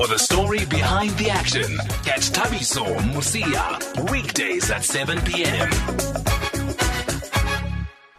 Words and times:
For 0.00 0.06
the 0.06 0.18
story 0.18 0.64
behind 0.64 1.10
the 1.18 1.28
action, 1.28 1.76
catch 2.04 2.30
Thabiso 2.30 2.86
Mosia 3.12 4.10
weekdays 4.10 4.70
at 4.70 4.82
7 4.82 5.20
p.m. 5.26 5.68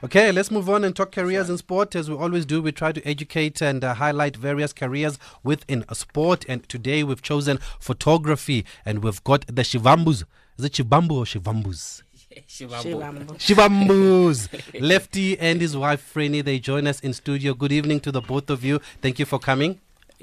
Okay, 0.03 0.31
let's 0.31 0.51
move 0.51 0.69
on 0.69 0.83
and 0.83 0.95
talk 0.95 1.11
careers 1.11 1.49
in 1.49 1.57
sport. 1.57 1.95
As 1.95 2.07
we 2.07 2.15
always 2.15 2.45
do, 2.45 2.61
we 2.61 2.71
try 2.71 2.91
to 2.91 3.03
educate 3.03 3.63
and 3.63 3.83
uh, 3.83 3.95
highlight 3.95 4.35
various 4.37 4.73
careers 4.73 5.17
within 5.43 5.83
a 5.89 5.95
sport. 5.95 6.45
And 6.47 6.69
today 6.69 7.03
we've 7.03 7.23
chosen 7.23 7.57
photography 7.79 8.63
and 8.85 9.03
we've 9.03 9.23
got 9.23 9.47
the 9.47 9.63
Shivambus. 9.63 10.23
Is 10.59 10.65
it 10.65 10.73
Shivambu 10.73 11.11
or 11.13 11.23
Shivambus? 11.25 12.03
Shivambu. 12.47 13.39
Shivambus. 13.39 14.79
Lefty 14.79 15.39
and 15.39 15.59
his 15.59 15.75
wife, 15.75 16.13
Freni, 16.13 16.45
they 16.45 16.59
join 16.59 16.85
us 16.85 16.99
in 16.99 17.13
studio. 17.13 17.55
Good 17.55 17.71
evening 17.71 18.01
to 18.01 18.11
the 18.11 18.21
both 18.21 18.51
of 18.51 18.63
you. 18.63 18.79
Thank 19.01 19.17
you 19.17 19.25
for 19.25 19.39
coming. 19.39 19.79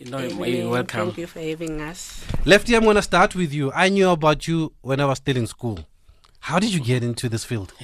No, 0.06 0.20
Evening. 0.20 0.56
you're 0.56 0.70
welcome. 0.70 1.06
Thank 1.08 1.18
you 1.18 1.26
for 1.26 1.40
having 1.40 1.80
us. 1.80 2.24
Lefty, 2.44 2.74
I'm 2.76 2.84
going 2.84 2.96
to 2.96 3.02
start 3.02 3.34
with 3.34 3.52
you. 3.52 3.72
I 3.72 3.88
knew 3.88 4.10
about 4.10 4.46
you 4.46 4.72
when 4.80 5.00
I 5.00 5.04
was 5.06 5.18
still 5.18 5.36
in 5.36 5.46
school. 5.46 5.80
How 6.40 6.60
did 6.60 6.72
you 6.72 6.80
get 6.80 7.02
into 7.02 7.28
this 7.28 7.44
field? 7.44 7.72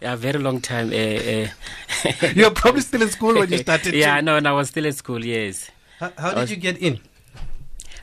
Yeah, 0.00 0.16
very 0.16 0.38
long 0.40 0.60
time. 0.60 0.90
Uh, 0.90 0.94
uh, 0.96 2.28
You 2.34 2.44
were 2.44 2.50
probably 2.50 2.80
still 2.80 3.02
in 3.02 3.08
school 3.08 3.34
when 3.34 3.50
you 3.50 3.58
started. 3.66 3.94
yeah, 3.94 4.16
too. 4.18 4.24
no, 4.26 4.36
and 4.36 4.48
I 4.48 4.52
was 4.52 4.68
still 4.68 4.84
in 4.84 4.92
school. 4.92 5.24
Yes. 5.24 5.70
How, 6.00 6.12
how 6.18 6.34
did 6.34 6.50
you 6.50 6.56
get 6.56 6.76
in? 6.78 6.98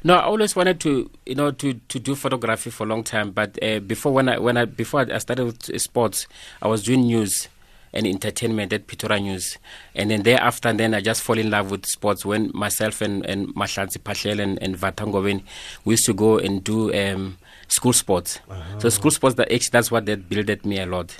No, 0.04 0.16
I 0.16 0.24
always 0.24 0.56
wanted 0.56 0.80
to, 0.82 1.12
you 1.26 1.36
know, 1.36 1.52
to, 1.52 1.74
to 1.74 2.00
do 2.00 2.16
photography 2.16 2.70
for 2.70 2.86
a 2.86 2.88
long 2.88 3.04
time. 3.04 3.32
But 3.32 3.62
uh, 3.62 3.80
before 3.80 4.14
when 4.14 4.30
I 4.30 4.40
when 4.40 4.56
I 4.56 4.64
before 4.64 5.02
I 5.12 5.18
started 5.18 5.44
with 5.46 5.82
sports, 5.82 6.26
I 6.62 6.70
was 6.70 6.84
doing 6.84 7.02
news 7.02 7.50
and 7.94 8.06
entertainment 8.06 8.72
at 8.74 8.86
Pretoria 8.88 9.20
News, 9.20 9.58
and 9.96 10.12
then 10.12 10.24
thereafter, 10.24 10.72
then 10.74 10.94
I 10.94 11.02
just 11.02 11.22
fall 11.24 11.38
in 11.38 11.50
love 11.50 11.72
with 11.72 11.86
sports. 11.86 12.26
When 12.26 12.52
myself 12.54 13.02
and 13.02 13.26
and 13.26 13.48
Mahlansi 13.56 13.98
Pachel 14.00 14.40
and 14.42 14.62
and 14.62 14.76
Vatangoven, 14.78 15.42
we 15.86 15.94
used 15.94 16.06
to 16.06 16.14
go 16.14 16.38
and 16.38 16.64
do 16.64 16.94
um, 16.94 17.38
school 17.68 17.94
sports. 17.94 18.40
So 18.80 18.90
school 18.90 19.12
sports, 19.12 19.36
that 19.36 19.52
actually 19.52 19.70
that's 19.72 19.92
what 19.92 20.06
that 20.06 20.30
builded 20.30 20.66
me 20.66 20.80
a 20.80 20.86
lot. 20.86 21.16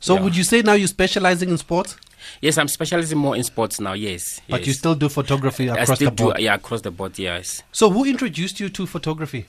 So 0.00 0.14
Yeah. 0.14 0.20
would 0.22 0.36
you 0.36 0.44
say 0.44 0.60
now 0.62 0.74
you're 0.74 0.88
specializing 0.88 1.48
in 1.48 1.58
sports? 1.58 1.96
Yes, 2.42 2.58
I'm 2.58 2.68
specializing 2.68 3.16
more 3.18 3.36
in 3.36 3.44
sports 3.44 3.80
now. 3.80 3.92
Yes, 3.94 4.40
But 4.48 4.60
yes. 4.60 4.66
you 4.66 4.72
still 4.74 4.94
do 4.94 5.08
photography 5.08 5.70
I 5.70 5.76
across 5.82 5.98
still 5.98 6.10
the 6.10 6.14
board. 6.16 6.36
do, 6.36 6.42
yeah, 6.42 6.54
across 6.54 6.80
the 6.82 6.90
board. 6.90 7.18
Yes. 7.18 7.62
So 7.72 7.88
who 7.88 8.04
introduced 8.04 8.58
you 8.60 8.68
to 8.68 8.86
photography? 8.86 9.46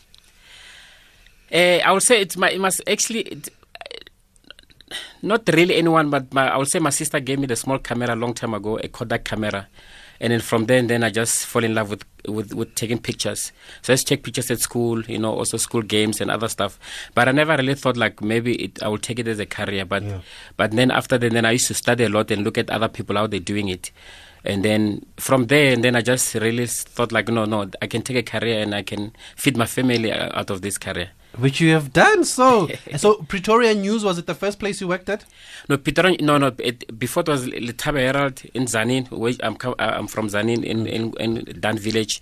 Uh, 1.52 1.80
I 1.86 1.92
would 1.92 2.04
say 2.04 2.22
it's 2.22 2.36
my 2.38 2.50
it 2.50 2.60
must 2.60 2.82
actually 2.88 3.22
it, 3.22 3.50
not 5.22 5.44
really 5.52 5.76
anyone, 5.76 6.10
but 6.10 6.34
my, 6.34 6.50
I 6.50 6.58
would 6.58 6.68
say 6.68 6.80
my 6.80 6.90
sister 6.92 7.20
gave 7.20 7.40
me 7.40 7.48
the 7.48 7.56
small 7.56 7.80
camera 7.80 8.14
a 8.14 8.16
long 8.16 8.34
time 8.34 8.54
ago, 8.54 8.78
a 8.78 8.88
Kodak 8.88 9.24
camera, 9.26 9.68
and 10.20 10.32
then 10.34 10.40
from 10.40 10.66
then 10.66 10.88
then 10.88 11.04
I 11.04 11.10
just 11.10 11.46
fall 11.46 11.64
in 11.64 11.76
love 11.76 11.90
with 11.90 12.04
with, 12.28 12.54
with 12.54 12.76
taking 12.76 12.98
pictures. 13.00 13.52
So 13.82 13.94
I 13.94 13.96
to 13.96 14.04
take 14.04 14.24
pictures 14.24 14.52
at 14.52 14.60
school, 14.60 15.02
you 15.04 15.18
know, 15.20 15.34
also 15.34 15.58
school 15.58 15.82
games 15.82 16.20
and 16.20 16.30
other 16.32 16.48
stuff. 16.50 16.80
But 17.16 17.28
I 17.30 17.32
never 17.32 17.56
really 17.56 17.76
thought 17.76 17.96
like 17.98 18.22
maybe 18.22 18.56
it, 18.56 18.84
I 18.84 18.88
would 18.90 19.04
take 19.04 19.20
it 19.20 19.28
as 19.28 19.40
a 19.40 19.46
career. 19.46 19.86
But 19.86 20.04
Yeah. 20.04 20.20
but 20.58 20.72
then 20.72 20.92
after 20.92 21.18
that, 21.18 21.32
then 21.32 21.46
I 21.46 21.52
used 21.52 21.68
to 21.68 21.74
study 21.74 22.04
a 22.04 22.10
lot 22.10 22.32
and 22.32 22.44
look 22.44 22.58
at 22.58 22.70
other 22.70 22.88
people 22.90 23.16
how 23.16 23.28
they're 23.28 23.40
doing 23.40 23.70
it. 23.70 23.92
And 24.44 24.64
then 24.64 25.06
from 25.18 25.48
there, 25.48 25.74
and 25.74 25.84
then 25.84 25.96
I 25.96 26.02
just 26.02 26.34
really 26.36 26.68
thought 26.68 27.12
like, 27.12 27.28
no, 27.28 27.46
no, 27.46 27.70
I 27.82 27.88
can 27.88 28.02
take 28.02 28.18
a 28.18 28.24
career 28.40 28.62
and 28.62 28.74
I 28.74 28.82
can 28.84 29.14
feed 29.36 29.58
my 29.58 29.66
family 29.66 30.12
uh, 30.12 30.40
out 30.40 30.50
of 30.50 30.62
this 30.62 30.78
career. 30.78 31.10
Which 31.40 31.62
you 31.62 31.72
have 31.74 31.94
done. 31.94 32.24
So 32.24 32.68
so 32.98 33.16
Pretoria 33.28 33.74
News 33.76 34.04
was 34.04 34.18
it 34.18 34.26
the 34.26 34.36
first 34.36 34.60
place 34.60 34.82
you 34.82 34.88
worked 34.88 35.10
at? 35.10 35.26
No, 35.70 35.78
Pretoria. 35.78 36.18
No, 36.22 36.38
no. 36.38 36.52
It, 36.58 36.98
before 36.98 37.22
it 37.22 37.30
was 37.30 37.48
Letaba 37.48 38.00
Herald 38.00 38.42
in 38.54 38.66
Tzaneen. 38.66 39.10
Where 39.12 39.34
I'm, 39.44 39.58
uh, 39.64 39.74
I'm 39.78 40.08
from 40.08 40.28
Tzaneen 40.30 40.64
in, 40.64 40.88
in 40.88 41.14
in 41.20 41.60
Dan 41.60 41.78
village, 41.78 42.22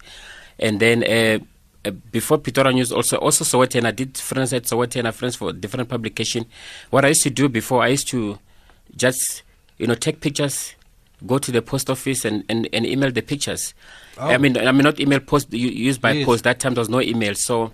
and 0.59 0.79
then 0.79 1.03
uh, 1.03 1.39
uh, 1.87 1.91
before 2.11 2.37
Pretoria 2.39 2.73
News 2.73 2.91
also 2.91 3.17
also 3.17 3.43
Sowetan. 3.45 3.85
I 3.85 3.91
did 3.91 4.17
friends 4.17 4.51
at 4.53 4.63
Sowetan. 4.63 5.11
Friends 5.13 5.35
for 5.35 5.53
different 5.53 5.87
publication. 5.89 6.45
What 6.89 7.05
I 7.05 7.09
used 7.09 7.23
to 7.23 7.29
do 7.29 7.47
before, 7.47 7.83
I 7.83 7.87
used 7.89 8.07
to 8.09 8.37
just 8.97 9.43
you 9.77 9.87
know 9.87 9.95
take 9.95 10.19
pictures, 10.19 10.75
go 11.25 11.37
to 11.37 11.51
the 11.51 11.61
post 11.61 11.89
office 11.89 12.25
and, 12.25 12.43
and, 12.49 12.67
and 12.73 12.85
email 12.85 13.11
the 13.11 13.21
pictures. 13.21 13.73
I 14.17 14.37
mean, 14.37 14.57
I 14.57 14.71
mean 14.71 14.83
not 14.83 14.99
email 14.99 15.19
post 15.19 15.53
used 15.53 16.01
by 16.01 16.11
Yes. 16.11 16.25
post. 16.25 16.43
That 16.43 16.59
time 16.59 16.73
there 16.73 16.81
was 16.81 16.89
no 16.89 17.01
email, 17.01 17.35
so 17.35 17.71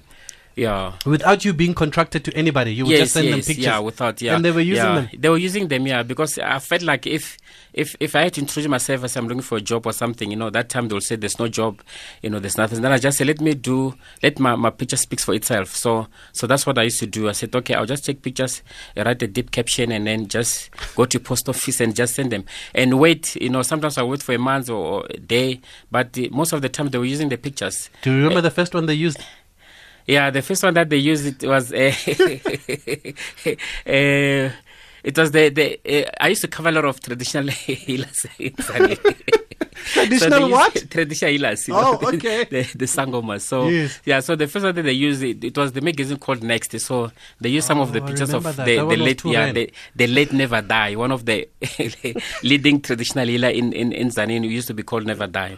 yeah. 0.56 0.94
Without 1.06 1.46
you 1.46 1.54
being 1.54 1.74
contracted 1.74 2.26
to 2.26 2.34
anybody, 2.36 2.74
you 2.74 2.86
would 2.86 2.98
just 2.98 3.14
send 3.14 3.28
them 3.28 3.40
pictures. 3.40 3.58
Yeah, 3.58 3.80
without 3.80 4.22
yeah. 4.22 4.36
And 4.36 4.44
they 4.44 4.52
were 4.52 4.62
using 4.62 4.86
yeah. 4.86 4.96
them. 4.96 5.10
They 5.18 5.30
were 5.30 5.38
using 5.38 5.68
them, 5.68 5.88
yeah, 5.88 6.04
because 6.04 6.38
I 6.40 6.60
felt 6.60 6.82
like 6.82 7.08
if 7.08 7.38
if 7.74 7.96
if 8.00 8.16
I 8.16 8.24
had 8.24 8.34
to 8.34 8.42
introduce 8.42 8.70
myself 8.70 9.04
as 9.04 9.16
I'm 9.16 9.28
looking 9.28 9.42
for 9.42 9.58
a 9.58 9.62
job 9.62 9.86
or 9.86 9.94
something, 9.94 10.30
you 10.30 10.38
know, 10.38 10.50
that 10.50 10.70
time 10.70 10.88
they'll 10.88 11.02
say 11.02 11.16
there's 11.16 11.40
no 11.40 11.48
job, 11.48 11.82
you 12.22 12.30
know, 12.30 12.40
there's 12.40 12.58
nothing. 12.58 12.82
Then 12.82 12.92
I 12.92 12.98
just 12.98 13.18
say 13.18 13.26
let 13.26 13.40
me 13.40 13.54
do 13.54 13.96
let 14.22 14.40
my, 14.40 14.56
my 14.56 14.70
picture 14.70 14.98
speaks 14.98 15.24
for 15.24 15.34
itself. 15.34 15.76
So 15.76 16.08
so 16.34 16.48
that's 16.48 16.66
what 16.66 16.78
I 16.78 16.84
used 16.84 17.00
to 17.00 17.08
do. 17.08 17.30
I 17.30 17.32
said, 17.32 17.56
okay, 17.56 17.74
I'll 17.74 17.86
just 17.86 18.06
take 18.06 18.22
pictures, 18.22 18.62
uh, 18.98 19.04
write 19.04 19.22
a 19.24 19.28
deep 19.28 19.52
caption, 19.52 19.92
and 19.92 20.06
then 20.06 20.28
just 20.28 20.70
go 20.96 21.06
to 21.06 21.20
post 21.20 21.48
office 21.48 21.80
and 21.80 21.96
just 21.96 22.16
send 22.16 22.32
them 22.32 22.44
and 22.76 23.00
wait. 23.00 23.36
You 23.36 23.50
know, 23.50 23.62
sometimes 23.62 23.98
I 23.98 24.04
wait 24.04 24.22
for 24.22 24.34
a 24.34 24.40
month 24.40 24.70
or, 24.70 24.86
or 24.86 25.08
a 25.10 25.18
day, 25.18 25.62
but 25.90 26.14
the, 26.14 26.30
most 26.30 26.52
of 26.52 26.62
the 26.62 26.70
time 26.70 26.90
they 26.90 26.98
were 26.98 27.06
using 27.06 27.30
the 27.30 27.38
pictures. 27.38 27.90
Do 28.02 28.12
you 28.12 28.18
remember 28.18 28.40
uh, 28.40 28.42
the 28.42 28.52
first 28.52 28.74
one 28.74 28.86
they 28.86 28.94
used? 28.94 29.20
Yeah, 30.08 30.30
the 30.32 30.42
first 30.42 30.64
one 30.64 30.74
that 30.74 30.90
they 30.90 30.98
used 30.98 31.26
it 31.26 31.48
was 31.48 31.72
uh, 31.72 31.76
uh, 31.76 33.52
it 35.04 35.18
was 35.18 35.32
the 35.32 35.50
the 35.50 35.80
uh, 36.08 36.12
I 36.20 36.30
used 36.30 36.42
to 36.42 36.48
cover 36.48 36.70
a 36.70 36.72
lot 36.72 36.86
of 36.86 37.00
traditional 37.00 37.48
healers. 37.50 38.26
Traditional 39.94 40.40
used 40.40 40.52
what? 40.52 40.90
Traditional 40.92 41.32
healers. 41.32 41.68
You 41.68 41.74
Oh, 41.76 41.82
know, 42.00 42.08
okay. 42.10 42.44
The, 42.46 42.64
the 42.76 42.86
sangomas. 42.86 43.42
So 43.42 43.68
Yes. 43.70 44.00
yeah, 44.06 44.20
so 44.20 44.36
the 44.36 44.48
first 44.48 44.64
one 44.66 44.76
that 44.76 44.84
they 44.84 44.92
used 44.92 45.24
it, 45.24 45.44
it 45.44 45.58
was 45.58 45.72
the 45.72 45.82
magazine 45.82 46.18
called 46.18 46.44
Next. 46.44 46.80
So 46.80 47.12
they 47.40 47.50
used 47.50 47.68
some 47.68 47.80
of 47.80 47.92
the 47.92 48.00
Oh, 48.02 48.06
pictures 48.06 48.34
of 48.34 48.44
remember 48.44 48.64
the, 48.64 48.76
that. 48.78 48.88
That 48.90 48.90
the 48.90 48.98
late 49.04 49.26
yeah 49.26 49.52
the, 49.52 49.72
the 49.96 50.08
late 50.08 50.32
Never 50.34 50.62
Die, 50.62 50.96
one 50.96 51.12
of 51.12 51.26
the 51.26 51.48
leading 52.44 52.82
traditional 52.82 53.28
healer 53.28 53.50
in 53.50 53.74
in 53.74 53.92
in 53.92 54.10
Tzaneen 54.10 54.44
who 54.44 54.50
used 54.50 54.68
to 54.68 54.74
be 54.74 54.84
called 54.84 55.06
Never 55.08 55.28
Die. 55.28 55.58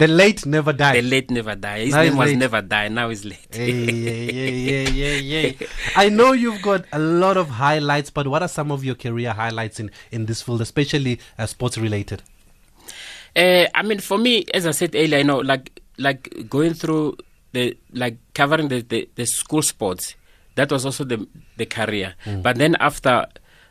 The 0.00 0.08
late 0.08 0.46
never 0.46 0.72
died. 0.72 0.96
The 0.96 1.02
late 1.02 1.30
Never 1.30 1.54
Die. 1.54 1.78
His 1.80 1.92
Now 1.92 2.02
name 2.02 2.16
was 2.16 2.30
late. 2.30 2.38
Never 2.38 2.62
Die. 2.62 2.88
Now 2.88 3.10
he's 3.10 3.22
late. 3.26 3.48
Hey, 3.50 3.70
yeah, 3.70 4.48
yeah, 4.48 4.88
yeah, 4.88 5.16
yeah, 5.16 5.52
yeah. 5.60 5.66
I 5.94 6.08
know 6.08 6.32
you've 6.32 6.62
got 6.62 6.86
a 6.90 6.98
lot 6.98 7.36
of 7.36 7.50
highlights, 7.50 8.08
but 8.08 8.26
what 8.26 8.40
are 8.40 8.48
some 8.48 8.72
of 8.72 8.82
your 8.82 8.94
career 8.94 9.34
highlights 9.34 9.78
in, 9.78 9.90
in 10.10 10.24
this 10.24 10.40
field, 10.40 10.62
especially 10.62 11.20
uh, 11.38 11.44
sports 11.44 11.76
related? 11.76 12.22
Uh, 13.36 13.66
I 13.74 13.82
mean, 13.82 13.98
for 13.98 14.16
me, 14.16 14.46
as 14.54 14.66
I 14.66 14.70
said 14.70 14.94
earlier, 14.94 15.18
you 15.18 15.24
know, 15.24 15.40
like 15.40 15.82
like 15.98 16.48
going 16.48 16.72
through 16.72 17.18
the 17.52 17.76
like 17.92 18.16
covering 18.32 18.68
the, 18.68 18.80
the, 18.80 19.06
the 19.16 19.26
school 19.26 19.60
sports, 19.60 20.14
that 20.54 20.72
was 20.72 20.86
also 20.86 21.04
the 21.04 21.28
the 21.58 21.66
career. 21.66 22.14
But 22.24 22.56
then 22.56 22.74
after, 22.80 23.26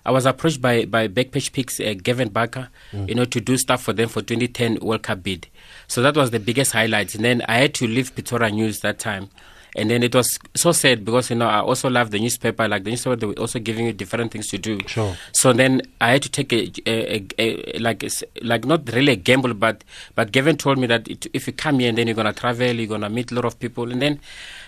I 0.05 0.11
was 0.11 0.27
approached 0.27 0.61
by 0.61 0.85
by 0.85 1.07
BackpagePix, 1.07 1.89
uh, 1.89 1.99
Gavin 2.03 2.29
Barker, 2.29 2.69
you 2.93 3.15
know, 3.15 3.25
to 3.25 3.41
do 3.41 3.57
stuff 3.57 3.81
for 3.81 3.93
them 3.93 4.09
for 4.09 4.21
2010 4.21 4.77
World 4.83 5.01
Cup 5.01 5.23
bid. 5.23 5.47
So 5.89 6.01
that 6.03 6.15
was 6.15 6.31
the 6.31 6.39
biggest 6.39 6.71
highlight. 6.71 7.15
And 7.15 7.25
then 7.25 7.41
I 7.49 7.57
had 7.57 7.73
to 7.75 7.87
leave 7.87 8.13
Pretoria 8.13 8.51
News 8.51 8.79
that 8.81 8.99
time. 8.99 9.29
And 9.75 9.89
then 9.89 10.01
it 10.01 10.15
was 10.15 10.39
so 10.55 10.71
sad 10.71 11.05
because 11.05 11.29
you 11.29 11.35
know 11.35 11.47
I 11.47 11.59
also 11.59 11.89
love 11.89 12.09
the 12.09 12.19
newspaper. 12.19 12.67
Like 12.67 12.83
the 12.83 12.89
newspaper, 12.89 13.15
they 13.15 13.27
were 13.27 13.33
also 13.33 13.59
giving 13.59 13.85
you 13.85 13.93
different 13.93 14.31
things 14.31 14.47
to 14.47 14.57
do. 14.57 14.79
Sure. 14.87 15.15
So 15.31 15.53
then 15.53 15.83
I 16.01 16.11
had 16.13 16.23
to 16.23 16.29
take 16.29 16.51
a, 16.51 16.71
a, 16.87 17.25
a, 17.37 17.75
a 17.75 17.79
like 17.79 18.03
like 18.41 18.65
not 18.65 18.91
really 18.93 19.13
a 19.13 19.15
gamble, 19.15 19.53
but 19.53 19.83
but 20.15 20.31
Gavin 20.31 20.57
told 20.57 20.79
me 20.79 20.87
that 20.87 21.07
it, 21.07 21.27
if 21.33 21.45
you 21.45 21.53
come 21.53 21.79
here 21.79 21.89
and 21.89 21.97
then 21.97 22.07
you're 22.07 22.15
gonna 22.15 22.33
travel, 22.33 22.71
you're 22.71 22.87
gonna 22.87 23.09
meet 23.09 23.31
a 23.31 23.35
lot 23.35 23.45
of 23.45 23.59
people, 23.59 23.91
and 23.91 24.01
then 24.01 24.19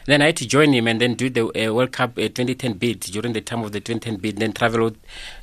then 0.06 0.22
I 0.22 0.28
had 0.28 0.38
to 0.38 0.48
join 0.48 0.72
him 0.72 0.88
and 0.88 1.02
then 1.02 1.16
do 1.16 1.31
the 1.31 1.46
uh, 1.48 1.74
World 1.74 1.92
Cup 1.92 2.12
uh, 2.12 2.30
2010 2.30 2.74
bid 2.74 3.00
during 3.00 3.34
the 3.34 3.42
time 3.42 3.64
of 3.64 3.72
the 3.72 3.80
2010 3.80 4.18
bid. 4.18 4.38
Then 4.38 4.54
travel 4.54 4.84
with 4.84 4.98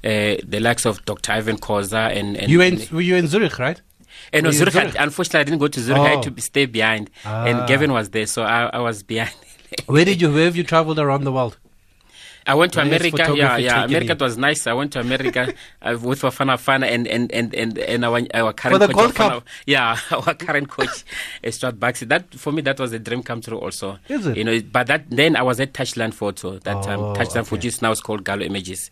uh, 0.05 0.41
the 0.47 0.61
likes 0.61 0.87
of 0.87 1.05
Dr. 1.05 1.33
Irvin 1.33 1.57
Khoza 1.57 2.17
and, 2.17 2.37
and 2.37 2.49
You 2.51 2.59
were 2.59 2.65
in, 2.65 2.81
were 2.93 3.01
you 3.01 3.17
in 3.17 3.27
Zurich, 3.27 3.59
right? 3.59 3.81
And 4.33 4.47
were 4.47 4.53
Zurich, 4.53 4.75
Zurich? 4.75 4.95
unfortunately, 4.99 5.41
I 5.41 5.45
didn't 5.45 5.59
go 5.61 5.69
to 5.69 5.81
Zurich. 5.81 6.01
I 6.03 6.13
Oh. 6.15 6.23
had 6.23 6.37
to 6.37 6.43
stay 6.43 6.67
behind, 6.67 7.11
Ah. 7.25 7.45
and 7.47 7.67
Gavin 7.69 7.93
was 7.93 8.11
there, 8.11 8.27
so 8.27 8.43
I, 8.43 8.67
I 8.73 8.79
was 8.79 9.03
behind. 9.03 9.35
Where 9.87 10.05
did 10.05 10.21
you, 10.21 10.33
where 10.33 10.45
have 10.47 10.57
you 10.57 10.65
traveled 10.65 10.99
around 10.99 11.25
the 11.25 11.33
world? 11.33 11.57
I 12.47 12.55
went 12.55 12.73
to 12.73 12.79
Where 12.79 12.87
is 12.87 13.13
America. 13.13 13.37
Yeah, 13.37 13.59
yeah. 13.59 13.85
America 13.85 14.13
it 14.13 14.21
was 14.23 14.39
nice. 14.39 14.67
I 14.67 14.73
went 14.73 14.93
to 14.95 15.01
America 15.01 15.53
uh, 15.83 15.99
with 16.01 16.23
Bafana 16.23 16.57
Bafana 16.57 16.87
and 16.87 17.07
and 17.07 17.31
and 17.31 17.53
and, 17.55 17.77
and 17.77 18.05
our, 18.07 18.23
our 18.33 18.55
current 18.55 18.81
the 18.81 18.89
coach. 18.89 19.15
Cup? 19.17 19.45
Yeah, 19.67 19.99
our 20.11 20.33
current 20.35 20.71
coach, 20.71 21.05
Stuart 21.51 21.79
Baxter. 21.79 22.07
That 22.07 22.33
for 22.35 22.51
me, 22.51 22.63
that 22.63 22.81
was 22.81 22.95
a 22.95 22.99
dream 22.99 23.23
come 23.23 23.43
true. 23.43 23.59
Also, 23.59 23.99
Is 24.09 24.27
it? 24.27 24.39
You 24.39 24.45
know, 24.45 24.63
but 24.63 24.87
that 24.87 25.11
then 25.11 25.37
I 25.37 25.43
was 25.43 25.61
at 25.61 25.75
Touchline 25.75 26.15
Photo 26.15 26.59
that 26.61 26.83
time. 26.83 27.01
Oh, 27.01 27.13
Touchline 27.13 27.43
okay. 27.45 27.51
Photo 27.51 27.67
is 27.69 27.83
now 27.83 27.93
it's 27.93 28.01
called 28.01 28.25
Gallo 28.25 28.41
Images. 28.43 28.91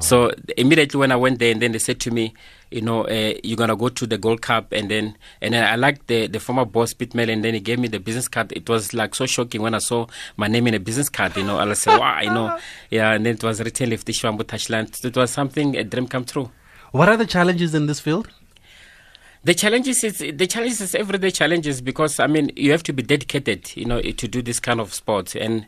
So 0.00 0.30
immediately 0.58 1.00
when 1.00 1.10
I 1.10 1.16
went 1.16 1.38
there, 1.38 1.52
and 1.52 1.62
then 1.62 1.72
they 1.72 1.78
said 1.78 2.00
to 2.00 2.10
me, 2.10 2.34
you 2.70 2.82
know, 2.82 3.04
uh, 3.04 3.34
you're 3.42 3.56
gonna 3.56 3.76
go 3.76 3.88
to 3.88 4.06
the 4.06 4.18
Gold 4.18 4.42
Cup, 4.42 4.72
and 4.72 4.90
then 4.90 5.16
and 5.40 5.54
then 5.54 5.64
I 5.64 5.76
like 5.76 6.06
the 6.06 6.26
the 6.26 6.40
former 6.40 6.64
boss 6.64 6.94
Pitmel, 6.94 7.30
and 7.32 7.44
then 7.44 7.54
he 7.54 7.60
gave 7.60 7.78
me 7.78 7.88
the 7.88 8.00
business 8.00 8.28
card. 8.28 8.52
It 8.52 8.68
was 8.68 8.92
like 8.92 9.14
so 9.14 9.26
shocking 9.26 9.62
when 9.62 9.74
I 9.74 9.78
saw 9.78 10.06
my 10.36 10.48
name 10.48 10.66
in 10.66 10.74
a 10.74 10.80
business 10.80 11.08
card. 11.08 11.36
You 11.36 11.44
know, 11.44 11.58
I 11.58 11.64
was 11.64 11.86
like, 11.86 12.00
wow, 12.00 12.20
you 12.20 12.30
know, 12.30 12.58
yeah, 12.90 13.12
and 13.12 13.24
then 13.24 13.34
it 13.34 13.44
was 13.44 13.60
written 13.60 13.90
Lefty 13.90 14.12
Shivambu 14.12 14.42
Touchline. 14.42 15.04
It 15.04 15.16
was 15.16 15.30
something 15.30 15.76
a 15.76 15.84
dream 15.84 16.06
come 16.06 16.24
true. 16.24 16.50
What 16.92 17.08
are 17.08 17.16
the 17.16 17.26
challenges 17.26 17.74
in 17.74 17.86
this 17.86 18.00
field? 18.00 18.28
The 19.44 19.54
challenges 19.54 20.02
is 20.02 20.18
the 20.18 20.46
challenges 20.46 20.80
is 20.80 20.94
everyday 20.94 21.30
challenges 21.30 21.80
because 21.80 22.18
I 22.18 22.26
mean 22.26 22.50
you 22.56 22.72
have 22.72 22.82
to 22.84 22.92
be 22.92 23.02
dedicated, 23.02 23.76
you 23.76 23.84
know, 23.84 24.00
to 24.00 24.28
do 24.28 24.42
this 24.42 24.58
kind 24.58 24.80
of 24.80 24.92
sports 24.92 25.36
and 25.36 25.66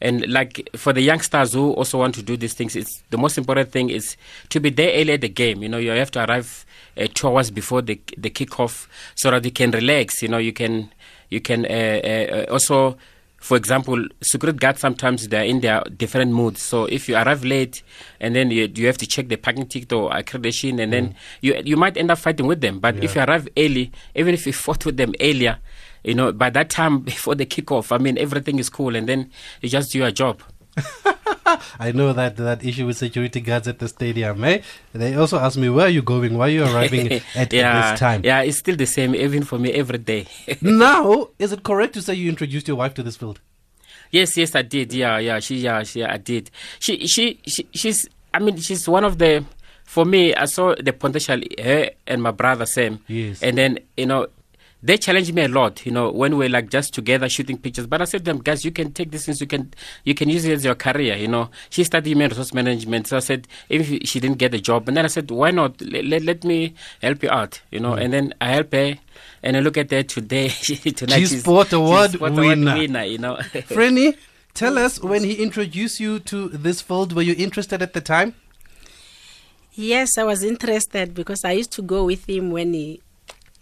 and 0.00 0.26
like 0.28 0.68
for 0.76 0.92
the 0.92 1.00
youngsters 1.00 1.52
who 1.52 1.72
also 1.72 1.98
want 1.98 2.14
to 2.16 2.22
do 2.22 2.36
these 2.36 2.54
things, 2.54 2.76
it's 2.76 3.02
the 3.10 3.18
most 3.18 3.38
important 3.38 3.70
thing 3.72 3.90
is 3.90 4.16
to 4.50 4.60
be 4.60 4.70
there 4.70 4.92
early 5.00 5.14
at 5.14 5.20
the 5.20 5.28
game. 5.28 5.62
You 5.62 5.68
know, 5.68 5.78
you 5.78 5.90
have 5.90 6.10
to 6.12 6.28
arrive 6.28 6.64
uh, 6.96 7.08
two 7.14 7.28
hours 7.28 7.50
before 7.50 7.82
the 7.82 8.00
the 8.16 8.30
kickoff 8.30 8.86
so 9.14 9.30
that 9.30 9.44
you 9.44 9.50
can 9.50 9.70
relax. 9.70 10.22
You 10.22 10.28
know, 10.28 10.38
you 10.38 10.52
can 10.52 10.92
you 11.30 11.40
can 11.40 11.64
uh, 11.66 11.68
uh, 11.68 12.52
also 12.52 12.96
for 13.40 13.56
example, 13.56 14.04
security 14.20 14.58
guards 14.58 14.80
sometimes 14.80 15.28
they're 15.28 15.44
in 15.44 15.60
their 15.60 15.82
different 15.96 16.32
moods. 16.32 16.60
So 16.60 16.86
if 16.86 17.08
you 17.08 17.14
arrive 17.14 17.44
late 17.44 17.82
and 18.20 18.34
then 18.34 18.50
you, 18.50 18.68
you 18.74 18.86
have 18.86 18.98
to 18.98 19.06
check 19.06 19.28
the 19.28 19.36
parking 19.36 19.66
ticket 19.66 19.92
or 19.92 20.10
accreditation, 20.10 20.82
and 20.82 20.92
then 20.92 21.14
you 21.40 21.54
you 21.64 21.76
might 21.76 21.96
end 21.96 22.10
up 22.10 22.18
fighting 22.18 22.46
with 22.46 22.60
them. 22.60 22.80
But 22.80 23.02
if 23.02 23.14
you 23.14 23.22
arrive 23.22 23.48
early, 23.56 23.92
even 24.14 24.34
if 24.34 24.46
you 24.46 24.52
fought 24.52 24.84
with 24.84 24.96
them 24.96 25.14
earlier, 25.20 25.58
you 26.08 26.14
know 26.14 26.32
by 26.32 26.50
that 26.50 26.70
time 26.70 27.00
before 27.12 27.34
the 27.34 27.46
kickoff, 27.46 27.92
I 27.92 27.98
mean 27.98 28.18
everything 28.18 28.58
is 28.58 28.70
cool, 28.70 28.96
and 28.96 29.08
then 29.08 29.30
you 29.60 29.68
just 29.68 29.92
do 29.92 29.98
your 29.98 30.10
job. 30.10 30.42
I 31.80 31.92
know 31.92 32.12
that 32.12 32.36
that 32.36 32.64
issue 32.64 32.86
with 32.86 32.96
security 32.96 33.40
guards 33.40 33.68
at 33.68 33.78
the 33.78 33.88
stadium. 33.88 34.42
Eh? 34.44 34.60
They 34.92 35.14
also 35.14 35.38
ask 35.38 35.58
me, 35.58 35.68
"Where 35.68 35.86
are 35.86 35.90
you 35.90 36.02
going? 36.02 36.36
Why 36.36 36.46
are 36.46 36.50
you 36.50 36.64
arriving 36.64 37.12
at, 37.12 37.22
at 37.34 37.50
this 37.50 38.00
time?" 38.00 38.22
yeah, 38.24 38.42
it's 38.42 38.58
still 38.58 38.76
the 38.76 38.86
same 38.86 39.14
even 39.14 39.42
for 39.44 39.58
me 39.58 39.72
every 39.72 39.98
day. 39.98 40.26
Now, 40.60 41.28
is 41.38 41.52
it 41.52 41.62
correct 41.62 41.94
to 41.94 42.02
say 42.02 42.14
you 42.14 42.28
introduced 42.28 42.68
your 42.68 42.76
wife 42.76 42.94
to 42.94 43.02
this 43.02 43.16
field? 43.16 43.40
Yes, 44.10 44.36
yes, 44.36 44.54
I 44.54 44.62
did. 44.62 44.92
Yeah, 44.92 45.18
yeah, 45.18 45.38
she, 45.40 45.56
yeah, 45.56 45.82
she, 45.82 46.04
I 46.04 46.16
did. 46.16 46.50
She, 46.78 47.06
she, 47.06 47.40
she, 47.46 47.68
she's. 47.72 48.08
I 48.32 48.38
mean, 48.38 48.56
she's 48.58 48.88
one 48.88 49.04
of 49.04 49.18
the. 49.18 49.44
For 49.84 50.04
me, 50.04 50.34
I 50.34 50.44
saw 50.44 50.74
the 50.74 50.92
potential. 50.92 51.40
Her 51.58 51.90
and 52.06 52.22
my 52.22 52.30
brother 52.30 52.66
Sam. 52.66 53.00
Yes. 53.06 53.42
And 53.42 53.56
then 53.56 53.78
you 53.96 54.06
know, 54.06 54.28
they 54.82 54.96
challenged 54.96 55.34
me 55.34 55.42
a 55.42 55.48
lot. 55.48 55.84
You 55.84 55.92
know, 55.92 56.10
when 56.10 56.36
we're 56.36 56.48
like 56.48 56.70
just 56.70 56.94
together 56.94 57.28
shooting 57.28 57.58
pictures. 57.58 57.86
But 57.86 58.02
I 58.02 58.04
said 58.04 58.24
to 58.24 58.32
them, 58.32 58.38
guys, 58.38 58.64
you 58.64 58.70
can 58.70 58.92
take 58.92 59.10
this 59.10 59.26
things. 59.26 59.40
You 59.40 59.46
can, 59.46 59.72
you 60.04 60.14
can 60.14 60.28
use 60.28 60.44
it 60.44 60.52
as 60.52 60.64
your 60.64 60.74
career. 60.74 61.16
You 61.16 61.28
know, 61.28 61.50
she 61.70 61.84
studied 61.84 62.10
human 62.10 62.28
resource 62.28 62.54
management. 62.54 63.08
So 63.08 63.16
I 63.16 63.20
said, 63.20 63.48
if 63.68 63.86
she 64.08 64.20
didn't 64.20 64.38
get 64.38 64.54
a 64.54 64.60
job, 64.60 64.88
and 64.88 64.96
then 64.96 65.04
I 65.04 65.08
said, 65.08 65.30
why 65.30 65.50
not? 65.50 65.80
Let, 65.80 66.04
let, 66.04 66.22
let 66.22 66.44
me 66.44 66.74
help 67.02 67.22
you 67.22 67.30
out. 67.30 67.60
You 67.70 67.80
know, 67.80 67.92
mm. 67.92 68.02
and 68.02 68.12
then 68.12 68.34
I 68.40 68.50
help 68.50 68.72
her. 68.72 68.94
And 69.42 69.56
I 69.56 69.60
look 69.60 69.76
at 69.76 69.90
her 69.90 70.02
today. 70.02 70.48
tonight, 70.48 71.18
She's 71.18 71.40
Sport 71.40 71.72
Award 71.72 72.12
Sport 72.12 72.32
winner. 72.32 72.74
winner. 72.74 73.04
You 73.04 73.18
know. 73.18 73.36
Frenny, 73.68 74.16
tell 74.54 74.78
us 74.78 75.00
when 75.00 75.24
he 75.24 75.42
introduced 75.42 76.00
you 76.00 76.20
to 76.20 76.48
this 76.48 76.80
field, 76.80 77.12
were 77.12 77.22
you 77.22 77.34
interested 77.36 77.82
at 77.82 77.92
the 77.94 78.00
time? 78.00 78.34
Yes, 79.72 80.18
I 80.18 80.24
was 80.24 80.42
interested 80.42 81.14
because 81.14 81.44
I 81.44 81.52
used 81.52 81.70
to 81.72 81.82
go 81.82 82.04
with 82.04 82.28
him 82.28 82.50
when 82.50 82.74
he. 82.74 83.00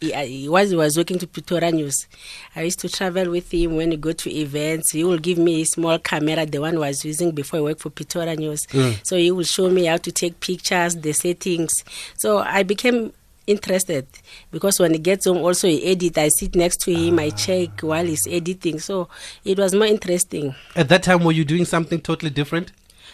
He, 0.00 0.12
uh, 0.12 0.24
he 0.24 0.48
was 0.48 0.70
he 0.70 0.76
was 0.76 0.96
working 0.96 1.18
to 1.18 1.26
Pretoria 1.26 1.72
News. 1.72 2.06
I 2.54 2.62
used 2.62 2.80
to 2.80 2.88
travel 2.88 3.30
with 3.30 3.52
him 3.52 3.76
when 3.76 3.90
he 3.92 3.96
go 3.96 4.12
to 4.12 4.30
events. 4.30 4.92
He 4.92 5.04
will 5.04 5.18
give 5.18 5.38
me 5.38 5.62
a 5.62 5.64
small 5.64 5.98
camera, 5.98 6.44
the 6.44 6.60
one 6.60 6.76
I 6.76 6.80
was 6.80 7.04
using 7.04 7.30
before 7.32 7.60
I 7.60 7.62
worked 7.62 7.80
for 7.80 7.90
Pretoria 7.90 8.36
News. 8.36 8.66
So 9.04 9.16
he 9.16 9.30
will 9.30 9.44
show 9.44 9.70
me 9.70 9.86
how 9.86 9.96
to 9.96 10.12
take 10.12 10.40
pictures, 10.40 10.96
the 10.96 11.12
settings. 11.12 11.82
So 12.18 12.38
I 12.38 12.62
became 12.62 13.12
interested 13.46 14.06
because 14.50 14.80
when 14.80 14.92
he 14.92 14.98
gets 14.98 15.24
home, 15.26 15.38
also 15.38 15.68
he 15.68 15.84
edit. 15.86 16.18
I 16.18 16.28
sit 16.28 16.54
next 16.56 16.80
to 16.82 16.92
him, 16.94 17.18
I 17.18 17.30
check 17.30 17.80
while 17.80 18.04
he's 18.04 18.26
editing. 18.26 18.78
So 18.80 19.08
it 19.44 19.58
was 19.58 19.74
more 19.74 19.86
interesting. 19.86 20.54
At 20.74 20.88
that 20.88 21.04
time, 21.04 21.24
were 21.24 21.32
you 21.32 21.44
doing 21.44 21.64
something 21.64 22.00
totally 22.00 22.30
different? 22.30 22.72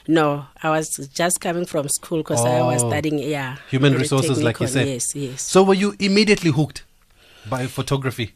No, 0.09 0.47
I 0.63 0.71
was 0.71 0.89
just 1.15 1.41
coming 1.41 1.65
from 1.65 1.89
school 1.89 2.19
because 2.19 2.45
I 2.45 2.61
was 2.63 2.83
Oh. 2.83 2.89
studying, 2.89 3.19
yeah. 3.19 3.57
Human 3.71 3.95
resources, 3.95 4.43
like 4.43 4.59
you 4.61 4.67
said. 4.67 4.89
Yes, 4.89 5.15
yes. 5.15 5.43
So 5.43 5.63
were 5.63 5.75
you 5.75 5.95
immediately 5.99 6.51
hooked 6.51 6.85
by 7.49 7.67
photography? 7.67 8.33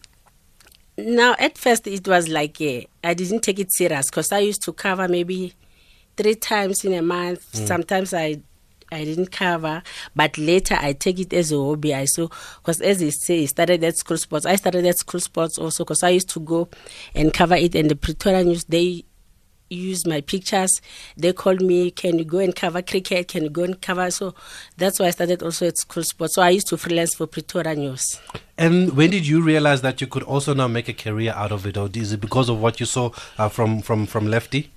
Now, 0.98 1.34
at 1.38 1.58
first, 1.58 1.86
it 1.86 2.06
was 2.08 2.28
like 2.28 2.60
uh, 2.60 2.80
I 3.04 3.14
didn't 3.14 3.40
take 3.42 3.58
it 3.58 3.72
serious 3.72 4.06
because 4.06 4.32
I 4.32 4.38
used 4.38 4.62
to 4.62 4.72
cover 4.72 5.08
maybe 5.08 5.52
three 6.16 6.34
times 6.36 6.84
in 6.84 6.94
a 6.94 7.02
month. 7.02 7.52
Mm. 7.52 7.66
Sometimes 7.66 8.14
I 8.14 8.40
I 8.92 9.04
didn't 9.04 9.32
cover, 9.32 9.82
but 10.14 10.38
later 10.38 10.76
I 10.80 10.92
take 10.92 11.18
it 11.18 11.32
as 11.34 11.50
a 11.52 11.58
hobby. 11.58 11.92
I 11.92 12.04
saw 12.06 12.28
because 12.58 12.80
as 12.80 13.00
he 13.00 13.10
say, 13.10 13.38
he 13.40 13.46
started 13.46 13.82
at 13.84 13.96
school 13.96 14.16
sports. 14.16 14.46
I 14.46 14.56
started 14.56 14.86
at 14.86 14.96
school 14.96 15.20
sports 15.20 15.58
also 15.58 15.84
because 15.84 16.02
I 16.04 16.10
used 16.10 16.30
to 16.30 16.40
go 16.40 16.68
and 17.14 17.34
cover 17.34 17.56
it. 17.56 17.74
And 17.74 17.90
the 17.90 17.96
Pretoria 17.96 18.44
News 18.44 18.64
they 18.64 19.04
use 19.68 20.06
my 20.06 20.20
pictures. 20.20 20.80
They 21.16 21.32
called 21.32 21.60
me, 21.60 21.90
"Can 21.90 22.18
you 22.18 22.24
go 22.24 22.38
and 22.38 22.54
cover 22.54 22.82
cricket? 22.82 23.28
Can 23.28 23.44
you 23.44 23.50
go 23.50 23.62
and 23.62 23.80
cover?" 23.80 24.10
So 24.10 24.34
that's 24.76 24.98
why 24.98 25.06
I 25.06 25.10
started 25.10 25.42
also 25.42 25.66
at 25.66 25.78
school 25.78 26.04
sports. 26.04 26.34
So 26.34 26.42
I 26.42 26.50
used 26.50 26.68
to 26.68 26.76
freelance 26.76 27.14
for 27.14 27.26
Pretoria 27.26 27.74
News. 27.74 28.20
And 28.58 28.96
when 28.96 29.10
did 29.10 29.26
you 29.26 29.42
realize 29.42 29.82
that 29.82 30.00
you 30.00 30.06
could 30.06 30.22
also 30.22 30.54
now 30.54 30.68
make 30.68 30.88
a 30.88 30.94
career 30.94 31.32
out 31.34 31.52
of 31.52 31.66
it, 31.66 31.76
or 31.76 31.90
is 31.92 32.12
it 32.12 32.20
because 32.20 32.48
of 32.48 32.60
what 32.60 32.80
you 32.80 32.86
saw 32.86 33.10
uh, 33.38 33.48
from 33.48 33.82
from 33.82 34.06
from 34.06 34.26
Lefty? 34.26 34.70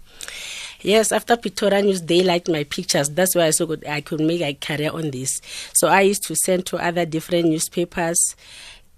Yes, 0.82 1.12
after 1.12 1.36
Pretoria 1.36 1.82
News, 1.82 2.04
they 2.04 2.24
liked 2.24 2.48
my 2.48 2.64
pictures. 2.64 3.10
That's 3.10 3.36
why 3.36 3.48
I 3.48 3.50
saw 3.50 3.66
good, 3.66 3.86
I 3.86 4.00
could 4.00 4.22
make 4.22 4.40
a 4.40 4.54
career 4.54 4.92
on 4.94 5.12
this. 5.12 5.42
So 5.74 5.90
I 5.90 6.02
used 6.02 6.24
to 6.28 6.36
send 6.38 6.66
to 6.68 6.78
other 6.78 7.06
different 7.06 7.50
newspapers 7.50 8.18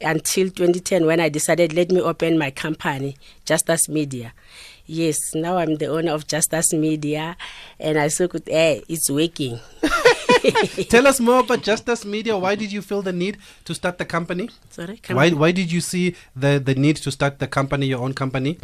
until 0.03 0.50
2010 0.50 1.06
when 1.06 1.19
I 1.19 1.30
decided 1.30 1.74
let 1.74 1.92
me 1.92 2.01
open 2.01 2.38
my 2.38 2.51
company, 2.51 3.18
Justice 3.45 3.88
Media. 3.89 4.33
Yes, 4.86 5.33
now 5.36 5.57
I'm 5.57 5.75
the 5.75 5.88
owner 5.88 6.12
of 6.12 6.27
Justice 6.27 6.74
Media, 6.74 7.38
and 7.80 7.98
I 7.98 8.09
saw 8.09 8.27
good, 8.27 8.44
eh, 8.50 8.81
it's 8.89 9.09
working. 9.09 9.59
Tell 10.89 11.07
us 11.07 11.19
more 11.19 11.39
about 11.39 11.62
Justice 11.62 12.03
Media. 12.03 12.38
Why 12.38 12.56
did 12.56 12.71
you 12.71 12.81
feel 12.81 13.01
the 13.01 13.13
need 13.13 13.38
to 13.65 13.74
start 13.75 13.98
the 14.00 14.06
company? 14.06 14.50
Sorry, 14.69 15.00
Why 15.09 15.30
why 15.30 15.51
did 15.51 15.71
you 15.71 15.81
see 15.81 16.15
the 16.36 16.59
the 16.59 16.75
need 16.75 16.98
to 16.98 17.12
start 17.12 17.39
the 17.39 17.48
company, 17.48 17.86
your 17.86 18.01
own 18.01 18.13
company? 18.13 18.57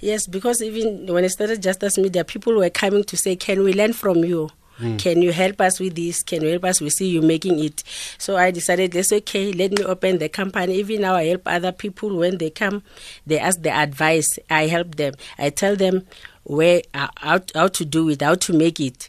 Yes, 0.00 0.26
because 0.26 0.62
even 0.62 1.12
when 1.12 1.24
I 1.24 1.28
started 1.28 1.62
Justice 1.62 1.98
Media, 1.98 2.24
people 2.24 2.54
were 2.54 2.70
coming 2.70 3.04
to 3.04 3.16
say, 3.16 3.36
Can 3.36 3.62
we 3.62 3.72
learn 3.72 3.92
from 3.92 4.24
you? 4.24 4.50
Can 4.98 5.22
you 5.22 5.32
help 5.32 5.60
us 5.60 5.80
with 5.80 5.94
this? 5.94 6.22
Can 6.22 6.42
you 6.42 6.50
help 6.50 6.64
us? 6.64 6.80
We 6.80 6.90
see 6.90 7.08
you 7.08 7.22
making 7.22 7.58
it. 7.64 7.82
So 8.18 8.36
I 8.36 8.50
decided, 8.50 8.92
that's 8.92 9.12
okay, 9.12 9.52
let 9.52 9.72
me 9.72 9.82
open 9.84 10.18
the 10.18 10.28
company. 10.28 10.74
Even 10.74 11.00
now, 11.00 11.14
I 11.14 11.24
help 11.24 11.42
other 11.46 11.72
people 11.72 12.14
when 12.16 12.38
they 12.38 12.50
come, 12.50 12.82
they 13.26 13.38
ask 13.38 13.62
the 13.62 13.70
advice. 13.70 14.38
I 14.50 14.66
help 14.66 14.96
them. 14.96 15.14
I 15.38 15.50
tell 15.50 15.76
them 15.76 16.06
where, 16.44 16.82
uh, 16.92 17.08
how, 17.16 17.40
how 17.54 17.68
to 17.68 17.84
do 17.84 18.08
it, 18.10 18.20
how 18.22 18.34
to 18.34 18.52
make 18.52 18.78
it. 18.80 19.08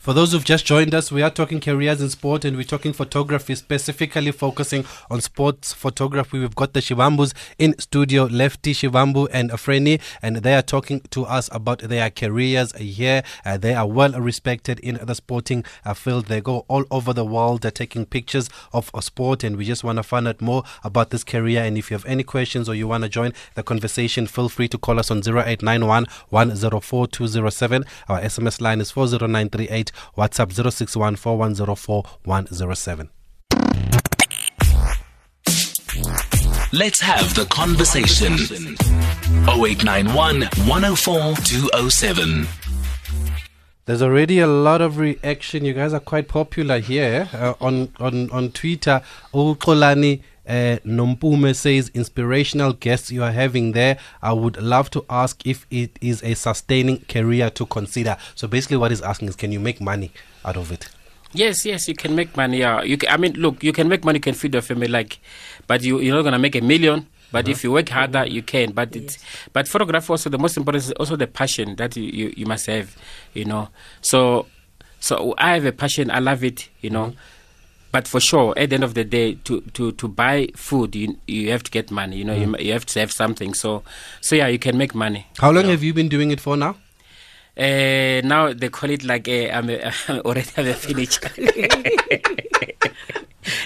For 0.00 0.14
those 0.14 0.32
who've 0.32 0.42
just 0.42 0.64
joined 0.64 0.94
us, 0.94 1.12
we 1.12 1.20
are 1.20 1.28
talking 1.28 1.60
careers 1.60 2.00
in 2.00 2.08
sport 2.08 2.46
and 2.46 2.56
we're 2.56 2.62
talking 2.62 2.94
photography, 2.94 3.54
specifically 3.54 4.32
focusing 4.32 4.86
on 5.10 5.20
sports 5.20 5.74
photography. 5.74 6.38
We've 6.38 6.54
got 6.54 6.72
the 6.72 6.80
Shivambus 6.80 7.34
in 7.58 7.78
studio, 7.78 8.24
Lefty 8.24 8.72
Shivambu 8.72 9.28
and 9.30 9.50
Afreni, 9.50 10.00
and 10.22 10.36
they 10.36 10.54
are 10.54 10.62
talking 10.62 11.02
to 11.10 11.26
us 11.26 11.50
about 11.52 11.80
their 11.80 12.08
careers 12.08 12.74
here. 12.76 13.22
Uh, 13.44 13.58
they 13.58 13.74
are 13.74 13.86
well 13.86 14.12
respected 14.12 14.80
in 14.80 14.98
the 15.02 15.14
sporting 15.14 15.64
uh, 15.84 15.92
field. 15.92 16.28
They 16.28 16.40
go 16.40 16.64
all 16.68 16.86
over 16.90 17.12
the 17.12 17.26
world 17.26 17.66
uh, 17.66 17.70
taking 17.70 18.06
pictures 18.06 18.48
of 18.72 18.90
a 18.94 19.02
sport, 19.02 19.44
and 19.44 19.58
we 19.58 19.66
just 19.66 19.84
want 19.84 19.98
to 19.98 20.02
find 20.02 20.26
out 20.26 20.40
more 20.40 20.62
about 20.82 21.10
this 21.10 21.24
career. 21.24 21.62
And 21.62 21.76
if 21.76 21.90
you 21.90 21.94
have 21.94 22.06
any 22.06 22.22
questions 22.22 22.70
or 22.70 22.74
you 22.74 22.88
want 22.88 23.02
to 23.02 23.10
join 23.10 23.34
the 23.54 23.62
conversation, 23.62 24.26
feel 24.26 24.48
free 24.48 24.68
to 24.68 24.78
call 24.78 24.98
us 24.98 25.10
on 25.10 25.18
0891 25.18 26.06
104 26.30 27.06
207. 27.06 27.84
Our 28.08 28.20
SMS 28.22 28.62
line 28.62 28.80
is 28.80 28.90
40938. 28.92 29.89
WhatsApp 30.16 30.52
0614 30.52 31.38
104 31.38 32.04
Let's 36.72 37.00
have 37.00 37.34
the 37.34 37.46
conversation. 37.46 38.34
0891 39.48 40.42
104 40.68 41.34
207. 41.34 42.46
There's 43.86 44.02
already 44.02 44.38
a 44.38 44.46
lot 44.46 44.80
of 44.80 44.98
reaction. 44.98 45.64
You 45.64 45.72
guys 45.74 45.92
are 45.92 45.98
quite 45.98 46.28
popular 46.28 46.78
here 46.78 47.28
uh, 47.32 47.54
on 47.60 47.92
on 47.98 48.30
on 48.30 48.52
Twitter. 48.52 49.02
Ukolani 49.34 50.22
uh, 50.50 50.78
Nompume 50.84 51.54
says 51.54 51.90
inspirational 51.94 52.72
guests 52.72 53.12
you 53.12 53.22
are 53.22 53.30
having 53.30 53.72
there. 53.72 53.98
I 54.20 54.32
would 54.32 54.60
love 54.60 54.90
to 54.90 55.04
ask 55.08 55.46
if 55.46 55.64
it 55.70 55.96
is 56.00 56.22
a 56.24 56.34
sustaining 56.34 56.98
career 57.08 57.50
to 57.50 57.66
consider. 57.66 58.16
So 58.34 58.48
basically, 58.48 58.78
what 58.78 58.90
he's 58.90 59.00
asking 59.00 59.28
is, 59.28 59.36
can 59.36 59.52
you 59.52 59.60
make 59.60 59.80
money 59.80 60.10
out 60.44 60.56
of 60.56 60.72
it? 60.72 60.88
Yes, 61.32 61.64
yes, 61.64 61.86
you 61.86 61.94
can 61.94 62.16
make 62.16 62.36
money. 62.36 62.58
Yeah, 62.58 62.82
you. 62.82 62.98
Can, 62.98 63.10
I 63.10 63.16
mean, 63.16 63.34
look, 63.34 63.62
you 63.62 63.72
can 63.72 63.88
make 63.88 64.04
money, 64.04 64.16
you 64.16 64.22
can 64.22 64.34
feed 64.34 64.52
your 64.52 64.62
family, 64.62 64.88
like, 64.88 65.20
but 65.68 65.82
you 65.82 66.00
you're 66.00 66.16
not 66.16 66.22
gonna 66.22 66.40
make 66.40 66.56
a 66.56 66.60
million. 66.60 67.06
But 67.32 67.46
if 67.46 67.62
you 67.62 67.70
work 67.70 67.88
harder, 67.88 68.26
you 68.26 68.42
can. 68.42 68.72
But 68.72 68.96
it's 68.96 69.18
but 69.52 69.68
photography 69.68 70.10
also 70.10 70.28
the 70.28 70.38
most 70.38 70.56
important 70.56 70.82
is 70.82 70.92
also 70.92 71.14
the 71.14 71.28
passion 71.28 71.76
that 71.76 71.96
you, 71.96 72.02
you, 72.02 72.34
you 72.36 72.46
must 72.46 72.66
have, 72.66 72.96
you 73.34 73.44
know. 73.44 73.68
So 74.00 74.46
so 74.98 75.34
I 75.38 75.54
have 75.54 75.64
a 75.64 75.72
passion. 75.72 76.10
I 76.10 76.18
love 76.18 76.42
it, 76.42 76.68
you 76.80 76.90
know. 76.90 77.14
But 77.92 78.06
for 78.06 78.20
sure, 78.20 78.54
at 78.56 78.70
the 78.70 78.74
end 78.74 78.84
of 78.84 78.94
the 78.94 79.04
day, 79.04 79.34
to, 79.44 79.60
to, 79.72 79.92
to 79.92 80.08
buy 80.08 80.48
food, 80.54 80.94
you 80.94 81.18
you 81.26 81.50
have 81.50 81.62
to 81.64 81.70
get 81.70 81.90
money. 81.90 82.16
You 82.16 82.24
know, 82.24 82.34
you, 82.34 82.46
mm. 82.46 82.60
you 82.60 82.72
have 82.72 82.86
to 82.86 83.00
have 83.00 83.10
something. 83.10 83.54
So 83.54 83.82
so 84.20 84.36
yeah, 84.36 84.46
you 84.46 84.58
can 84.58 84.78
make 84.78 84.94
money. 84.94 85.26
How 85.38 85.50
long 85.50 85.64
have 85.64 85.82
you 85.82 85.92
been 85.92 86.08
doing 86.08 86.30
it 86.30 86.40
for 86.40 86.56
now? 86.56 86.76
Uh, 87.60 88.22
now 88.26 88.52
they 88.54 88.70
call 88.70 88.88
it 88.88 89.04
like 89.04 89.28
uh, 89.28 89.32
I'm 89.52 89.68
a, 89.68 89.92
already 90.24 90.48
have 90.56 90.66
a 90.66 90.72
finished. 90.74 91.20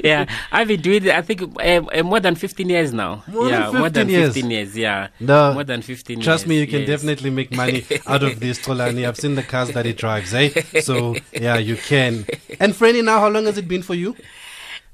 yeah, 0.02 0.26
I've 0.50 0.68
been 0.68 0.80
doing 0.80 1.04
it. 1.04 1.10
I 1.14 1.22
think 1.22 1.42
uh, 1.42 1.82
uh, 1.98 2.02
more 2.02 2.20
than 2.20 2.34
fifteen 2.34 2.70
years 2.70 2.92
now. 2.92 3.22
More 3.28 3.44
than 3.48 3.52
yeah, 3.52 3.70
more 3.72 3.90
than 3.90 4.08
years. 4.08 4.34
fifteen 4.34 4.50
years. 4.50 4.76
Yeah, 4.76 5.08
No, 5.20 5.52
more 5.54 5.64
than 5.64 5.82
fifteen. 5.82 6.20
Trust 6.20 6.44
years. 6.44 6.48
me, 6.48 6.60
you 6.60 6.66
can 6.66 6.80
yes. 6.80 6.88
definitely 6.88 7.30
make 7.30 7.52
money 7.52 7.84
out 8.06 8.22
of 8.22 8.40
this, 8.40 8.58
Tolani. 8.58 9.06
I've 9.06 9.16
seen 9.16 9.34
the 9.36 9.42
cars 9.42 9.70
that 9.70 9.84
he 9.86 9.92
drives, 9.92 10.34
eh? 10.34 10.48
So, 10.80 11.16
yeah, 11.32 11.56
you 11.58 11.76
can. 11.76 12.26
And 12.60 12.72
Franny, 12.72 13.04
now, 13.04 13.20
how 13.20 13.28
long 13.28 13.44
has 13.46 13.58
it 13.58 13.68
been 13.68 13.82
for 13.82 13.94
you? 13.94 14.16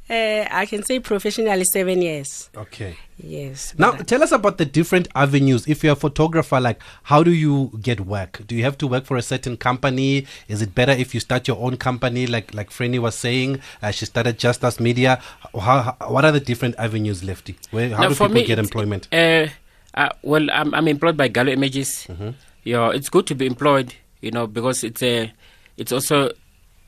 Uh, 0.09 0.45
I 0.51 0.67
can 0.67 0.83
say 0.83 0.99
professionally 1.01 1.65
seven 1.65 2.03
years. 2.03 2.51
Okay. 2.57 2.97
Yes. 3.23 3.75
Now, 3.77 3.93
but 3.93 4.07
tell 4.07 4.23
us 4.23 4.33
about 4.33 4.57
the 4.59 4.65
different 4.65 5.09
avenues. 5.15 5.67
If 5.67 5.85
you're 5.85 5.93
a 5.93 5.97
photographer, 5.97 6.59
like, 6.61 6.81
how 7.05 7.23
do 7.23 7.31
you 7.31 7.71
get 7.83 8.01
work? 8.01 8.41
Do 8.47 8.55
you 8.55 8.65
have 8.65 8.79
to 8.79 8.87
work 8.87 9.05
for 9.05 9.17
a 9.17 9.23
certain 9.23 9.57
company? 9.57 10.27
Is 10.49 10.63
it 10.63 10.75
better 10.75 10.93
if 10.93 11.13
you 11.13 11.21
start 11.21 11.47
your 11.47 11.59
own 11.59 11.77
company, 11.77 12.27
like 12.27 12.55
like 12.55 12.71
Franny 12.71 12.99
was 12.99 13.15
saying? 13.15 13.61
Uh, 13.83 13.91
she 13.91 14.07
started 14.07 14.39
Just 14.39 14.65
Us 14.65 14.81
Media. 14.81 15.21
How, 15.53 15.83
how, 15.83 15.97
what 16.09 16.25
are 16.25 16.33
the 16.33 16.41
different 16.41 16.77
avenues, 16.79 17.23
Lefty? 17.23 17.57
Where, 17.71 17.91
how 17.91 18.03
Now, 18.03 18.09
do 18.09 18.15
for 18.15 18.29
people 18.29 18.43
me, 18.43 18.47
get 18.47 18.59
employment? 18.59 19.09
Uh, 19.13 19.49
uh, 19.95 20.09
well, 20.23 20.47
I'm, 20.51 20.75
I'm 20.75 20.89
employed 20.89 21.17
by 21.17 21.29
Gallo 21.29 21.53
Images. 21.53 22.07
Mm-hmm. 22.09 22.31
Yeah, 22.65 22.91
it's 22.91 23.09
good 23.09 23.27
to 23.27 23.35
be 23.35 23.47
employed, 23.47 23.95
you 24.21 24.31
know, 24.31 24.47
because 24.47 24.85
it's 24.85 25.03
a, 25.03 25.33
it's 25.77 25.93
also, 25.93 26.31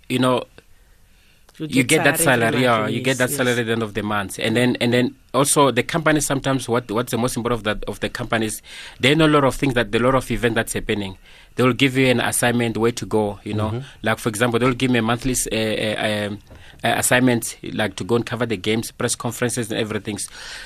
you 0.09 0.19
know, 0.19 0.45
you 1.69 1.83
get 1.83 2.05
that 2.05 2.19
salary 2.19 2.63
salary, 2.63 2.63
yeah, 2.63 2.87
you 2.89 3.03
get 3.03 3.19
that 3.19 3.31
yes. 3.31 3.37
salary 3.37 3.61
at 3.61 3.67
the 3.67 3.73
end 3.73 3.83
of 3.83 3.95
the 3.95 4.03
month, 4.03 4.39
and 4.39 4.57
then 4.57 4.77
and 4.81 4.93
then 4.93 5.15
also 5.35 5.71
the 5.71 5.83
company 5.83 6.21
sometimes 6.21 6.69
what 6.69 6.91
what's 6.91 7.11
the 7.11 7.19
most 7.19 7.37
important 7.37 7.61
of 7.61 7.65
that 7.65 7.85
of 7.89 8.01
the 8.01 8.09
companies 8.09 8.63
they 9.01 9.15
know 9.15 9.27
a 9.27 9.29
lot 9.29 9.45
of 9.45 9.55
things 9.55 9.75
that 9.75 9.93
the 9.93 9.99
lot 9.99 10.15
of 10.15 10.31
event 10.31 10.55
that's 10.55 10.73
happening. 10.73 11.17
They 11.55 11.63
will 11.63 11.75
give 11.75 11.99
you 11.99 12.07
an 12.07 12.21
assignment 12.21 12.79
where 12.79 12.93
to 12.93 13.05
go, 13.05 13.39
you 13.45 13.53
know, 13.53 13.71
Mm-hmm. 13.71 13.87
like 14.03 14.19
for 14.19 14.31
example, 14.31 14.59
they 14.59 14.65
will 14.65 14.75
give 14.75 14.91
me 14.91 14.99
a 14.99 15.03
monthly 15.03 15.35
uh, 15.53 15.57
uh, 15.57 16.27
um, 16.27 16.39
uh, 16.83 16.95
assignment 16.97 17.59
like 17.75 17.95
to 17.97 18.05
go 18.05 18.17
and 18.17 18.25
cover 18.25 18.47
the 18.47 18.57
games, 18.57 18.91
press 18.91 19.15
conferences, 19.15 19.71
and 19.71 19.79
everything. 19.79 20.19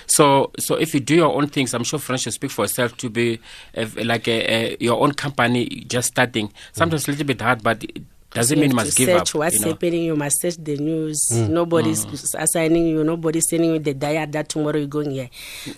So 0.07 0.53
so 0.59 0.77
if 0.77 0.95
you 0.95 1.01
do 1.01 1.17
your 1.17 1.35
own 1.35 1.49
things, 1.49 1.75
I'm 1.75 1.85
sure 1.85 1.99
French 1.99 2.25
will 2.25 2.33
speak 2.33 2.53
for 2.53 2.65
itself 2.65 2.97
to 2.99 3.11
be 3.11 3.41
uh, 3.77 3.87
like 4.05 4.29
a, 4.29 4.55
a, 4.55 4.77
your 4.79 5.03
own 5.03 5.13
company 5.13 5.67
just 5.89 6.09
starting. 6.09 6.53
Sometimes 6.73 7.09
a 7.09 7.11
little 7.11 7.27
bit 7.27 7.41
hard, 7.41 7.63
but. 7.63 7.85
It, 7.85 8.03
doesn't 8.37 8.57
you 8.57 8.61
mean 8.63 8.71
you 8.71 8.77
must 8.77 8.97
give 8.97 9.09
search 9.09 9.35
up. 9.35 9.39
What's 9.39 9.57
you 9.57 9.61
know? 9.63 9.69
happening? 9.73 10.03
You 10.05 10.17
must 10.17 10.41
search 10.41 10.57
the 10.57 10.77
news. 10.77 11.19
Mm. 11.33 11.49
Nobody's 11.51 12.35
assigning 12.35 12.87
you. 12.87 13.03
Nobody's 13.05 13.49
sending 13.49 13.73
you 13.73 13.79
the 13.79 13.95
diet 13.95 14.33
that 14.33 14.49
tomorrow 14.49 14.79
you're 14.79 14.87
going 14.87 15.11
here. 15.11 15.31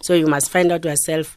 So 0.03 0.15
you 0.15 0.27
must 0.27 0.51
find 0.51 0.71
out 0.73 0.85
yourself 0.85 1.37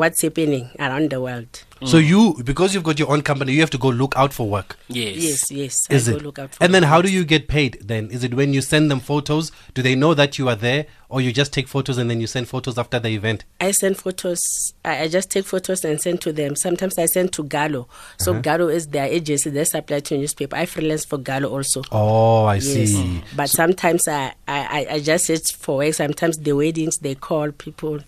what's 0.00 0.22
happening 0.22 0.70
around 0.78 1.10
the 1.10 1.20
world. 1.20 1.62
So 1.86 1.96
you, 1.96 2.36
because 2.44 2.74
you've 2.74 2.82
got 2.84 2.98
your 2.98 3.10
own 3.10 3.22
company, 3.22 3.52
you 3.54 3.60
have 3.60 3.70
to 3.70 3.78
go 3.78 3.88
look 3.88 4.12
out 4.14 4.34
for 4.34 4.46
work. 4.46 4.78
Yes, 4.88 5.16
Yes. 5.16 5.50
yes. 5.50 5.76
Is 5.88 6.08
I 6.08 6.12
it? 6.12 6.18
go 6.18 6.24
look 6.26 6.38
out 6.38 6.54
for 6.54 6.62
and 6.62 6.74
then 6.74 6.82
the 6.82 6.88
how 6.88 7.00
do 7.00 7.10
you 7.10 7.24
get 7.24 7.48
paid 7.48 7.78
then? 7.82 8.10
Is 8.10 8.22
it 8.22 8.34
when 8.34 8.52
you 8.52 8.60
send 8.60 8.90
them 8.90 9.00
photos? 9.00 9.50
Do 9.72 9.80
they 9.80 9.94
know 9.94 10.12
that 10.12 10.36
you 10.38 10.48
are 10.50 10.56
there? 10.56 10.84
Or 11.08 11.20
you 11.22 11.32
just 11.32 11.52
take 11.54 11.68
photos 11.68 11.96
and 11.96 12.10
then 12.10 12.20
you 12.20 12.26
send 12.26 12.48
photos 12.48 12.76
after 12.76 12.98
the 13.00 13.08
event? 13.08 13.44
I 13.62 13.70
send 13.70 13.96
photos. 13.96 14.38
I, 14.84 15.04
I 15.04 15.08
just 15.08 15.30
take 15.30 15.46
photos 15.46 15.82
and 15.84 15.98
send 16.00 16.20
to 16.20 16.32
them. 16.34 16.54
Sometimes 16.54 16.98
I 16.98 17.06
send 17.06 17.32
to 17.32 17.44
Gallo. 17.44 17.88
So 18.18 18.32
Uh-huh. 18.32 18.42
Gallo 18.42 18.68
is 18.68 18.86
their 18.88 19.06
agency. 19.06 19.48
They 19.48 19.64
supply 19.64 20.00
to 20.00 20.18
newspaper. 20.18 20.56
I 20.56 20.66
freelance 20.66 21.06
for 21.06 21.16
Gallo 21.18 21.48
also. 21.48 21.82
Oh, 21.90 22.44
I 22.44 22.56
Yes. 22.56 22.64
see. 22.90 23.22
But 23.34 23.48
sometimes 23.48 24.06
I, 24.06 24.34
I, 24.46 24.60
I- 24.80 24.86
I 24.96 25.00
just 25.00 25.24
search 25.26 25.54
for 25.56 25.78
work. 25.78 25.94
Sometimes 25.94 26.36
the 26.36 26.52
weddings 26.52 26.98
they 26.98 27.14
call 27.14 27.52
people. 27.52 28.00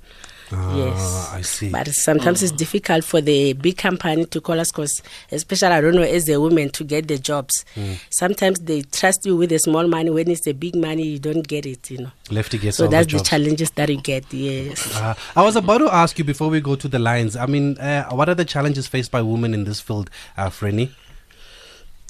Yes. 0.52 0.98
Ah, 0.98 1.36
I 1.36 1.42
see. 1.42 1.70
But 1.70 1.88
sometimes 1.88 2.42
it's 2.42 2.52
difficult 2.52 3.04
for 3.04 3.20
the 3.20 3.52
big 3.54 3.76
company 3.78 4.24
to 4.26 4.40
call 4.40 4.60
us 4.60 4.70
because, 4.70 5.02
especially, 5.30 5.68
I 5.68 5.80
don't 5.80 5.94
know, 5.94 6.02
as 6.02 6.28
a 6.28 6.40
woman 6.40 6.70
to 6.70 6.84
get 6.84 7.08
the 7.08 7.18
jobs. 7.18 7.64
Hmm. 7.74 7.94
Sometimes 8.10 8.60
they 8.60 8.82
trust 8.82 9.26
you 9.26 9.36
with 9.36 9.50
the 9.50 9.58
small 9.58 9.86
money. 9.88 10.10
When 10.10 10.30
it's 10.30 10.42
the 10.42 10.52
big 10.52 10.76
money, 10.76 11.04
you 11.04 11.18
don't 11.18 11.46
get 11.46 11.66
it, 11.66 11.90
you 11.90 11.98
know. 11.98 12.12
Lefty 12.30 12.58
gets 12.58 12.76
So 12.76 12.86
that's 12.86 13.10
the 13.10 13.18
the 13.18 13.24
challenges 13.24 13.70
that 13.72 13.88
you 13.88 14.00
get, 14.00 14.32
yes. 14.32 14.94
Uh, 14.96 15.14
I 15.36 15.42
was 15.42 15.56
about 15.56 15.78
to 15.78 15.92
ask 15.92 16.18
you 16.18 16.24
before 16.24 16.48
we 16.48 16.60
go 16.60 16.76
to 16.76 16.88
the 16.88 16.98
lines. 16.98 17.36
I 17.36 17.46
mean, 17.46 17.78
uh, 17.78 18.10
what 18.10 18.28
are 18.28 18.34
the 18.34 18.44
challenges 18.44 18.86
faced 18.86 19.10
by 19.10 19.22
women 19.22 19.54
in 19.54 19.64
this 19.64 19.80
field, 19.80 20.10
uh, 20.36 20.48
Frenny? 20.50 20.90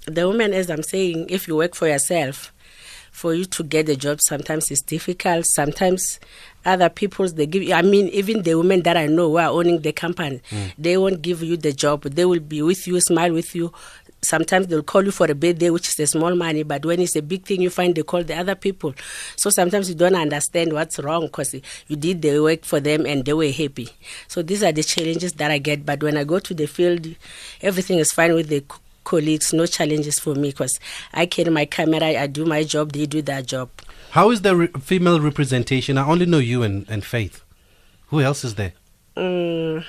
the 0.06 0.26
woman, 0.26 0.52
as 0.52 0.70
I'm 0.70 0.82
saying, 0.82 1.26
if 1.28 1.46
you 1.46 1.56
work 1.56 1.74
for 1.74 1.88
yourself, 1.88 2.52
for 3.10 3.34
you 3.34 3.44
to 3.44 3.62
get 3.62 3.88
a 3.88 3.96
job, 3.96 4.18
sometimes 4.22 4.70
it's 4.70 4.82
difficult. 4.82 5.46
Sometimes 5.46 6.18
other 6.64 6.88
people's 6.88 7.34
they 7.34 7.46
give 7.46 7.62
you. 7.62 7.74
I 7.74 7.82
mean, 7.82 8.08
even 8.08 8.42
the 8.42 8.54
women 8.54 8.82
that 8.82 8.96
I 8.96 9.06
know 9.06 9.30
who 9.30 9.38
are 9.38 9.50
owning 9.50 9.80
the 9.80 9.92
company, 9.92 10.40
mm. 10.50 10.72
they 10.78 10.96
won't 10.96 11.22
give 11.22 11.42
you 11.42 11.56
the 11.56 11.72
job. 11.72 12.02
They 12.04 12.24
will 12.24 12.40
be 12.40 12.62
with 12.62 12.86
you, 12.86 13.00
smile 13.00 13.32
with 13.32 13.54
you. 13.54 13.72
Sometimes 14.24 14.68
they'll 14.68 14.84
call 14.84 15.04
you 15.04 15.10
for 15.10 15.28
a 15.28 15.34
birthday, 15.34 15.70
which 15.70 15.88
is 15.88 15.98
a 15.98 16.06
small 16.06 16.36
money, 16.36 16.62
but 16.62 16.86
when 16.86 17.00
it's 17.00 17.16
a 17.16 17.22
big 17.22 17.44
thing, 17.44 17.60
you 17.60 17.70
find 17.70 17.92
they 17.94 18.04
call 18.04 18.22
the 18.22 18.36
other 18.36 18.54
people. 18.54 18.94
So 19.36 19.50
sometimes 19.50 19.88
you 19.88 19.96
don't 19.96 20.14
understand 20.14 20.72
what's 20.72 21.00
wrong 21.00 21.22
because 21.22 21.54
you 21.88 21.96
did 21.96 22.22
the 22.22 22.38
work 22.38 22.64
for 22.64 22.78
them 22.78 23.04
and 23.04 23.24
they 23.24 23.32
were 23.32 23.50
happy. 23.50 23.88
So 24.28 24.42
these 24.42 24.62
are 24.62 24.70
the 24.70 24.84
challenges 24.84 25.32
that 25.34 25.50
I 25.50 25.58
get. 25.58 25.84
But 25.84 26.04
when 26.04 26.16
I 26.16 26.22
go 26.22 26.38
to 26.38 26.54
the 26.54 26.66
field, 26.68 27.08
everything 27.62 27.98
is 27.98 28.12
fine 28.12 28.34
with 28.34 28.48
the 28.48 28.64
colleagues, 29.04 29.52
no 29.52 29.66
challenges 29.66 30.18
for 30.18 30.34
me 30.34 30.50
because 30.50 30.78
I 31.12 31.26
carry 31.26 31.50
my 31.50 31.64
camera, 31.64 32.04
I 32.04 32.26
do 32.26 32.44
my 32.44 32.62
job, 32.62 32.92
they 32.92 33.06
do 33.06 33.22
their 33.22 33.42
job. 33.42 33.70
How 34.12 34.30
is 34.30 34.42
the 34.42 34.54
re- 34.56 34.68
female 34.80 35.20
representation? 35.20 35.96
I 35.96 36.06
only 36.06 36.26
know 36.26 36.38
you 36.38 36.62
and, 36.62 36.84
and 36.88 37.02
Faith. 37.02 37.42
Who 38.08 38.20
else 38.20 38.44
is 38.44 38.56
there? 38.56 38.74
Mm, 39.16 39.84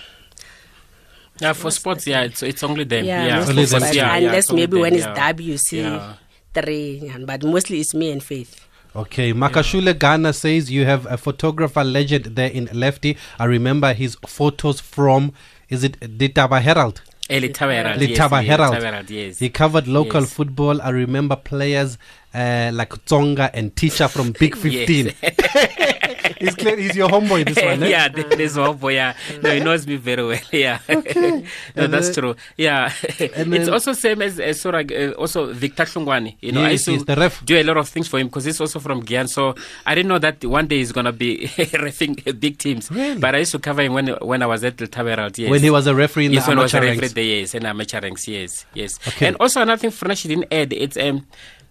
Yeah, 1.42 1.52
for 1.54 1.72
sports, 1.72 2.08
yeah, 2.08 2.22
it's 2.22 2.42
it's 2.44 2.64
only 2.64 2.86
them. 2.86 3.04
yeah, 3.06 3.26
Yeah, 3.28 3.36
most 3.40 3.50
Only 3.50 3.64
of 3.64 3.70
them. 3.72 3.78
us, 3.78 3.90
Sports, 3.90 3.96
yeah, 3.98 4.08
yeah, 4.18 4.28
unless 4.28 4.38
it's 4.46 4.52
only 4.52 4.62
maybe 4.62 4.72
them, 4.72 4.82
when 4.82 4.94
it's 4.96 5.06
yeah. 5.06 5.14
derby, 5.28 5.44
you 5.44 5.58
see 5.58 5.82
Yeah. 5.82 6.14
three, 6.54 7.02
yeah, 7.04 7.18
but 7.30 7.44
mostly 7.44 7.80
it's 7.82 7.94
me 7.94 8.12
and 8.12 8.24
Faith. 8.24 8.66
Okay, 8.96 9.34
Makashule 9.34 9.98
Gana 9.98 10.32
says 10.34 10.70
you 10.72 10.86
have 10.86 11.06
a 11.08 11.18
photographer 11.18 11.84
legend 11.84 12.26
there 12.38 12.50
in 12.52 12.70
Lefty. 12.72 13.18
I 13.40 13.46
remember 13.46 13.92
his 13.94 14.16
photos 14.28 14.80
from, 14.80 15.34
is 15.68 15.84
it 15.84 16.00
Letaba 16.00 16.62
Herald? 16.62 17.02
Eh, 17.30 17.40
Letaba 17.40 17.72
Herald, 17.74 18.02
yes, 18.02 18.18
Herald. 18.48 18.84
Herald, 18.84 19.10
yes. 19.10 19.40
He 19.40 19.50
covered 19.50 19.88
local 19.88 20.22
Yes. 20.22 20.34
football. 20.34 20.82
I 20.82 20.90
remember 20.90 21.36
players 21.38 21.98
uh, 22.34 22.70
like 22.74 22.90
Tsonga 23.06 23.50
and 23.54 23.74
Teacher 23.76 24.08
from 24.10 24.34
Big 24.34 24.56
15. 24.58 25.14
he's, 26.40 26.56
clear, 26.56 26.78
he's 26.78 26.96
your 26.96 27.10
homeboy, 27.10 27.46
this 27.46 27.64
one, 27.64 27.84
eh? 27.84 27.88
yeah, 27.88 28.08
th- 28.08 28.28
there's 28.30 28.58
one 28.58 28.78
boy. 28.78 28.94
Yeah, 28.94 29.16
no, 29.42 29.52
he 29.54 29.60
knows 29.60 29.86
me 29.88 29.96
very 29.98 30.24
well. 30.26 30.40
Yeah, 30.52 30.80
okay. 30.90 31.46
no, 31.76 31.88
that's 31.88 32.08
then- 32.08 32.16
true. 32.16 32.36
Yeah, 32.58 32.92
and 33.36 33.54
it's 33.54 33.70
also 33.70 33.94
same 33.94 34.22
as, 34.22 34.40
as 34.40 34.62
Sorag, 34.62 34.92
uh, 34.92 35.14
also 35.14 35.52
Victor 35.54 35.84
Hlungwani. 35.84 36.36
You 36.42 36.52
know, 36.54 36.64
I 36.64 36.72
used 36.72 36.86
to 36.86 36.94
yes, 36.94 37.04
the 37.04 37.16
ref. 37.16 37.44
do 37.46 37.58
a 37.58 37.64
lot 37.64 37.78
of 37.78 37.90
things 37.90 38.08
for 38.08 38.20
him 38.20 38.28
because 38.28 38.46
he's 38.46 38.60
also 38.62 38.80
from 38.80 39.04
Giyani. 39.04 39.30
So 39.30 39.56
I 39.86 39.96
didn't 39.96 40.10
know 40.10 40.20
that 40.20 40.44
one 40.46 40.68
day 40.68 40.78
he's 40.78 40.92
gonna 40.92 41.12
be 41.12 41.48
refing 41.48 42.40
big 42.40 42.58
teams. 42.58 42.90
Really? 42.92 43.20
But 43.20 43.36
I 43.36 43.40
used 43.40 43.52
to 43.52 43.60
cover 43.60 43.82
him 43.82 43.94
when 43.94 44.08
when 44.22 44.42
I 44.42 44.46
was 44.46 44.64
at 44.64 44.78
the 44.78 44.88
Taberalt. 44.88 45.38
Yes. 45.38 45.50
When 45.50 45.62
he 45.62 45.70
was 45.70 45.88
a 45.88 45.96
referee 45.96 46.28
in 46.28 46.34
yes, 46.34 46.46
the 46.46 46.52
when 46.52 46.60
I 46.60 46.64
was 46.64 46.74
a 46.74 46.82
referee 46.82 47.00
ranks. 47.00 47.14
there, 47.14 47.24
yes, 47.24 47.56
in 47.56 47.66
amateur 47.66 48.00
ranks, 48.02 48.28
yes, 48.28 48.66
yes. 48.74 49.00
Okay. 49.08 49.28
And 49.28 49.38
also 49.40 49.62
another 49.62 49.80
thing 49.80 49.92
Fresh 49.92 50.24
didn't 50.24 50.46
add, 50.52 50.72
it's 50.74 50.98
um 50.98 51.26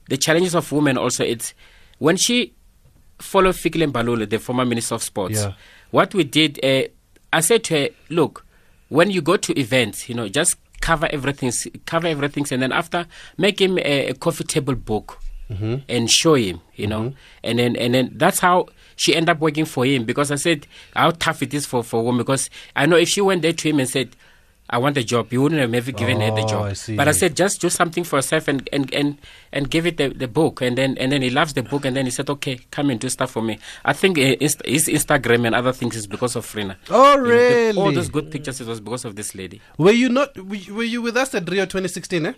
the 0.08 0.16
challenges 0.16 0.54
of 0.54 0.70
women. 0.72 0.98
Also, 0.98 1.24
it's 1.24 1.54
when 1.98 2.16
she 2.16 2.54
followed 3.22 3.54
Fikile 3.54 3.90
Mbalula, 3.90 4.28
the 4.28 4.38
former 4.38 4.64
Minister 4.64 4.94
of 4.96 5.02
Sports. 5.02 5.40
Yeah. 5.40 5.52
What 5.90 6.14
we 6.14 6.24
did, 6.24 6.62
uh, 6.64 6.84
I 7.32 7.40
said 7.40 7.64
to 7.64 7.74
her, 7.80 7.88
look, 8.10 8.44
when 8.88 9.10
you 9.10 9.22
go 9.22 9.36
to 9.36 9.58
events, 9.58 10.08
you 10.08 10.14
know, 10.14 10.28
just 10.28 10.56
cover 10.80 11.08
everything, 11.10 11.52
cover 11.86 12.08
everything, 12.08 12.44
and 12.50 12.60
then 12.62 12.72
after 12.72 13.06
make 13.38 13.60
him 13.60 13.78
a, 13.78 14.08
a 14.08 14.14
coffee 14.14 14.44
table 14.44 14.74
book 14.74 15.18
and 15.88 16.10
show 16.10 16.34
him, 16.34 16.60
you 16.76 16.86
know, 16.86 17.12
and 17.44 17.58
then 17.58 17.76
and 17.76 17.92
then 17.94 18.10
that's 18.16 18.40
how 18.40 18.66
she 18.96 19.14
ended 19.14 19.28
up 19.30 19.40
working 19.40 19.66
for 19.66 19.84
him 19.84 20.04
because 20.04 20.30
I 20.30 20.36
said 20.36 20.66
how 20.96 21.10
tough 21.10 21.42
it 21.42 21.52
is 21.52 21.66
for 21.66 21.84
for 21.84 22.02
women 22.02 22.18
because 22.18 22.48
I 22.74 22.86
know 22.86 22.96
if 22.96 23.08
she 23.10 23.20
went 23.20 23.42
there 23.42 23.52
to 23.52 23.68
him 23.68 23.78
and 23.78 23.88
said. 23.88 24.16
I 24.70 24.78
want 24.78 24.96
a 24.96 25.04
job. 25.04 25.32
You 25.32 25.42
wouldn't 25.42 25.60
have 25.60 25.68
never 25.70 25.92
given 25.92 26.20
her 26.20 26.30
the 26.30 26.42
Oh, 26.44 26.46
job. 26.48 26.74
I. 26.88 26.96
But 26.96 27.06
I 27.08 27.12
said, 27.12 27.36
just 27.36 27.60
do 27.60 27.68
something 27.68 28.04
for 28.04 28.16
yourself 28.16 28.48
and 28.48 28.66
and 28.72 28.92
and, 28.94 29.18
and 29.52 29.68
give 29.70 29.86
it 29.86 29.98
the, 29.98 30.08
the 30.08 30.28
book. 30.28 30.62
And 30.62 30.78
then 30.78 30.96
and 30.98 31.12
then 31.12 31.20
he 31.20 31.28
loves 31.28 31.52
the 31.52 31.62
book. 31.62 31.84
And 31.84 31.94
then 31.94 32.06
he 32.06 32.10
said, 32.10 32.30
okay, 32.30 32.58
come 32.70 32.88
and 32.88 32.98
do 32.98 33.10
stuff 33.10 33.32
for 33.32 33.42
me. 33.42 33.58
I 33.84 33.92
think 33.92 34.16
uh, 34.18 34.36
his 34.40 34.56
Instagram 34.88 35.46
and 35.46 35.54
other 35.54 35.72
things 35.72 35.94
is 35.94 36.06
because 36.06 36.36
of 36.36 36.46
Frina. 36.46 36.76
Oh, 36.88 37.12
You 37.12 37.18
know, 37.18 37.22
the- 37.24 37.28
really? 37.28 37.78
all 37.78 37.92
those 37.92 38.08
good 38.08 38.30
pictures, 38.30 38.60
it 38.62 38.66
was 38.66 38.80
because 38.80 39.04
of 39.04 39.14
this 39.14 39.34
lady. 39.34 39.60
Were 39.76 39.90
you 39.92 40.08
not, 40.08 40.36
were 40.38 40.54
you- 40.56 40.74
were 40.74 40.84
you 40.84 41.02
with 41.02 41.16
us 41.18 41.34
at 41.34 41.48
Rio 41.50 41.64
2016, 41.66 42.24
eh? 42.26 42.32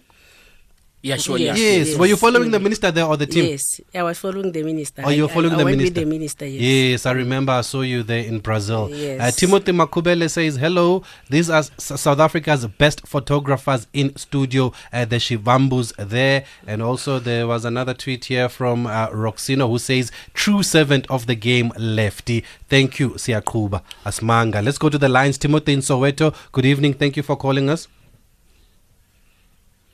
Yeah, 1.05 1.17
sure. 1.19 1.37
Yes. 1.37 1.59
Yes. 1.59 1.89
yes. 1.89 1.99
Were 1.99 2.07
you 2.07 2.17
following 2.17 2.51
the 2.51 2.59
minister 2.59 2.91
there 2.91 3.05
or 3.05 3.19
the 3.19 3.27
team? 3.27 3.45
Yes, 3.45 3.79
I 3.95 4.03
was 4.05 4.19
following 4.19 4.51
the 4.53 4.63
minister. 4.63 5.03
Oh, 5.05 5.11
you 5.11 5.25
were 5.25 5.29
following 5.29 5.53
I, 5.53 5.57
the 5.57 5.61
I 5.61 5.65
went 5.65 5.77
minister. 5.77 6.01
With 6.01 6.09
the 6.09 6.11
minister, 6.19 6.47
yes. 6.47 6.63
Yes, 6.63 7.05
I 7.05 7.13
remember 7.13 7.53
I 7.53 7.61
saw 7.61 7.83
you 7.83 8.03
there 8.03 8.25
in 8.25 8.39
Brazil. 8.39 8.89
Yes. 8.91 9.21
Uh, 9.21 9.31
Timothy 9.39 9.73
Makubele 9.73 10.31
says, 10.31 10.57
Hello, 10.57 11.03
these 11.29 11.51
are 11.51 11.59
S- 11.59 12.01
South 12.01 12.21
Africa's 12.21 12.65
best 12.67 13.07
photographers 13.07 13.87
in 13.93 14.17
studio, 14.17 14.73
uh, 14.95 15.05
the 15.05 15.17
Shivambus 15.17 15.93
there. 15.99 16.47
And 16.67 16.81
also, 16.81 17.19
there 17.19 17.47
was 17.47 17.67
another 17.67 17.93
tweet 17.93 18.25
here 18.25 18.49
from 18.49 18.87
uh, 18.87 19.09
Roxino 19.11 19.69
who 19.69 19.79
says, 19.79 20.11
True 20.33 20.63
servant 20.63 21.07
of 21.11 21.27
the 21.27 21.35
game, 21.35 21.71
lefty. 21.77 22.45
Thank 22.71 22.99
you, 22.99 23.11
Siakuba 23.11 23.83
Asmanga. 24.07 24.65
Let's 24.65 24.79
go 24.79 24.89
to 24.89 24.97
the 24.97 25.11
lines. 25.11 25.37
Timothy 25.37 25.75
in 25.75 25.81
Soweto, 25.81 26.35
good 26.53 26.65
evening. 26.65 26.95
Thank 26.95 27.19
you 27.19 27.23
for 27.23 27.37
calling 27.37 27.69
us. 27.69 27.89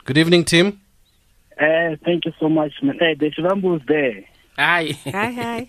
Good 0.05 0.17
evening, 0.17 0.45
Tim. 0.45 0.81
Uh, 1.61 1.95
thank 2.05 2.25
you 2.25 2.33
so 2.41 2.49
much, 2.49 2.73
man. 2.83 2.97
Hey, 2.99 3.15
the 3.15 3.31
Shivambu 3.31 3.81
is 3.81 3.87
there. 3.87 4.25
Hi. 4.57 4.99
Hi, 5.05 5.31
hi. 5.31 5.69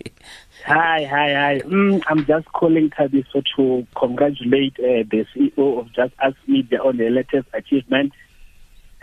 Hi, 0.65 1.03
hi, 1.03 1.33
hi. 1.33 1.61
Mm, 1.65 2.01
I'm 2.07 2.25
just 2.25 2.45
calling 2.53 2.91
Thabiso 2.91 3.43
to 3.57 3.85
congratulate 3.95 4.79
uh, 4.79 5.03
the 5.09 5.25
CEO 5.35 5.79
of 5.79 5.91
Just 5.93 6.13
Ask 6.21 6.37
Media 6.47 6.79
on 6.81 6.97
the 6.97 7.09
latest 7.09 7.47
achievement. 7.53 8.13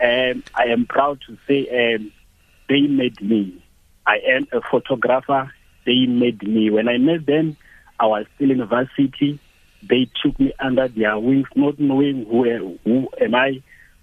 Um, 0.01 0.43
I 0.55 0.65
am 0.71 0.87
proud 0.87 1.19
to 1.27 1.37
say 1.47 1.95
um, 1.95 2.11
they 2.69 2.81
made 2.81 3.21
me. 3.21 3.63
I 4.07 4.17
am 4.27 4.47
a 4.51 4.61
photographer. 4.61 5.51
They 5.85 6.07
made 6.07 6.41
me. 6.41 6.71
When 6.71 6.87
I 6.87 6.97
met 6.97 7.25
them, 7.25 7.55
I 7.99 8.07
was 8.07 8.25
still 8.35 8.49
in 8.49 8.65
varsity. 8.65 9.39
They 9.87 10.09
took 10.23 10.39
me 10.39 10.53
under 10.59 10.87
their 10.87 11.19
wings, 11.19 11.47
not 11.55 11.79
knowing 11.79 12.25
who, 12.25 12.79
who 12.83 13.09
am 13.21 13.35
I, 13.35 13.61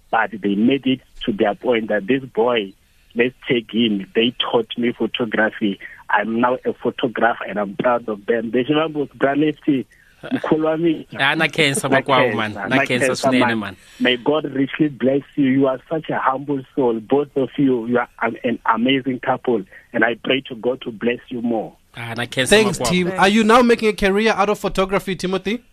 but 0.09 0.31
they 0.31 0.55
made 0.55 0.85
it 0.85 1.01
to 1.25 1.33
their 1.33 1.55
point 1.55 1.89
that 1.89 2.07
this 2.07 2.23
boy, 2.23 2.73
let's 3.17 3.35
take 3.47 3.71
him. 3.73 4.05
They 4.15 4.33
taught 4.39 4.69
me 4.77 4.93
photography. 4.93 5.79
I'm 6.09 6.39
now 6.39 6.57
a 6.65 6.73
photographer 6.73 7.43
and 7.45 7.59
I'm 7.59 7.75
proud 7.75 8.07
of 8.07 8.25
them. 8.27 8.51
The 8.51 8.63
Shivambos 8.63 9.09
Bralefti, 9.17 9.85
mkhulu 10.23 10.65
wami. 10.65 11.05
Ah, 11.19 11.35
na 11.35 11.47
cancer 11.47 11.89
makwawo 11.89 12.35
man. 12.35 12.53
Na 12.53 12.67
Na 12.67 12.77
cancer 12.85 13.07
cancer, 13.07 13.27
swinene 13.29 13.57
man. 13.59 13.75
May 13.99 14.15
God 14.17 14.45
richly 14.53 14.87
bless 14.89 15.23
you. 15.35 15.45
You 15.49 15.67
are 15.67 15.79
such 15.89 16.09
a 16.09 16.17
humble 16.19 16.63
soul. 16.75 16.99
Both 17.01 17.35
of 17.35 17.49
you, 17.57 17.85
you 17.87 17.97
are 17.99 18.09
an, 18.21 18.37
an 18.43 18.59
amazing 18.73 19.19
couple. 19.19 19.63
And 19.93 20.03
I 20.05 20.15
pray 20.23 20.41
to 20.49 20.55
God 20.55 20.81
to 20.81 20.91
bless 20.91 21.19
you 21.29 21.41
more. 21.41 21.75
Ah, 21.95 22.13
na 22.15 22.25
cancer 22.25 22.55
Thanks, 22.55 22.79
makwawo. 22.79 22.89
team. 22.89 23.11
Are 23.17 23.27
you 23.29 23.43
now 23.43 23.61
making 23.61 23.89
a 23.89 23.93
career 23.93 24.31
out 24.31 24.49
of 24.49 24.59
photography, 24.59 25.15
Timothy? 25.15 25.63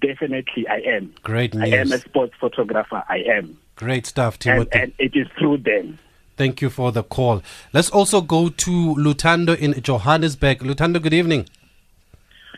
Definitely, 0.00 0.66
I 0.68 0.80
am. 0.96 1.14
Great 1.22 1.54
news. 1.54 1.72
I 1.72 1.76
am 1.76 1.92
a 1.92 1.98
sports 1.98 2.34
photographer. 2.40 3.02
I 3.08 3.18
am. 3.36 3.56
Great 3.76 4.06
stuff, 4.06 4.34
And, 4.34 4.40
Timothy. 4.42 4.70
and 4.78 4.92
it 4.98 5.16
is 5.16 5.26
through 5.38 5.58
them. 5.58 5.98
Thank 6.38 6.62
you 6.62 6.70
for 6.70 6.92
the 6.92 7.02
call. 7.02 7.42
Let's 7.72 7.90
also 7.90 8.20
go 8.20 8.48
to 8.48 8.70
Lutando 8.94 9.58
in 9.58 9.82
Johannesburg. 9.82 10.60
Lutando, 10.60 11.02
good 11.02 11.12
evening. 11.12 11.48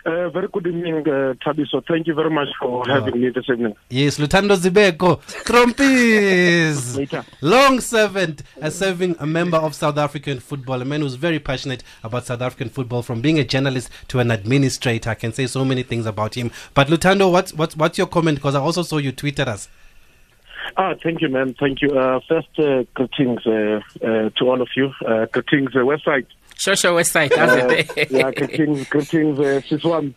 Uh, 0.05 0.29
very 0.29 0.49
good 0.49 0.67
evening, 0.67 0.97
uh, 1.09 1.33
Thabiso. 1.43 1.83
Thank 1.89 2.07
you 2.07 2.13
very 2.15 2.29
much 2.29 2.49
for 2.61 2.87
having 2.87 3.19
me 3.19 3.31
this 3.31 3.49
evening. 3.49 3.75
Yes, 3.89 4.19
Lutando 4.19 4.55
Zibeko, 4.55 5.23
Trumpis. 5.45 7.25
Long 7.41 7.81
servant, 7.81 8.43
a 8.61 8.71
serving 8.71 9.17
a 9.19 9.27
member 9.27 9.57
of 9.57 9.75
South 9.75 9.97
African 9.97 10.41
football, 10.41 10.83
a 10.83 10.85
man 10.85 11.01
who's 11.01 11.15
very 11.15 11.39
passionate 11.39 11.83
about 12.05 12.27
South 12.27 12.43
African 12.43 12.69
football, 12.69 13.03
from 13.03 13.23
being 13.23 13.39
a 13.39 13.45
journalist 13.45 13.89
to 14.09 14.21
an 14.21 14.31
administrator. 14.31 15.09
I 15.09 15.15
can 15.15 15.33
say 15.33 15.47
so 15.47 15.65
many 15.65 15.83
things 15.85 16.05
about 16.05 16.35
him. 16.37 16.51
But 16.75 16.89
Lutando, 16.89 17.33
what's 17.33 17.55
what's 17.55 17.77
what's 17.77 17.97
your 17.97 18.09
comment? 18.09 18.37
Because 18.39 18.55
I 18.55 18.61
also 18.61 18.83
saw 18.83 18.99
you 18.99 19.13
tweeted 19.13 19.47
us. 19.49 19.69
Ah, 20.77 20.95
thank 21.03 21.21
you, 21.21 21.29
man. 21.29 21.55
Thank 21.59 21.83
you. 21.83 21.91
Uh, 21.99 22.21
first, 22.29 22.49
uh, 22.59 22.85
greetings 22.95 23.47
uh, 23.47 23.81
uh, 24.03 24.31
to 24.37 24.49
all 24.49 24.61
of 24.61 24.69
you. 24.77 24.93
Uh, 25.07 25.27
greetings, 25.27 25.75
uh, 25.75 25.81
website. 25.81 26.27
Show 26.57 26.75
show 26.75 26.95
website, 26.97 27.33
Uh, 27.33 27.83
yeah, 28.11 28.31
greetings, 28.33 28.87
greetings, 28.89 29.39
uh, 29.39 29.61
Siswan. 29.69 30.15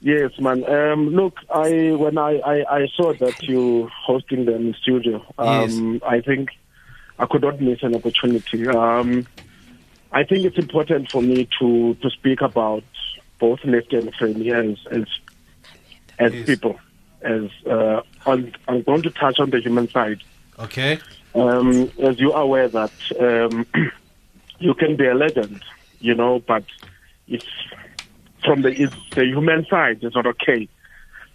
Yes, 0.00 0.32
man. 0.40 0.64
Um, 0.68 1.10
look, 1.10 1.36
I 1.54 1.92
when 1.92 2.18
I, 2.18 2.38
I, 2.38 2.76
I 2.82 2.86
saw 2.96 3.12
that 3.14 3.40
you 3.42 3.88
hosting 3.94 4.46
them 4.46 4.54
in 4.56 4.66
the 4.72 4.74
studio, 4.74 5.24
um, 5.38 6.00
I 6.06 6.20
think 6.20 6.48
I 7.18 7.26
could 7.26 7.42
not 7.42 7.60
miss 7.60 7.82
an 7.82 7.94
opportunity. 7.94 8.66
Um, 8.66 9.26
I 10.10 10.24
think 10.24 10.44
it's 10.44 10.58
important 10.58 11.10
for 11.10 11.22
me 11.22 11.48
to, 11.60 11.94
to 11.94 12.10
speak 12.10 12.40
about 12.40 12.82
both 13.38 13.60
left 13.64 13.92
and 13.92 14.12
friendly 14.14 14.50
as 14.52 14.76
as 14.90 15.04
as 16.18 16.32
Yes. 16.32 16.46
people. 16.46 16.78
As 17.22 17.44
uh, 17.70 18.00
I'm, 18.26 18.52
I'm 18.68 18.82
going 18.82 19.02
to 19.02 19.10
touch 19.10 19.40
on 19.40 19.50
the 19.50 19.60
human 19.60 19.88
side. 19.88 20.22
Okay. 20.58 21.00
Um, 21.34 21.90
as 22.02 22.20
you 22.20 22.32
are 22.32 22.42
aware 22.42 22.68
that 22.68 22.92
um, 23.18 23.66
you 24.58 24.74
can 24.74 24.96
be 24.96 25.06
a 25.06 25.14
legend, 25.14 25.62
you 26.00 26.14
know, 26.14 26.40
but 26.40 26.64
if 27.28 27.42
from 28.44 28.62
the 28.62 28.68
it's 28.68 28.94
the 29.14 29.24
human 29.24 29.66
side, 29.66 29.98
it's 30.02 30.14
not 30.14 30.26
okay. 30.26 30.68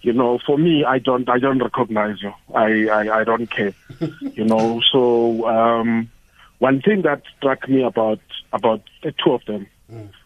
You 0.02 0.14
know, 0.14 0.40
for 0.46 0.58
me, 0.58 0.86
I 0.86 1.00
don't, 1.00 1.28
I 1.28 1.40
don't 1.40 1.62
recognize 1.62 2.22
you. 2.22 2.32
I, 2.54 2.88
I, 2.88 3.20
I 3.20 3.24
don't 3.24 3.48
care. 3.50 3.74
you 4.22 4.46
know, 4.46 4.82
so 4.92 5.48
um, 5.48 6.12
one 6.60 6.82
thing 6.82 7.02
that 7.02 7.24
struck 7.38 7.68
me 7.68 7.84
about 7.84 8.20
about 8.54 8.82
the 9.04 9.14
two 9.24 9.32
of 9.34 9.44
them, 9.46 9.68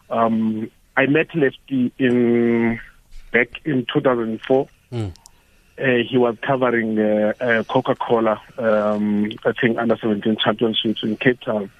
um, 0.10 0.70
I 0.98 1.06
met 1.06 1.34
Lefty 1.34 1.92
in 1.98 2.80
back 3.32 3.50
in 3.66 3.86
2004. 3.94 4.68
Mm. 4.92 5.14
Uh, 5.82 6.04
he 6.08 6.18
was 6.18 6.38
covering 6.42 7.00
uh, 7.00 7.34
uh, 7.42 7.64
Coca-Cola, 7.64 8.40
um, 8.60 9.32
I 9.44 9.52
think 9.60 9.80
under 9.80 9.98
17 9.98 10.38
championships 10.38 11.02
in 11.02 11.18
Cape 11.18 11.42
Town. 11.42 11.72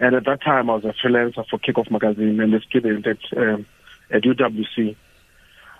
And 0.00 0.16
at 0.16 0.24
that 0.24 0.42
time, 0.42 0.68
I 0.68 0.74
was 0.74 0.84
a 0.84 0.94
freelancer 0.94 1.46
for 1.48 1.58
Kickoff 1.58 1.90
magazine 1.90 2.40
and 2.40 2.54
a 2.54 2.60
student 2.60 3.06
at 3.06 3.18
um, 3.36 3.66
at 4.10 4.22
UWC. 4.22 4.96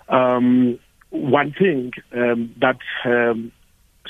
Um, 0.07 0.79
one 1.09 1.51
thing 1.53 1.93
um, 2.13 2.53
that 2.57 2.79
um, 3.05 3.51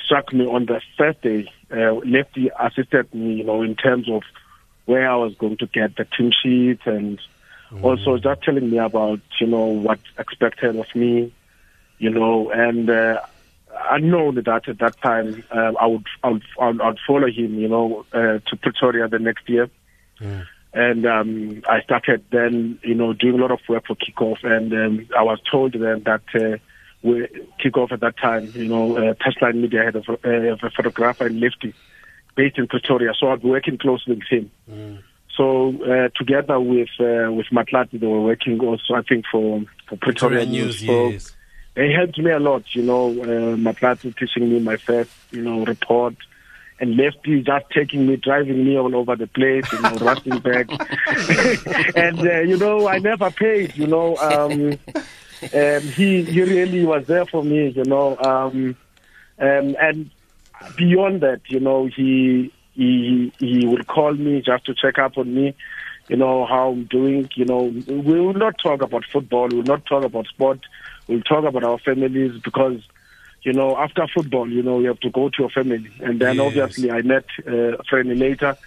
struck 0.03 0.31
me 0.33 0.45
on 0.45 0.65
the 0.65 0.81
first 0.97 1.21
day, 1.21 1.51
uh, 1.71 1.95
Lefty 1.95 2.49
assisted 2.59 3.13
me, 3.13 3.35
you 3.35 3.43
know, 3.43 3.61
in 3.63 3.75
terms 3.75 4.09
of 4.09 4.21
where 4.85 5.09
I 5.09 5.15
was 5.15 5.35
going 5.35 5.57
to 5.57 5.65
get 5.65 5.95
the 5.95 6.05
team 6.05 6.31
sheet 6.31 6.79
and 6.85 7.19
also 7.81 8.17
just 8.17 8.43
telling 8.43 8.69
me 8.69 8.77
about, 8.77 9.19
you 9.41 9.47
know, 9.47 9.65
what's 9.65 10.03
expected 10.17 10.75
of 10.77 10.87
me, 10.95 11.33
you 11.97 12.09
know, 12.09 12.49
and 12.51 12.89
uh, 12.89 13.21
I 13.89 13.99
know 13.99 14.31
that 14.31 14.67
at 14.67 14.79
that 14.79 15.01
time 15.01 15.43
uh, 15.51 15.73
I 15.79 15.85
would 15.87 16.05
I 16.23 16.29
would, 16.29 16.43
I 16.59 16.69
would, 16.69 16.99
follow 17.07 17.27
him, 17.27 17.59
you 17.59 17.67
know, 17.67 18.05
uh, 18.13 18.39
to 18.47 18.55
Pretoria 18.61 19.07
the 19.07 19.19
next 19.19 19.47
year. 19.49 19.69
And 20.73 21.05
um, 21.05 21.63
I 21.67 21.81
started 21.81 22.23
then, 22.31 22.79
you 22.83 22.93
know, 22.93 23.13
doing 23.13 23.39
a 23.39 23.41
lot 23.41 23.51
of 23.51 23.59
work 23.67 23.87
for 23.87 23.95
Kickoff, 23.95 24.43
and 24.43 24.71
um, 24.73 25.07
I 25.17 25.23
was 25.23 25.39
told 25.49 25.73
then 25.73 26.03
that 26.03 26.21
uh, 26.35 26.57
we 27.01 27.27
Kickoff 27.63 27.91
at 27.91 28.01
that 28.01 28.17
time, 28.17 28.51
you 28.53 28.67
know, 28.67 28.97
uh, 28.97 29.13
Touchline 29.15 29.55
Media 29.55 29.83
had 29.85 29.95
a, 29.95 30.01
uh, 30.11 30.55
a 30.61 30.69
photographer 30.69 31.25
in 31.27 31.39
Lifty, 31.39 31.73
based 32.35 32.57
in 32.57 32.67
Pretoria, 32.67 33.13
so 33.17 33.31
I'd 33.31 33.41
be 33.41 33.49
working 33.49 33.77
closely 33.77 34.15
with 34.15 34.27
him. 34.29 34.51
So 35.35 35.69
uh, 35.83 36.09
together 36.15 36.59
with 36.59 36.89
uh, 36.99 37.31
with 37.31 37.47
Matlati, 37.51 37.99
they 37.99 38.07
were 38.07 38.21
working 38.21 38.59
also, 38.59 38.95
I 38.95 39.01
think, 39.03 39.25
for 39.31 39.61
for 39.87 39.95
Pretoria, 39.97 40.45
News. 40.45 40.85
So 40.85 41.09
yes. 41.09 41.36
They 41.77 41.91
helped 41.91 42.17
me 42.17 42.31
a 42.31 42.39
lot, 42.39 42.63
you 42.73 42.81
know, 42.81 43.11
uh, 43.11 43.55
Matlati 43.55 44.17
teaching 44.17 44.49
me 44.49 44.59
my 44.59 44.77
first, 44.77 45.11
you 45.29 45.43
know, 45.43 45.63
report. 45.63 46.15
And 46.79 46.97
Lefty 46.97 47.43
just 47.43 47.65
taking 47.69 48.07
me, 48.07 48.15
driving 48.15 48.65
me 48.65 48.75
all 48.79 48.95
over 48.95 49.15
the 49.15 49.27
place, 49.27 49.71
you 49.71 49.81
know, 49.81 49.89
rushing 50.01 50.39
back. 50.39 50.69
and, 51.95 52.19
uh, 52.19 52.39
you 52.39 52.57
know, 52.57 52.87
I 52.87 52.97
never 52.97 53.29
paid, 53.29 53.77
you 53.77 53.85
know. 53.85 54.17
Um, 54.17 54.79
um, 55.53 55.81
he, 55.89 56.23
he 56.23 56.41
really 56.41 56.83
was 56.83 57.05
there 57.05 57.27
for 57.27 57.43
me, 57.43 57.69
you 57.69 57.83
know. 57.83 58.17
Um, 58.17 58.75
um, 59.37 59.75
and 59.79 60.09
beyond 60.75 61.21
that, 61.21 61.41
you 61.47 61.59
know, 61.59 61.85
he, 61.85 62.51
he, 62.73 63.31
he 63.37 63.67
would 63.67 63.85
call 63.85 64.13
me 64.15 64.41
just 64.41 64.65
to 64.65 64.73
check 64.73 64.97
up 64.97 65.15
on 65.19 65.31
me, 65.31 65.53
you 66.07 66.15
know, 66.15 66.47
how 66.47 66.71
I'm 66.71 66.85
doing. 66.85 67.29
You 67.35 67.45
know, 67.45 67.65
we 67.87 68.19
will 68.19 68.33
not 68.33 68.55
talk 68.57 68.81
about 68.81 69.03
football, 69.05 69.47
we 69.49 69.57
will 69.57 69.63
not 69.63 69.85
talk 69.85 70.03
about 70.03 70.25
sport, 70.25 70.59
we'll 71.07 71.21
talk 71.21 71.45
about 71.45 71.63
our 71.63 71.79
families 71.79 72.39
because 72.43 72.81
you 73.43 73.53
know, 73.53 73.77
after 73.77 74.05
football, 74.13 74.49
you 74.51 74.61
know, 74.61 74.79
you 74.79 74.87
have 74.87 74.99
to 75.01 75.09
go 75.09 75.29
to 75.29 75.35
your 75.39 75.49
family. 75.49 75.89
And 76.01 76.19
then 76.19 76.35
Yes. 76.35 76.45
obviously 76.47 76.91
I 76.91 77.01
met 77.03 77.25
uh, 77.47 77.77
a 77.77 77.83
friend 77.83 78.09
later, 78.19 78.57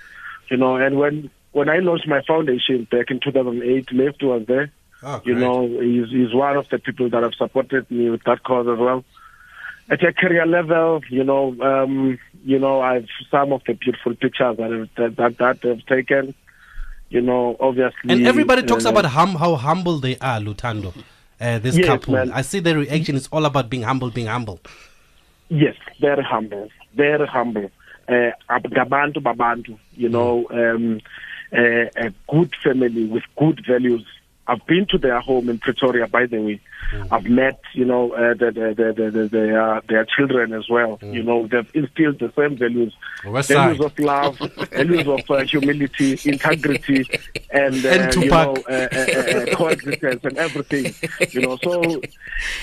you 0.51 0.57
know, 0.57 0.77
and 0.77 0.97
when 0.99 1.31
when 1.53 1.69
I 1.69 1.79
launched 1.79 2.07
my 2.07 2.23
foundation 2.23 2.87
back 2.91 3.11
in 3.11 3.19
2008, 3.21 3.93
Left 3.93 4.23
was 4.23 4.47
there. 4.47 4.71
Oh, 5.03 5.21
You 5.25 5.35
know, 5.35 5.67
he's, 5.67 6.09
he's 6.11 6.33
one 6.33 6.57
of 6.57 6.69
the 6.71 6.79
people 6.79 7.11
that 7.11 7.23
have 7.23 7.35
supported 7.35 7.91
me 7.91 8.09
with 8.11 8.23
that 8.25 8.43
cause 8.45 8.69
as 8.69 8.79
well. 8.79 9.05
At 9.91 10.05
a 10.05 10.13
career 10.13 10.47
level, 10.47 11.01
you 11.11 11.25
know, 11.25 11.57
um, 11.61 12.19
you 12.45 12.59
know, 12.59 12.81
I've 12.81 13.09
some 13.31 13.53
of 13.53 13.63
the 13.67 13.75
beautiful 13.75 14.15
pictures 14.15 14.57
that 14.59 14.73
I've, 14.73 14.89
that, 14.97 15.17
that, 15.17 15.39
that 15.39 15.69
I've 15.69 15.85
taken. 15.87 16.35
You 17.09 17.21
know, 17.23 17.57
obviously, 17.59 18.13
And 18.13 18.27
everybody 18.27 18.63
talks 18.63 18.87
uh, 18.87 18.91
about 18.91 19.07
hum- 19.07 19.35
how 19.35 19.57
humble 19.57 19.99
they 19.99 20.17
are, 20.19 20.39
Lutando. 20.39 20.95
Uh, 21.41 21.59
this 21.59 21.77
Yes, 21.77 21.87
couple. 21.87 22.15
man. 22.15 22.31
I 22.33 22.43
see 22.43 22.61
the 22.61 22.77
reaction 22.77 23.17
is 23.17 23.29
all 23.33 23.47
about 23.47 23.71
being 23.71 23.83
humble, 23.83 24.11
being 24.11 24.27
humble. 24.27 24.61
Yes, 25.49 25.75
very 26.01 26.23
humble, 26.23 26.69
very 26.95 27.27
humble. 27.27 27.71
Uh, 28.09 28.33
Gabantu 28.51 29.19
Babantu, 29.23 29.79
you 29.97 30.09
know, 30.09 30.47
um, 30.51 31.01
uh, 31.53 31.87
a 31.97 32.13
good 32.29 32.55
family 32.63 33.05
with 33.07 33.23
good 33.37 33.65
values. 33.67 34.05
I've 34.47 34.65
been 34.67 34.87
to 34.87 34.99
their 34.99 35.21
home 35.21 35.49
in 35.49 35.59
Pretoria, 35.59 36.07
by 36.09 36.27
the 36.27 36.41
way. 36.41 36.61
Mm. 36.93 37.09
I've 37.11 37.25
met, 37.25 37.61
you 37.75 37.85
know, 37.85 38.13
uh, 38.13 38.35
the, 38.35 38.51
the, 38.51 38.75
the, 38.77 38.93
the, 38.93 39.11
the, 39.11 39.29
their, 39.29 39.81
their 39.89 40.05
children 40.05 40.53
as 40.53 40.69
well. 40.69 40.99
Mm. 40.99 41.15
You 41.15 41.23
know, 41.23 41.47
they've 41.47 41.71
instilled 41.75 42.19
the 42.19 42.33
same 42.37 42.57
values. 42.59 42.95
West 43.27 43.49
values 43.51 43.79
side. 43.79 43.87
of 43.87 43.99
love, 43.99 44.39
values 44.71 45.07
of 45.07 45.31
uh, 45.31 45.45
humility, 45.45 46.19
integrity, 46.25 47.07
and, 47.51 47.85
uh, 47.85 47.89
And 47.89 48.15
you 48.15 48.23
Tupac. 48.23 48.31
know, 48.31 48.63
uh, 48.69 48.89
uh, 48.93 48.97
uh, 48.97 49.57
coexistence 49.57 50.25
and 50.25 50.39
everything. 50.39 50.95
You 51.31 51.41
know, 51.43 51.57
so 51.63 52.01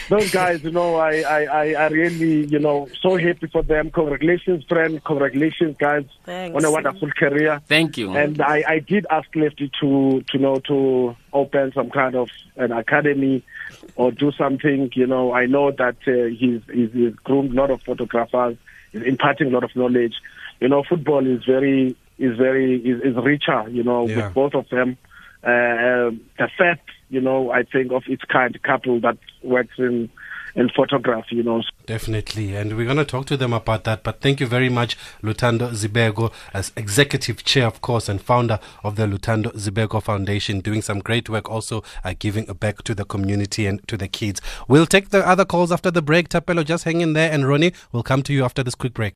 those 0.09 0.31
guys, 0.31 0.63
you 0.63 0.71
know, 0.71 0.95
I, 0.95 1.21
I, 1.21 1.43
I, 1.45 1.73
I 1.73 1.87
really, 1.87 2.45
you 2.47 2.59
know, 2.59 2.87
so 3.01 3.17
happy 3.17 3.47
for 3.47 3.63
them. 3.63 3.91
Congratulations, 3.91 4.65
friend. 4.65 5.03
Congratulations, 5.03 5.77
guys, 5.77 6.05
Thanks. 6.25 6.55
on 6.55 6.65
a 6.65 6.71
wonderful 6.71 7.09
career. 7.11 7.61
Thank 7.67 7.97
you. 7.97 8.15
And 8.15 8.41
I, 8.41 8.63
I 8.67 8.79
did 8.79 9.05
ask 9.09 9.27
Lefty 9.35 9.71
to 9.79 10.23
to 10.31 10.37
know 10.37 10.59
to 10.67 11.15
open 11.33 11.71
some 11.73 11.89
kind 11.89 12.15
of 12.15 12.29
an 12.55 12.71
academy 12.71 13.43
or 13.95 14.11
do 14.11 14.31
something. 14.31 14.89
You 14.93 15.07
know, 15.07 15.33
I 15.33 15.45
know 15.45 15.71
that 15.71 15.97
uh, 16.07 16.29
he's, 16.37 16.61
he's 16.71 16.91
he's 16.93 17.15
groomed 17.23 17.51
a 17.51 17.55
lot 17.55 17.71
of 17.71 17.81
photographers, 17.81 18.57
he's 18.91 19.03
imparting 19.03 19.47
a 19.47 19.51
lot 19.51 19.63
of 19.63 19.75
knowledge. 19.75 20.15
You 20.59 20.69
know, 20.69 20.83
football 20.87 21.25
is 21.25 21.43
very 21.45 21.95
is 22.17 22.37
very 22.37 22.77
is, 22.79 23.01
is 23.01 23.15
richer. 23.23 23.67
You 23.69 23.83
know, 23.83 24.07
Yeah. 24.07 24.25
with 24.27 24.33
both 24.33 24.53
of 24.55 24.69
them. 24.69 24.97
Uh, 25.43 25.49
um, 25.51 26.21
the 26.39 26.49
first, 26.57 26.81
you 27.09 27.21
know, 27.21 27.51
I 27.51 27.63
think 27.63 27.91
of 27.91 28.03
its 28.07 28.23
kind 28.23 28.59
couple 28.63 28.99
that 29.01 29.17
works 29.43 29.75
in 29.77 30.09
in 30.57 30.69
photography. 30.69 31.37
You 31.37 31.43
know, 31.43 31.61
Definitely, 31.85 32.55
and 32.55 32.75
we're 32.75 32.85
going 32.85 32.97
to 32.97 33.05
talk 33.05 33.27
to 33.27 33.37
them 33.37 33.53
about 33.53 33.85
that. 33.85 34.03
But 34.03 34.19
thank 34.19 34.39
you 34.41 34.47
very 34.47 34.69
much, 34.69 34.97
Lutando 35.23 35.71
Zibego, 35.71 36.33
as 36.53 36.73
executive 36.75 37.45
chair, 37.45 37.67
of 37.67 37.79
course, 37.81 38.09
and 38.09 38.21
founder 38.21 38.59
of 38.83 38.95
the 38.95 39.05
Lutando 39.05 39.53
Zibego 39.53 40.03
Foundation, 40.03 40.59
doing 40.59 40.81
some 40.81 40.99
great 40.99 41.29
work, 41.29 41.49
also 41.49 41.83
uh, 42.03 42.13
giving 42.17 42.45
back 42.45 42.83
to 42.83 42.93
the 42.93 43.05
community 43.05 43.65
and 43.65 43.87
to 43.87 43.95
the 43.95 44.07
kids. 44.07 44.41
We'll 44.67 44.87
take 44.87 45.09
the 45.09 45.25
other 45.25 45.45
calls 45.45 45.71
after 45.71 45.91
the 45.91 46.01
break. 46.01 46.29
Tapelo, 46.29 46.65
just 46.65 46.83
hang 46.83 47.01
in 47.01 47.13
there, 47.13 47.31
and 47.31 47.47
Ronnie 47.47 47.73
we'll 47.91 48.03
come 48.03 48.23
to 48.23 48.33
you 48.33 48.43
after 48.43 48.63
this 48.63 48.75
quick 48.75 48.93
break. 48.93 49.13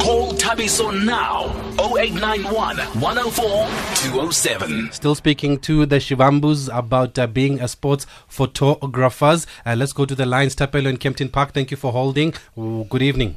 Call 0.00 0.32
Thabiso 0.32 0.90
now 1.04 1.46
0891 1.78 2.76
104 2.78 3.66
207. 3.96 4.92
Still 4.92 5.14
speaking 5.14 5.58
to 5.60 5.84
the 5.86 5.96
Shivambus 5.96 6.68
about 6.76 7.18
uh, 7.18 7.26
being 7.26 7.60
a 7.60 7.68
sports 7.68 8.06
photographers. 8.28 9.46
Uh, 9.66 9.74
let's 9.76 9.92
go 9.92 10.04
to 10.06 10.14
the 10.14 10.26
lines. 10.26 10.56
Tapelo 10.56 10.88
in 10.88 10.96
Kempton 10.96 11.28
Park. 11.30 11.52
Thank 11.52 11.70
you 11.70 11.76
for 11.76 11.92
holding. 11.92 12.34
Ooh, 12.58 12.86
Good 12.88 13.02
evening. 13.02 13.36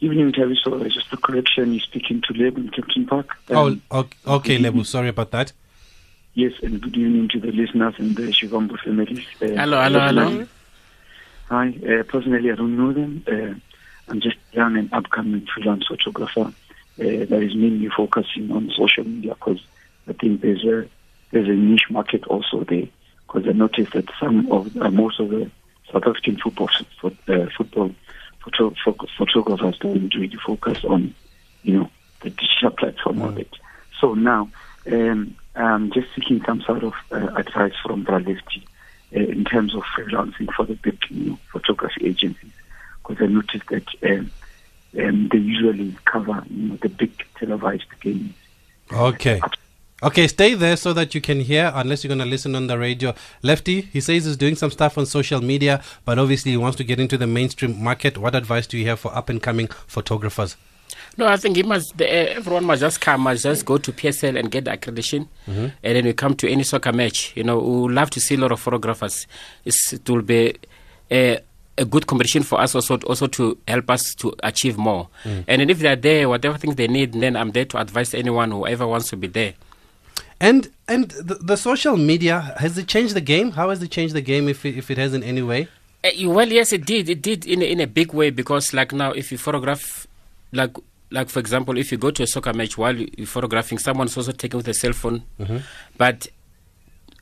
Evening, 0.00 0.32
Terry. 0.32 0.58
So, 0.62 0.74
uh, 0.74 0.84
just 0.88 1.12
a 1.12 1.16
correction. 1.16 1.72
You're 1.72 1.80
speaking 1.82 2.22
to 2.28 2.32
Leb 2.34 2.56
in 2.56 2.70
Kempton 2.70 3.06
Park. 3.06 3.36
Um, 3.50 3.82
oh, 3.90 3.98
okay, 4.00 4.16
okay 4.26 4.58
Lebu. 4.58 4.84
Sorry 4.84 5.08
about 5.08 5.30
that. 5.32 5.52
Yes, 6.34 6.52
and 6.62 6.80
good 6.82 6.96
evening 6.96 7.28
to 7.30 7.40
the 7.40 7.50
listeners 7.52 7.94
and 7.98 8.14
the 8.14 8.24
Shivambu 8.24 8.78
families. 8.80 9.24
Uh, 9.40 9.46
Hello, 9.46 9.82
hello, 9.82 10.00
hello. 10.00 10.46
Hi. 11.48 11.68
Uh, 11.68 12.02
personally, 12.02 12.50
I 12.50 12.54
don't 12.54 12.76
know 12.76 12.92
them. 12.92 13.24
Uh, 13.26 13.58
I'm 14.08 14.20
just 14.20 14.36
young 14.52 14.76
and 14.76 14.92
upcoming 14.92 15.46
freelance 15.52 15.86
photographer 15.86 16.40
uh, 16.50 16.52
that 16.98 17.42
is 17.42 17.54
mainly 17.54 17.88
focusing 17.94 18.50
on 18.52 18.70
social 18.76 19.04
media 19.04 19.34
because 19.34 19.60
I 20.08 20.12
think 20.12 20.40
there's 20.40 20.64
a 20.64 20.88
there's 21.32 21.48
a 21.48 21.52
niche 21.52 21.90
market 21.90 22.24
also 22.28 22.64
there. 22.68 22.88
Because 23.26 23.48
I 23.48 23.52
noticed 23.52 23.92
that 23.94 24.04
some 24.20 24.50
of 24.52 24.68
uh, 24.80 24.90
most 24.90 25.18
of 25.18 25.30
the 25.30 25.50
South 25.92 26.04
African 26.06 26.38
football 26.42 26.68
fo- 27.02 27.16
uh, 27.28 27.46
football 27.56 27.90
photo, 28.44 28.74
pho- 28.84 29.06
photographers 29.18 29.78
don't 29.80 30.14
really 30.14 30.38
focus 30.46 30.78
on 30.88 31.14
you 31.62 31.78
know 31.78 31.90
the 32.22 32.30
digital 32.30 32.70
platform 32.78 33.22
of 33.22 33.38
it. 33.38 33.50
So 34.00 34.14
now 34.14 34.50
um, 34.90 35.36
I'm 35.56 35.90
just 35.92 36.06
seeking 36.14 36.40
some 36.46 36.62
sort 36.62 36.84
of 36.84 36.92
uh, 37.10 37.34
advice 37.34 37.74
from 37.84 38.04
Bralefti 38.04 38.62
uh, 39.14 39.18
in 39.18 39.44
terms 39.44 39.74
of 39.74 39.82
freelancing 39.98 40.48
for 40.56 40.64
the 40.64 40.74
big 40.74 40.98
you 41.10 41.30
know, 41.30 41.38
photography 41.52 42.06
agencies 42.06 42.52
because 43.06 43.22
I 43.22 43.26
noticed 43.26 43.66
that 43.68 43.86
um, 44.10 44.30
um, 44.98 45.28
they 45.28 45.38
usually 45.38 45.96
cover 46.04 46.44
you 46.50 46.68
know, 46.68 46.76
the 46.76 46.88
big 46.88 47.12
televised 47.38 48.00
games. 48.00 48.34
Okay. 48.92 49.40
Okay, 50.02 50.28
stay 50.28 50.52
there 50.52 50.76
so 50.76 50.92
that 50.92 51.14
you 51.14 51.22
can 51.22 51.40
hear, 51.40 51.72
unless 51.74 52.04
you're 52.04 52.10
going 52.10 52.18
to 52.18 52.26
listen 52.26 52.54
on 52.54 52.66
the 52.66 52.78
radio. 52.78 53.14
Lefty, 53.42 53.80
he 53.80 54.00
says 54.00 54.26
he's 54.26 54.36
doing 54.36 54.54
some 54.54 54.70
stuff 54.70 54.98
on 54.98 55.06
social 55.06 55.40
media, 55.40 55.82
but 56.04 56.18
obviously 56.18 56.50
he 56.50 56.56
wants 56.58 56.76
to 56.76 56.84
get 56.84 57.00
into 57.00 57.16
the 57.16 57.26
mainstream 57.26 57.82
market. 57.82 58.18
What 58.18 58.34
advice 58.34 58.66
do 58.66 58.76
you 58.76 58.86
have 58.88 59.00
for 59.00 59.14
up 59.16 59.30
and 59.30 59.42
coming 59.42 59.68
photographers? 59.86 60.56
No, 61.16 61.26
I 61.26 61.38
think 61.38 61.56
he 61.56 61.62
must. 61.62 61.96
The, 61.96 62.04
uh, 62.04 62.36
everyone 62.36 62.66
must 62.66 62.82
just 62.82 63.00
come, 63.00 63.22
must 63.22 63.42
just 63.42 63.64
go 63.64 63.78
to 63.78 63.90
PSL 63.90 64.38
and 64.38 64.50
get 64.50 64.66
the 64.66 64.72
accreditation, 64.72 65.28
and 65.46 65.72
then 65.82 66.04
we 66.04 66.12
come 66.12 66.34
to 66.36 66.48
any 66.48 66.62
soccer 66.62 66.92
match. 66.92 67.32
You 67.34 67.44
know, 67.44 67.58
we 67.58 67.80
would 67.80 67.92
love 67.92 68.10
to 68.10 68.20
see 68.20 68.34
a 68.34 68.38
lot 68.38 68.52
of 68.52 68.60
photographers. 68.60 69.26
It's, 69.64 69.94
it 69.94 70.08
will 70.10 70.20
be 70.20 70.56
a, 71.10 71.40
a 71.78 71.84
good 71.84 72.06
competition 72.06 72.42
for 72.42 72.60
us 72.60 72.74
also, 72.74 72.96
also 73.00 73.26
to 73.26 73.58
help 73.68 73.90
us 73.90 74.14
to 74.16 74.32
achieve 74.42 74.78
more. 74.78 75.08
And 75.24 75.44
then 75.60 75.68
if 75.70 75.78
they're 75.80 75.96
there, 75.96 76.28
whatever 76.28 76.56
things 76.58 76.76
they 76.76 76.88
need, 76.88 77.12
then 77.12 77.36
I'm 77.36 77.50
there 77.52 77.64
to 77.66 77.78
advise 77.78 78.14
anyone 78.14 78.50
whoever 78.50 78.86
wants 78.86 79.08
to 79.10 79.16
be 79.16 79.26
there. 79.26 79.54
And 80.40 80.68
and 80.88 81.10
the, 81.12 81.34
the 81.36 81.56
social 81.56 81.96
media 81.96 82.54
has 82.58 82.76
it 82.78 82.86
changed 82.88 83.14
the 83.14 83.20
game? 83.20 83.52
How 83.52 83.70
has 83.70 83.82
it 83.82 83.90
changed 83.90 84.14
the 84.14 84.20
game 84.20 84.48
if 84.48 84.64
it, 84.64 84.76
if 84.76 84.90
it 84.90 84.98
has 84.98 85.14
in 85.14 85.22
any 85.22 85.42
way? 85.42 85.68
Uh, 86.04 86.10
well, 86.30 86.48
yes, 86.48 86.72
it 86.72 86.84
did. 86.86 87.08
It 87.08 87.22
did 87.22 87.46
in 87.46 87.62
a, 87.62 87.64
in 87.64 87.80
a 87.80 87.86
big 87.86 88.12
way 88.12 88.30
because, 88.30 88.72
like 88.74 88.92
now, 88.92 89.12
if 89.12 89.32
you 89.32 89.38
photograph, 89.38 90.06
like 90.52 90.76
like 91.10 91.28
for 91.30 91.40
example, 91.40 91.78
if 91.78 91.90
you 91.90 91.98
go 91.98 92.10
to 92.10 92.22
a 92.22 92.26
soccer 92.26 92.52
match 92.52 92.76
while 92.76 92.94
you- 92.96 93.10
you're 93.16 93.26
photographing, 93.26 93.78
someone's 93.78 94.16
also 94.16 94.32
taking 94.32 94.58
with 94.58 94.68
a 94.68 94.74
cell 94.74 94.92
phone, 94.92 95.22
but 95.96 96.26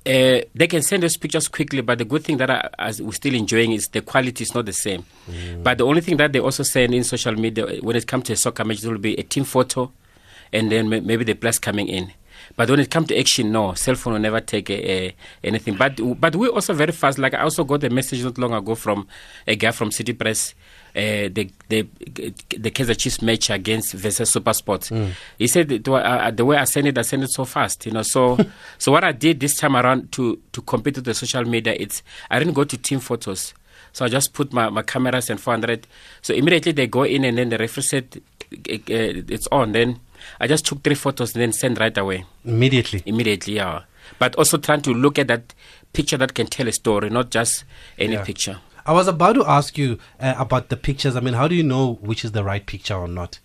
uh, 0.06 0.40
they 0.54 0.66
can 0.68 0.82
send 0.82 1.04
us 1.04 1.16
pictures 1.16 1.48
quickly. 1.48 1.80
But 1.80 1.98
the 1.98 2.04
good 2.04 2.24
thing 2.24 2.36
that 2.38 2.50
I, 2.50 2.68
as 2.78 3.00
we're 3.00 3.12
still 3.12 3.34
enjoying 3.34 3.72
is 3.72 3.88
the 3.88 4.02
quality 4.02 4.42
is 4.44 4.54
not 4.54 4.66
the 4.66 4.72
same. 4.72 5.04
But 5.62 5.78
the 5.78 5.86
only 5.86 6.00
thing 6.00 6.16
that 6.18 6.32
they 6.32 6.40
also 6.40 6.62
send 6.62 6.94
in 6.94 7.04
social 7.04 7.32
media 7.34 7.66
uh, 7.66 7.76
when 7.80 7.96
it 7.96 8.06
comes 8.06 8.24
to 8.24 8.34
a 8.34 8.36
soccer 8.36 8.64
match, 8.64 8.84
it 8.84 8.88
will 8.88 8.98
be 8.98 9.14
a 9.18 9.22
team 9.22 9.44
photo, 9.44 9.90
and 10.52 10.70
then 10.70 10.88
maybe 10.88 11.24
the 11.24 11.34
players 11.34 11.58
coming 11.58 11.88
in. 11.88 12.12
But 12.56 12.68
when 12.68 12.80
it 12.80 12.90
comes 12.90 13.08
to 13.08 13.18
action, 13.18 13.50
no, 13.52 13.72
cell 13.74 13.94
phone 13.94 14.12
will 14.14 14.20
never 14.20 14.40
take 14.40 14.68
a, 14.70 14.90
a, 14.90 15.16
anything. 15.42 15.76
But 15.76 15.98
but 16.20 16.36
we're 16.36 16.50
also 16.50 16.74
very 16.74 16.92
fast. 16.92 17.18
Like 17.18 17.34
I 17.34 17.40
also 17.40 17.64
got 17.64 17.82
a 17.84 17.90
message 17.90 18.22
not 18.22 18.38
long 18.38 18.52
ago 18.52 18.74
from 18.74 19.08
a 19.46 19.56
guy 19.56 19.70
from 19.70 19.90
City 19.90 20.12
Press. 20.12 20.54
Uh, 20.96 21.28
the 21.32 21.50
the 21.68 21.86
the 22.56 22.70
Kaiser 22.70 22.94
Chiefs 22.94 23.20
match 23.20 23.50
against 23.50 23.94
versus 23.94 24.30
Super 24.30 24.52
Sports. 24.52 24.92
He 25.38 25.48
said 25.48 25.72
it, 25.72 25.88
uh, 25.88 26.30
the 26.30 26.44
way 26.44 26.56
I 26.56 26.64
sent 26.64 26.86
it, 26.86 26.96
I 26.96 27.02
sent 27.02 27.24
it 27.24 27.30
so 27.32 27.44
fast, 27.44 27.84
you 27.86 27.90
know. 27.92 28.02
So 28.02 28.38
so 28.78 28.92
what 28.92 29.02
I 29.02 29.10
did 29.10 29.40
this 29.40 29.56
time 29.56 29.74
around 29.76 30.12
to 30.12 30.38
to 30.52 30.62
compete 30.62 30.94
with 30.96 31.04
the 31.04 31.14
social 31.14 31.44
media, 31.44 31.74
it's 31.76 32.02
I 32.30 32.38
didn't 32.38 32.54
go 32.54 32.62
to 32.62 32.76
team 32.78 33.00
photos. 33.00 33.54
So 33.92 34.04
I 34.04 34.08
just 34.08 34.32
put 34.34 34.52
my, 34.52 34.68
my 34.70 34.82
cameras 34.82 35.30
and 35.30 35.40
400. 35.40 35.86
So 36.22 36.34
immediately 36.34 36.72
they 36.72 36.86
go 36.88 37.02
in 37.04 37.24
and 37.24 37.38
then 37.38 37.48
the 37.48 37.58
referee 37.58 37.82
said 37.84 38.20
uh, 38.52 38.56
it's 38.88 39.46
on. 39.50 39.72
Then 39.72 39.98
I 40.40 40.46
just 40.46 40.64
took 40.66 40.82
three 40.84 40.94
photos 40.96 41.34
and 41.34 41.42
then 41.42 41.52
send 41.52 41.78
right 41.80 41.96
away 41.98 42.24
Immediately. 42.44 43.02
immediately. 43.06 43.54
Yeah, 43.54 43.82
but 44.20 44.34
also 44.36 44.58
trying 44.58 44.82
to 44.82 44.92
look 44.94 45.18
at 45.18 45.26
that 45.28 45.54
picture 45.92 46.16
that 46.18 46.34
can 46.34 46.46
tell 46.46 46.66
a 46.68 46.72
story, 46.72 47.10
not 47.10 47.30
just 47.30 47.64
any 47.98 48.14
Yeah. 48.14 48.24
picture. 48.24 48.58
I 48.86 48.92
was 48.92 49.08
about 49.08 49.34
to 49.34 49.44
ask 49.46 49.78
you 49.78 49.98
uh, 50.20 50.34
about 50.36 50.68
the 50.68 50.76
pictures. 50.76 51.16
I 51.16 51.20
mean, 51.20 51.34
how 51.34 51.48
do 51.48 51.54
you 51.54 51.62
know 51.62 51.94
which 52.02 52.24
is 52.24 52.32
the 52.32 52.44
right 52.44 52.64
picture 52.64 52.94
or 52.94 53.08
not? 53.08 53.38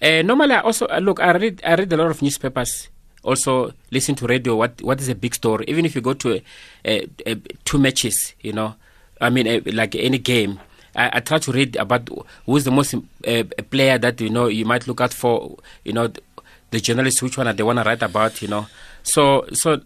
Uh, 0.00 0.22
normally, 0.22 0.54
I 0.54 0.60
also 0.60 0.86
uh, 0.86 0.98
look. 0.98 1.20
I 1.20 1.32
read. 1.32 1.60
I 1.64 1.74
read 1.74 1.92
a 1.92 1.96
lot 1.96 2.10
of 2.10 2.22
newspapers. 2.22 2.88
Also, 3.22 3.72
listen 3.90 4.14
to 4.14 4.26
radio. 4.26 4.56
What 4.56 4.80
What 4.80 5.00
is 5.00 5.08
a 5.10 5.14
big 5.14 5.34
story? 5.34 5.66
Even 5.68 5.84
if 5.84 5.94
you 5.94 6.00
go 6.00 6.14
to 6.14 6.40
a, 6.86 7.06
a, 7.26 7.34
two 7.64 7.78
matches, 7.78 8.34
you 8.40 8.54
know, 8.54 8.76
I 9.20 9.28
mean, 9.28 9.62
like 9.74 9.94
any 9.94 10.16
game, 10.16 10.58
I, 10.96 11.18
I 11.18 11.20
try 11.20 11.38
to 11.38 11.52
read 11.52 11.76
about 11.76 12.08
who 12.46 12.56
is 12.56 12.64
the 12.64 12.70
most 12.70 12.94
uh, 12.94 13.44
player 13.70 13.98
that 13.98 14.20
you 14.22 14.30
know 14.30 14.46
you 14.46 14.64
might 14.64 14.86
look 14.88 15.02
out 15.02 15.12
for. 15.12 15.58
You 15.84 15.92
know, 15.92 16.06
the, 16.06 16.22
the 16.70 16.80
journalists 16.80 17.20
which 17.20 17.36
one 17.36 17.46
are 17.46 17.52
they 17.52 17.62
want 17.62 17.78
to 17.78 17.84
write 17.84 18.02
about. 18.02 18.40
You 18.40 18.48
know, 18.48 18.66
so 19.02 19.44
so, 19.52 19.82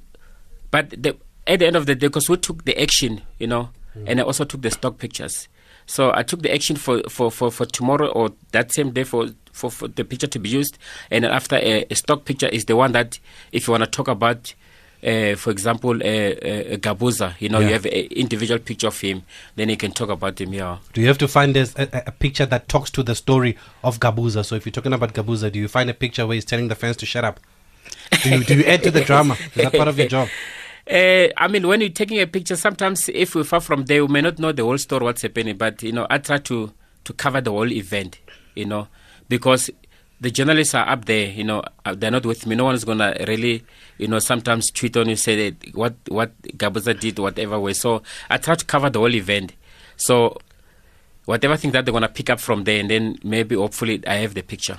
but 0.70 0.90
the, 0.90 1.16
at 1.44 1.58
the 1.58 1.66
end 1.66 1.74
of 1.74 1.86
the 1.86 1.96
day, 1.96 2.06
because 2.06 2.28
we 2.28 2.36
took 2.36 2.64
the 2.64 2.80
action, 2.80 3.22
you 3.40 3.48
know, 3.48 3.70
and 4.06 4.20
I 4.20 4.22
also 4.24 4.44
took 4.44 4.62
the 4.62 4.70
stock 4.70 4.98
pictures. 4.98 5.48
So 5.86 6.12
I 6.14 6.22
took 6.22 6.40
the 6.42 6.52
action 6.52 6.76
for, 6.76 7.02
for, 7.10 7.30
for, 7.30 7.50
for 7.50 7.66
tomorrow 7.66 8.08
or 8.08 8.30
that 8.52 8.72
same 8.72 8.90
day 8.92 9.04
for, 9.04 9.28
for, 9.52 9.70
for 9.70 9.86
the 9.88 10.02
picture 10.04 10.26
to 10.26 10.38
be 10.38 10.48
used. 10.48 10.78
And 11.10 11.24
after 11.26 11.56
a, 11.56 11.84
a 11.90 11.94
stock 11.94 12.24
picture 12.24 12.48
is 12.48 12.64
the 12.64 12.74
one 12.76 12.92
that, 12.92 13.18
if 13.52 13.66
you 13.66 13.72
want 13.72 13.84
to 13.84 13.90
talk 13.90 14.08
about, 14.08 14.54
uh, 15.06 15.34
for 15.36 15.50
example, 15.50 15.90
uh, 15.90 16.06
uh, 16.06 16.76
Gabuza, 16.78 17.34
you 17.38 17.50
know, 17.50 17.58
Yeah. 17.58 17.66
you 17.66 17.72
have 17.74 17.84
an 17.84 17.92
individual 17.92 18.58
picture 18.58 18.86
of 18.86 18.98
him, 18.98 19.24
then 19.56 19.68
you 19.68 19.76
can 19.76 19.92
talk 19.92 20.08
about 20.08 20.40
him, 20.40 20.54
yeah. 20.54 20.78
Do 20.94 21.02
you 21.02 21.06
have 21.08 21.18
to 21.18 21.28
find 21.28 21.54
a, 21.56 21.66
a- 21.76 22.04
a 22.06 22.12
picture 22.12 22.46
that 22.46 22.68
talks 22.68 22.90
to 22.92 23.02
the 23.02 23.14
story 23.14 23.58
of 23.82 24.00
Gabuza? 24.00 24.44
So 24.46 24.54
if 24.56 24.64
you're 24.64 24.72
talking 24.72 24.94
about 24.94 25.12
Gabuza, 25.12 25.52
do 25.52 25.58
you 25.58 25.68
find 25.68 25.90
a 25.90 25.94
picture 25.94 26.26
where 26.26 26.34
he's 26.36 26.46
telling 26.46 26.68
the 26.68 26.74
fans 26.74 26.96
to 26.96 27.06
shut 27.06 27.24
up? 27.24 27.38
Do 28.22 28.30
you, 28.30 28.44
do 28.44 28.54
you 28.56 28.64
add 28.64 28.82
to 28.84 28.90
the 28.90 29.02
drama? 29.02 29.34
Is 29.54 29.62
that 29.64 29.74
part 29.74 29.88
of 29.88 29.98
your 29.98 30.08
job? 30.08 30.28
Uh, 30.90 31.28
I 31.36 31.48
mean, 31.48 31.66
when 31.66 31.80
you're 31.80 31.90
taking 31.90 32.20
a 32.20 32.26
picture, 32.26 32.56
sometimes 32.56 33.08
if 33.08 33.34
we're 33.34 33.44
far 33.44 33.60
from 33.60 33.84
there, 33.86 34.04
we 34.04 34.12
may 34.12 34.20
not 34.20 34.38
know 34.38 34.52
the 34.52 34.64
whole 34.64 34.78
story, 34.78 35.04
what's 35.04 35.22
happening. 35.22 35.56
But 35.56 35.82
you 35.82 35.92
know, 35.92 36.06
I 36.10 36.18
try 36.18 36.38
to 36.38 36.72
to 37.04 37.12
cover 37.12 37.40
the 37.40 37.50
whole 37.50 37.72
event. 37.72 38.20
You 38.54 38.66
know, 38.66 38.88
because 39.28 39.70
the 40.20 40.30
journalists 40.30 40.74
are 40.74 40.88
up 40.88 41.06
there, 41.06 41.28
you 41.28 41.44
know, 41.44 41.62
uh, 41.84 41.94
they're 41.94 42.10
not 42.10 42.26
with 42.26 42.46
me. 42.46 42.54
No 42.54 42.64
one's 42.64 42.84
gonna 42.84 43.16
really, 43.26 43.64
you 43.98 44.08
know, 44.08 44.18
sometimes 44.18 44.70
tweet 44.70 44.96
on 44.96 45.08
you 45.08 45.16
say 45.16 45.50
that 45.50 45.74
what 45.74 45.94
what 46.08 46.40
Gabuza 46.42 46.98
did, 46.98 47.18
whatever 47.18 47.58
way. 47.58 47.72
So 47.72 48.02
I 48.28 48.36
try 48.36 48.54
to 48.54 48.64
cover 48.64 48.90
the 48.90 48.98
whole 48.98 49.14
event. 49.14 49.54
So 49.96 50.38
whatever 51.24 51.56
thing 51.56 51.70
that 51.72 51.84
they're 51.84 51.92
gonna 51.92 52.08
pick 52.08 52.30
up 52.30 52.40
from 52.40 52.64
there, 52.64 52.80
and 52.80 52.90
then 52.90 53.18
maybe 53.24 53.54
hopefully 53.54 54.02
I 54.06 54.16
have 54.16 54.34
the 54.34 54.42
picture. 54.42 54.78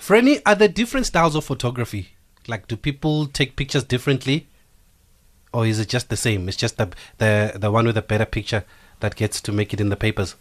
Frenny, 0.00 0.40
are 0.46 0.54
there 0.54 0.68
different 0.68 1.06
styles 1.06 1.34
of 1.34 1.44
photography? 1.44 2.10
Like, 2.46 2.66
do 2.68 2.76
people 2.76 3.26
take 3.26 3.56
pictures 3.56 3.84
differently, 3.84 4.47
or 5.52 5.66
is 5.66 5.78
it 5.78 5.88
just 5.88 6.08
the 6.08 6.16
same? 6.16 6.48
It's 6.48 6.56
just 6.56 6.76
the 6.76 6.88
the 7.18 7.52
the 7.56 7.70
one 7.70 7.86
with 7.86 7.96
a 7.96 8.02
better 8.02 8.26
picture 8.26 8.64
that 9.00 9.16
gets 9.16 9.40
to 9.42 9.52
make 9.52 9.72
it 9.72 9.80
in 9.80 9.88
the 9.88 9.96
papers. 9.96 10.34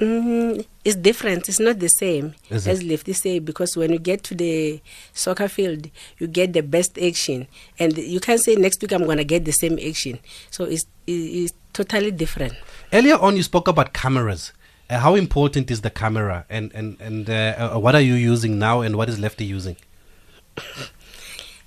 Mm, 0.00 0.66
it's 0.84 0.96
different. 0.96 1.48
It's 1.48 1.60
not 1.60 1.78
the 1.78 1.88
same 1.88 2.34
it? 2.50 2.66
as 2.66 2.82
Lefty 2.82 3.12
say 3.12 3.38
because 3.38 3.76
when 3.76 3.92
you 3.92 3.98
get 4.00 4.24
to 4.24 4.34
the 4.34 4.80
soccer 5.12 5.46
field, 5.46 5.88
you 6.18 6.26
get 6.26 6.52
the 6.52 6.62
best 6.62 6.98
action, 6.98 7.46
and 7.78 7.96
you 7.96 8.18
can't 8.18 8.40
say 8.40 8.56
next 8.56 8.82
week 8.82 8.92
I'm 8.92 9.06
gonna 9.06 9.24
get 9.24 9.44
the 9.44 9.52
same 9.52 9.78
action. 9.78 10.18
So 10.50 10.64
it's 10.64 10.86
it's 11.06 11.52
totally 11.72 12.10
different. 12.10 12.54
Earlier 12.92 13.16
on, 13.18 13.36
you 13.36 13.42
spoke 13.44 13.68
about 13.68 13.92
cameras. 13.92 14.52
Uh, 14.90 14.98
how 14.98 15.14
important 15.14 15.70
is 15.70 15.82
the 15.82 15.90
camera, 15.90 16.44
and 16.50 16.72
and 16.74 17.00
and 17.00 17.30
uh, 17.30 17.72
uh, 17.74 17.78
what 17.78 17.94
are 17.94 18.00
you 18.00 18.14
using 18.14 18.58
now, 18.58 18.80
and 18.80 18.96
what 18.96 19.08
is 19.08 19.20
Lefty 19.20 19.44
using? 19.44 19.76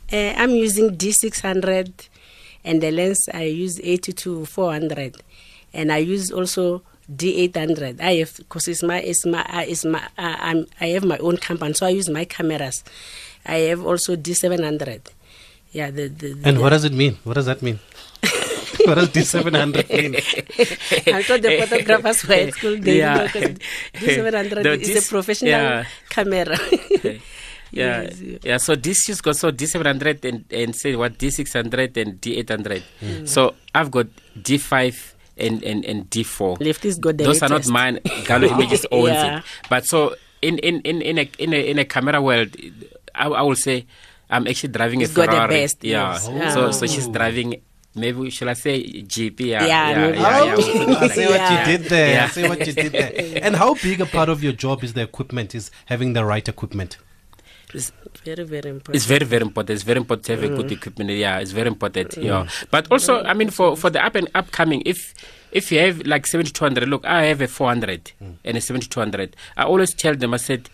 Uh, 0.10 0.34
I'm 0.38 0.52
using 0.52 0.96
D600, 0.96 2.08
and 2.64 2.82
the 2.82 2.92
lens 2.92 3.28
I 3.34 3.44
use 3.44 3.80
80 3.82 4.14
to 4.14 4.46
400, 4.46 5.18
and 5.74 5.92
I 5.92 5.98
use 5.98 6.32
also 6.32 6.82
D800. 7.12 8.02
I 8.02 8.16
have 8.16 8.36
because 8.38 8.68
it's 8.68 8.84
my 8.84 9.00
it's 9.02 9.26
my 9.26 9.42
uh, 9.44 9.64
it's 9.68 9.86
my 9.86 10.00
uh, 10.18 10.36
I'm, 10.40 10.66
I 10.82 10.88
have 10.88 11.06
my 11.06 11.18
own 11.20 11.38
company, 11.38 11.74
so 11.74 11.86
I 11.86 11.90
use 11.90 12.10
my 12.10 12.26
cameras. 12.26 12.84
I 13.46 13.58
have 13.72 13.86
also 13.86 14.16
D700. 14.18 15.08
Yeah, 15.72 15.92
the, 15.92 16.08
the, 16.08 16.34
the 16.34 16.50
And 16.50 16.60
what 16.60 16.70
does 16.70 16.84
it 16.86 16.94
mean? 16.94 17.18
What 17.24 17.34
does 17.36 17.46
that 17.46 17.62
mean? 17.62 17.80
what 18.86 18.96
does 18.96 19.10
D 19.10 19.22
seven 19.22 19.54
hundred 19.54 19.90
mean? 19.90 20.16
I 20.16 21.24
thought 21.24 21.42
the 21.42 21.66
photographers 21.68 22.26
were 22.28 22.34
at 22.36 22.54
school. 22.54 22.78
They 22.78 22.98
Yeah. 23.00 23.16
know 23.16 23.28
'cause 23.28 23.44
D700 23.94 24.64
No, 24.64 24.72
is 24.74 24.88
this- 24.88 25.06
a 25.08 25.10
professional 25.10 25.52
yeah. 25.52 25.86
camera. 26.10 26.58
Yeah, 27.72 28.10
yeah. 28.22 28.38
yeah. 28.44 28.58
So 28.58 28.76
this 28.76 29.10
is 29.10 29.22
got 29.22 29.36
so 29.36 29.52
D 29.52 29.66
seven 29.66 29.88
hundred 29.88 30.24
and 30.26 30.46
and 30.52 30.76
say 30.76 30.96
what 30.96 31.18
D 31.18 31.30
six 31.30 31.54
hundred 31.54 31.98
and 31.98 32.20
D 32.22 32.38
eight 32.38 32.50
hundred. 32.50 32.84
Mm. 33.02 33.28
So 33.28 33.56
I've 33.76 33.92
got 33.92 34.08
D 34.42 34.58
five 34.58 35.16
and 35.38 35.64
and 35.64 35.84
and 35.86 36.10
D 36.10 36.24
four. 36.24 36.58
Lefty's 36.60 36.98
got 36.98 37.18
the 37.18 37.26
Those 37.26 37.42
are 37.44 37.50
not 37.50 37.68
mine. 37.68 38.00
Gallo 38.26 38.48
Images 38.56 38.86
owns 38.92 39.10
Yeah. 39.10 39.38
it. 39.40 39.44
But 39.70 39.86
so 39.86 40.16
in 40.42 40.58
in 40.60 40.82
in 40.82 41.02
in 41.02 41.18
a 41.20 41.30
in 41.40 41.54
a 41.54 41.70
in 41.72 41.80
a 41.80 41.86
camera 41.86 42.22
world, 42.22 42.56
I, 43.14 43.28
I 43.28 43.42
will 43.42 43.56
say 43.56 43.86
I'm 44.30 44.48
actually 44.48 44.70
driving 44.74 45.00
He's 45.02 45.12
a 45.12 45.16
got 45.16 45.30
the 45.30 45.48
best, 45.48 45.84
yeah. 45.84 46.14
yes. 46.14 46.24
So 46.26 46.32
Yeah. 46.34 46.72
so 46.72 46.86
she's 46.88 47.08
driving. 47.08 47.62
Maybe 47.96 48.30
shall 48.30 48.50
I 48.50 48.54
say 48.54 48.84
GP? 49.02 49.40
Yeah, 49.58 49.66
Yeah, 49.66 49.96
maybe. 49.98 50.18
yeah, 50.20 50.46
yeah, 50.46 50.56
Oh, 50.56 50.98
I 51.02 51.08
see 51.08 51.26
what 51.26 51.36
Yeah. 51.42 51.50
you 51.72 51.78
did 51.78 51.90
there. 51.90 52.08
I 52.08 52.12
Yeah. 52.12 52.30
see 52.30 52.48
what 52.48 52.68
you 52.68 52.74
did 52.74 52.92
there. 52.92 53.40
And 53.42 53.56
how 53.56 53.74
big 53.74 54.00
a 54.02 54.06
part 54.06 54.30
of 54.30 54.44
your 54.44 54.54
job 54.54 54.84
is 54.84 54.94
the 54.94 55.02
equipment? 55.02 55.56
Is 55.56 55.72
having 55.88 56.14
the 56.14 56.24
right 56.24 56.48
equipment? 56.48 56.98
It's 57.74 57.92
very, 58.24 58.44
very 58.46 58.70
important. 58.70 58.96
It's 58.96 59.06
very, 59.06 59.26
very 59.26 59.42
important. 59.42 59.76
It's 59.76 59.84
very 59.84 59.98
important 59.98 60.26
to 60.28 60.32
have 60.36 60.44
a 60.44 60.48
good 60.48 60.68
mm. 60.68 60.72
equipment. 60.72 61.10
Yeah, 61.10 61.40
it's 61.40 61.52
very 61.52 61.68
important. 61.68 62.12
Mm. 62.12 62.24
Yeah, 62.24 62.48
but 62.72 62.90
also, 62.90 63.24
I 63.24 63.34
mean, 63.34 63.50
for 63.50 63.76
for 63.76 63.90
the 63.90 64.04
up 64.04 64.16
and 64.16 64.30
upcoming, 64.34 64.84
if 64.86 65.14
if 65.52 65.72
you 65.72 65.80
have 65.80 66.06
like 66.08 66.28
seventy 66.28 66.52
two 66.52 66.64
hundred, 66.64 66.88
look, 66.88 67.06
I 67.06 67.24
have 67.24 67.42
a 67.42 67.48
four 67.48 67.68
hundred 67.68 68.12
mm. 68.22 68.36
and 68.46 68.58
a 68.58 68.62
seventy 68.62 68.88
two 68.88 69.02
hundred. 69.02 69.36
I 69.58 69.64
always 69.64 69.94
tell 69.94 70.16
them, 70.16 70.34
I 70.34 70.38
said, 70.38 70.70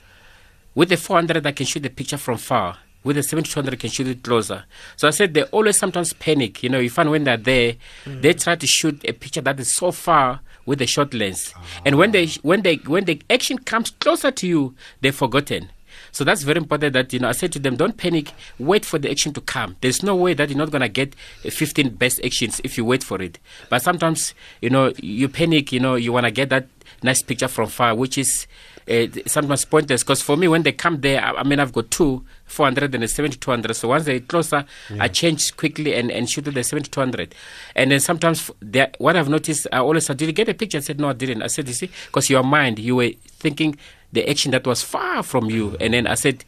with 0.75 0.89
the 0.89 0.97
four 0.97 1.17
hundred, 1.17 1.45
I 1.47 1.51
can 1.51 1.65
shoot 1.65 1.81
the 1.81 1.89
picture 1.89 2.17
from 2.17 2.37
far. 2.37 2.77
With 3.03 3.15
the 3.15 3.23
seventy 3.23 3.49
two 3.49 3.59
hundred, 3.59 3.73
I 3.73 3.77
can 3.77 3.89
shoot 3.89 4.07
it 4.07 4.21
closer. 4.23 4.65
So 4.95 5.07
I 5.07 5.11
said 5.11 5.33
they 5.33 5.43
always 5.45 5.77
sometimes 5.77 6.13
panic. 6.13 6.61
You 6.61 6.69
know, 6.69 6.79
you 6.79 6.91
find 6.91 7.09
when 7.09 7.23
they're 7.23 7.37
there, 7.37 7.75
they 8.05 8.33
try 8.33 8.55
to 8.55 8.67
shoot 8.67 9.03
a 9.03 9.13
picture 9.13 9.41
that 9.41 9.59
is 9.59 9.75
so 9.75 9.91
far 9.91 10.41
with 10.65 10.79
a 10.81 10.87
short 10.87 11.13
lens, 11.13 11.53
and 11.85 11.97
when 11.97 12.09
ah. 12.09 12.13
they 12.13 12.27
when 12.43 12.61
they 12.61 12.75
when 12.85 13.05
the 13.05 13.19
action 13.31 13.57
comes 13.57 13.89
closer 13.89 14.29
to 14.29 14.47
you, 14.47 14.75
they've 15.01 15.15
forgotten. 15.15 15.69
So 16.13 16.23
that's 16.23 16.43
very 16.43 16.59
important 16.59 16.93
that, 16.93 17.11
you 17.11 17.19
know, 17.19 17.27
I 17.27 17.31
said 17.31 17.51
to 17.53 17.59
them, 17.59 17.75
don't 17.75 17.97
panic, 17.97 18.33
wait 18.59 18.85
for 18.85 18.99
the 18.99 19.09
action 19.09 19.33
to 19.33 19.41
come. 19.41 19.75
There's 19.81 20.03
no 20.03 20.15
way 20.15 20.35
that 20.35 20.47
you're 20.47 20.57
not 20.57 20.69
going 20.69 20.83
to 20.83 20.87
get 20.87 21.15
uh, 21.43 21.49
15 21.49 21.89
best 21.95 22.21
actions 22.23 22.61
if 22.63 22.77
you 22.77 22.85
wait 22.85 23.03
for 23.03 23.19
it. 23.19 23.39
But 23.69 23.81
sometimes, 23.81 24.35
you 24.61 24.69
know, 24.69 24.93
you 24.97 25.27
panic, 25.27 25.71
you 25.71 25.79
know, 25.79 25.95
you 25.95 26.13
want 26.13 26.25
to 26.25 26.31
get 26.31 26.49
that 26.49 26.67
nice 27.01 27.23
picture 27.23 27.47
from 27.47 27.67
far, 27.67 27.95
which 27.95 28.19
is 28.19 28.45
uh, 28.87 29.07
sometimes 29.25 29.65
pointless. 29.65 30.03
Because 30.03 30.21
for 30.21 30.37
me, 30.37 30.47
when 30.47 30.61
they 30.61 30.71
come 30.71 31.01
there, 31.01 31.19
I, 31.19 31.31
I 31.31 31.43
mean, 31.43 31.59
I've 31.59 31.73
got 31.73 31.89
two, 31.89 32.23
400 32.45 32.93
and 32.93 33.03
a 33.03 33.07
7200. 33.07 33.73
So 33.73 33.87
once 33.87 34.05
they're 34.05 34.19
closer, 34.19 34.65
I 34.99 35.07
change 35.07 35.57
quickly 35.57 35.95
and, 35.95 36.11
and 36.11 36.29
shoot 36.29 36.45
the 36.45 36.63
7200. 36.63 37.33
And 37.75 37.89
then 37.89 37.99
sometimes, 37.99 38.51
what 38.99 39.15
I've 39.15 39.29
noticed, 39.29 39.65
I 39.71 39.79
always 39.79 40.05
said, 40.05 40.17
did 40.17 40.27
you 40.27 40.33
get 40.33 40.47
a 40.47 40.53
picture? 40.53 40.77
I 40.77 40.81
said, 40.81 40.99
no, 40.99 41.09
I 41.09 41.13
didn't. 41.13 41.41
I 41.41 41.47
said, 41.47 41.67
you 41.67 41.73
see, 41.73 41.89
because 42.05 42.29
your 42.29 42.43
mind, 42.43 42.77
you 42.77 42.97
were 42.97 43.09
thinking 43.39 43.77
the 44.13 44.29
action 44.29 44.51
that 44.51 44.65
was 44.65 44.81
far 44.81 45.23
from 45.23 45.49
you. 45.49 45.75
And 45.81 45.93
then 45.93 46.07
I 46.07 46.15
said, 46.15 46.45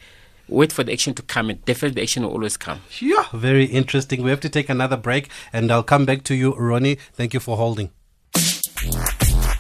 wait 0.48 0.72
for 0.72 0.84
the 0.84 0.94
action 0.94 1.14
to 1.16 1.22
come, 1.22 1.50
and 1.50 1.64
definitely 1.66 1.96
the 1.96 2.04
action 2.04 2.24
will 2.24 2.32
always 2.32 2.56
come. 2.56 2.82
Yeah, 3.00 3.26
very 3.34 3.66
interesting. 3.66 4.24
We 4.24 4.30
have 4.30 4.40
to 4.42 4.50
take 4.50 4.70
another 4.70 4.98
break, 4.98 5.30
and 5.52 5.72
I'll 5.72 5.84
come 5.84 6.06
back 6.06 6.24
to 6.26 6.36
you, 6.36 6.54
Ronnie. 6.56 6.96
Thank 7.14 7.34
you 7.34 7.40
for 7.40 7.58
holding. 7.58 7.92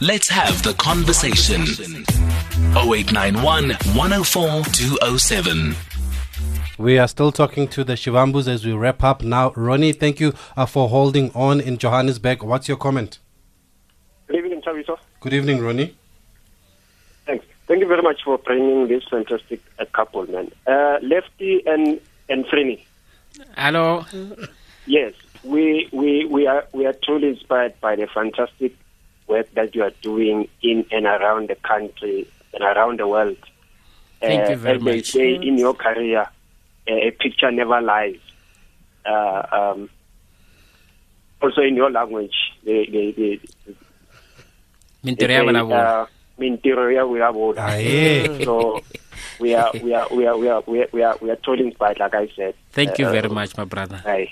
Let's 0.01 0.29
have 0.29 0.61
the 0.63 0.75
conversation. 0.77 1.61
0891 2.75 3.71
104 3.95 4.63
207. 4.63 5.75
We 6.77 6.99
are 6.99 7.07
still 7.07 7.31
talking 7.31 7.69
to 7.69 7.85
the 7.85 7.93
Shivambus 7.93 8.49
as 8.49 8.65
we 8.65 8.73
wrap 8.73 9.01
up 9.03 9.23
now. 9.23 9.53
Ronnie, 9.55 9.93
thank 9.93 10.19
you 10.19 10.33
uh, 10.57 10.65
for 10.65 10.89
holding 10.89 11.31
on 11.33 11.61
in 11.61 11.77
Johannesburg. 11.77 12.43
What's 12.43 12.67
your 12.67 12.75
comment? 12.75 13.19
Good 14.27 14.37
evening, 14.37 14.61
Thabiso. 14.61 14.97
Good 15.21 15.33
evening, 15.33 15.61
Ronnie. 15.63 15.95
Thank 17.67 17.81
you 17.81 17.87
very 17.87 18.01
much 18.03 18.21
for 18.23 18.37
bringing 18.37 18.87
this 18.87 19.03
fantastic 19.09 19.61
uh, 19.79 19.85
couple, 19.93 20.27
man. 20.27 20.51
Uh, 20.67 20.97
Lefty 21.01 21.63
and 21.65 21.99
and 22.29 22.45
Frenny. 22.45 22.79
Hello. 23.57 24.05
Yes, 24.85 25.13
we 25.43 25.89
we 25.91 26.25
we 26.25 26.45
are 26.47 26.65
we 26.73 26.85
are 26.85 26.93
truly 27.03 27.29
inspired 27.29 27.73
by 27.81 27.95
the 27.95 28.07
fantastic 28.07 28.75
work 29.27 29.51
that 29.55 29.73
you 29.73 29.81
are 29.83 29.91
doing 30.01 30.47
in 30.61 30.85
and 30.91 31.05
around 31.05 31.49
the 31.49 31.55
country 31.55 32.27
and 32.53 32.63
around 32.63 32.99
the 32.99 33.07
world. 33.07 33.37
Thank 34.21 34.45
Uh, 34.47 34.51
you 34.51 34.55
very 34.57 34.77
as 34.77 34.83
they 34.83 35.01
say 35.01 35.33
in 35.33 35.57
your 35.57 35.73
career, 35.73 36.21
uh, 36.87 36.93
a 36.93 37.11
picture 37.11 37.51
never 37.51 37.81
lies. 37.81 38.19
Uh, 39.05 39.41
um, 39.51 39.89
also 41.41 41.61
in 41.61 41.75
your 41.75 41.89
language, 41.89 42.35
they 42.63 42.85
they, 42.85 43.11
they, 43.11 43.39
they 45.03 45.15
ya 45.27 45.39
say, 45.39 45.45
bona 45.45 45.65
bona. 45.65 45.75
uh, 45.75 46.05
"Mintiro 46.39 46.91
ya 46.91 47.05
wena 47.05 47.31
bona." 47.33 47.61
So 48.43 48.81
we 49.39 49.55
are 49.55 49.71
we 49.83 49.93
are 49.93 50.07
we 50.11 50.27
are 50.27 50.37
we 50.37 50.49
are 50.49 50.63
we 50.67 50.79
are 50.81 50.89
we 50.91 51.03
are, 51.03 51.17
we 51.21 51.29
are 51.31 51.35
totally 51.37 51.67
inspired, 51.67 51.99
like 51.99 52.13
I 52.13 52.27
said. 52.35 52.53
Thank 52.71 52.99
you 52.99 53.07
Uh, 53.07 53.11
very 53.11 53.29
much, 53.29 53.55
my 53.57 53.63
brother. 53.65 54.01
Aye. 54.05 54.29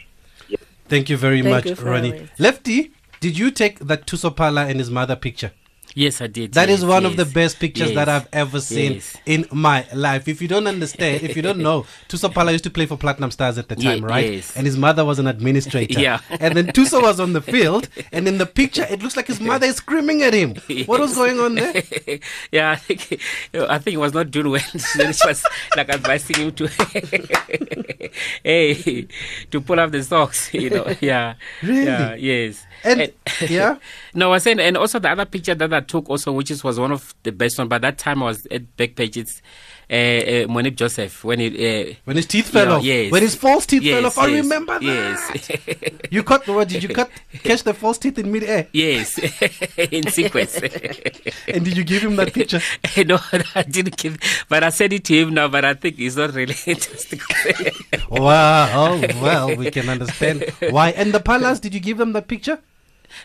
Thank 0.90 1.10
you 1.10 1.18
very 1.18 1.42
Thank 1.42 1.54
much, 1.56 1.66
you 1.80 1.86
Ronnie. 1.86 2.28
Lefty, 2.38 2.92
did 3.22 3.38
you 3.38 3.50
take 3.52 3.80
that 3.80 4.06
Thuso 4.06 4.30
Phala 4.36 4.70
and 4.70 4.80
his 4.80 4.92
mother 4.92 5.16
picture? 5.16 5.52
Yes, 5.96 6.22
I 6.22 6.28
did. 6.28 6.54
That 6.54 6.70
yes, 6.70 6.80
is 6.80 6.86
one 6.86 7.06
of 7.06 7.18
the 7.18 7.26
best 7.26 7.60
pictures 7.60 7.94
that 7.94 8.10
I've 8.10 8.28
ever 8.34 8.60
seen 8.60 8.94
yes. 8.94 9.18
in 9.26 9.46
my 9.52 9.86
life. 9.94 10.28
If 10.28 10.42
you 10.42 10.48
don't 10.48 10.66
understand, 10.66 11.22
if 11.24 11.36
you 11.36 11.42
don't 11.42 11.60
know, 11.60 11.86
Thuso 12.10 12.34
Phala 12.34 12.52
used 12.52 12.64
to 12.64 12.72
play 12.72 12.86
for 12.86 12.98
Platinum 12.98 13.30
Stars 13.32 13.58
at 13.58 13.70
the 13.70 13.76
time, 13.76 14.04
right? 14.04 14.34
yes. 14.34 14.58
And 14.58 14.66
his 14.66 14.78
mother 14.78 15.06
was 15.06 15.20
an 15.20 15.28
administrator. 15.28 16.00
Yeah. 16.04 16.20
And 16.30 16.58
then 16.58 16.68
Thuso 16.68 17.02
was 17.02 17.20
on 17.20 17.32
the 17.32 17.42
field, 17.42 17.88
and 18.12 18.28
in 18.28 18.38
the 18.38 18.46
picture, 18.46 18.86
it 18.90 19.02
looks 19.02 19.16
like 19.16 19.28
his 19.28 19.40
mother 19.40 19.68
is 19.68 19.78
screaming 19.78 20.22
at 20.24 20.34
him. 20.34 20.56
What 20.86 21.00
was 21.00 21.16
going 21.16 21.40
on 21.40 21.56
there? 21.56 21.82
yeah, 22.52 22.72
I 22.72 22.76
think 22.76 23.22
I 23.54 23.78
think 23.78 23.92
he 23.92 23.98
was 23.98 24.14
not 24.14 24.32
doing 24.32 24.50
well. 24.50 24.62
then 24.98 25.14
she 25.14 25.28
was 25.28 25.46
like 25.78 25.90
advising 25.90 26.36
him 26.38 26.52
to 26.54 26.68
hey 28.44 29.08
to 29.52 29.62
pull 29.62 29.80
up 29.80 29.92
the 29.92 30.04
socks, 30.04 30.54
you 30.54 30.70
know. 30.70 30.94
Yeah. 31.00 31.36
Really? 31.62 31.86
Yeah, 31.86 32.16
yes. 32.16 32.66
And- 32.84 33.12
yeah? 33.50 33.78
No, 34.14 34.28
I 34.30 34.32
was 34.32 34.44
saying 34.44 34.60
and 34.60 34.78
also 34.78 35.00
the 35.00 35.10
other 35.10 35.26
picture 35.26 35.56
that 35.56 35.74
I 35.74 35.82
took 35.82 36.10
also 36.10 36.32
which 36.32 36.52
is 36.52 36.64
was 36.64 36.80
one 36.80 36.92
of 36.92 37.14
the 37.24 37.32
best 37.32 37.58
one, 37.58 37.68
but 37.68 37.82
that 37.82 37.98
time 37.98 38.22
I 38.22 38.28
was 38.28 38.46
at 38.48 38.76
back 38.78 38.96
pages 38.96 39.42
uh, 39.90 39.94
uh, 39.96 40.48
Moneeb 40.48 40.76
Joseph 40.76 41.24
when 41.24 41.40
he 41.40 41.48
uh, 41.48 41.94
When 42.06 42.16
his 42.16 42.26
teeth 42.26 42.50
fell 42.50 42.68
yeah, 42.68 42.76
off. 42.76 42.84
Yes. 42.84 43.12
When 43.12 43.22
his 43.22 43.36
false 43.36 43.66
teeth 43.66 43.84
fell 43.84 44.02
Yes, 44.02 44.18
off. 44.18 44.24
I 44.24 44.32
remember 44.32 44.80
that. 44.80 44.84
Yes. 44.84 45.98
You 46.10 46.24
cut, 46.24 46.48
what, 46.48 46.70
did 46.70 46.84
you 46.84 46.90
cut, 47.00 47.10
catch 47.44 47.64
the 47.64 47.74
false 47.74 47.98
teeth 47.98 48.18
in 48.18 48.32
midair? 48.32 48.68
yes. 48.72 49.20
In 49.92 50.08
sequence. 50.08 50.56
And 51.48 51.66
did 51.66 51.76
you 51.78 51.84
give 51.84 52.02
him 52.04 52.16
that 52.16 52.34
picture? 52.34 52.62
no, 53.06 53.20
I 53.56 53.64
didn't 53.64 53.98
give, 53.98 54.18
but 54.50 54.64
I 54.64 54.70
said 54.70 54.94
it 54.94 55.04
to 55.06 55.16
him 55.16 55.34
now. 55.34 55.48
But 55.48 55.66
I 55.66 55.74
think 55.74 55.98
he's 55.98 56.16
not 56.18 56.34
really 56.34 56.56
interested. 56.66 57.20
wow. 58.10 58.70
Oh, 58.74 59.02
well, 59.22 59.56
we 59.56 59.70
can 59.72 59.90
understand 59.90 60.46
why. 60.70 60.90
And 60.92 61.14
the 61.14 61.20
Palace, 61.20 61.60
did 61.60 61.74
you 61.74 61.80
give 61.80 61.98
them 61.98 62.14
that 62.14 62.28
picture? 62.28 62.60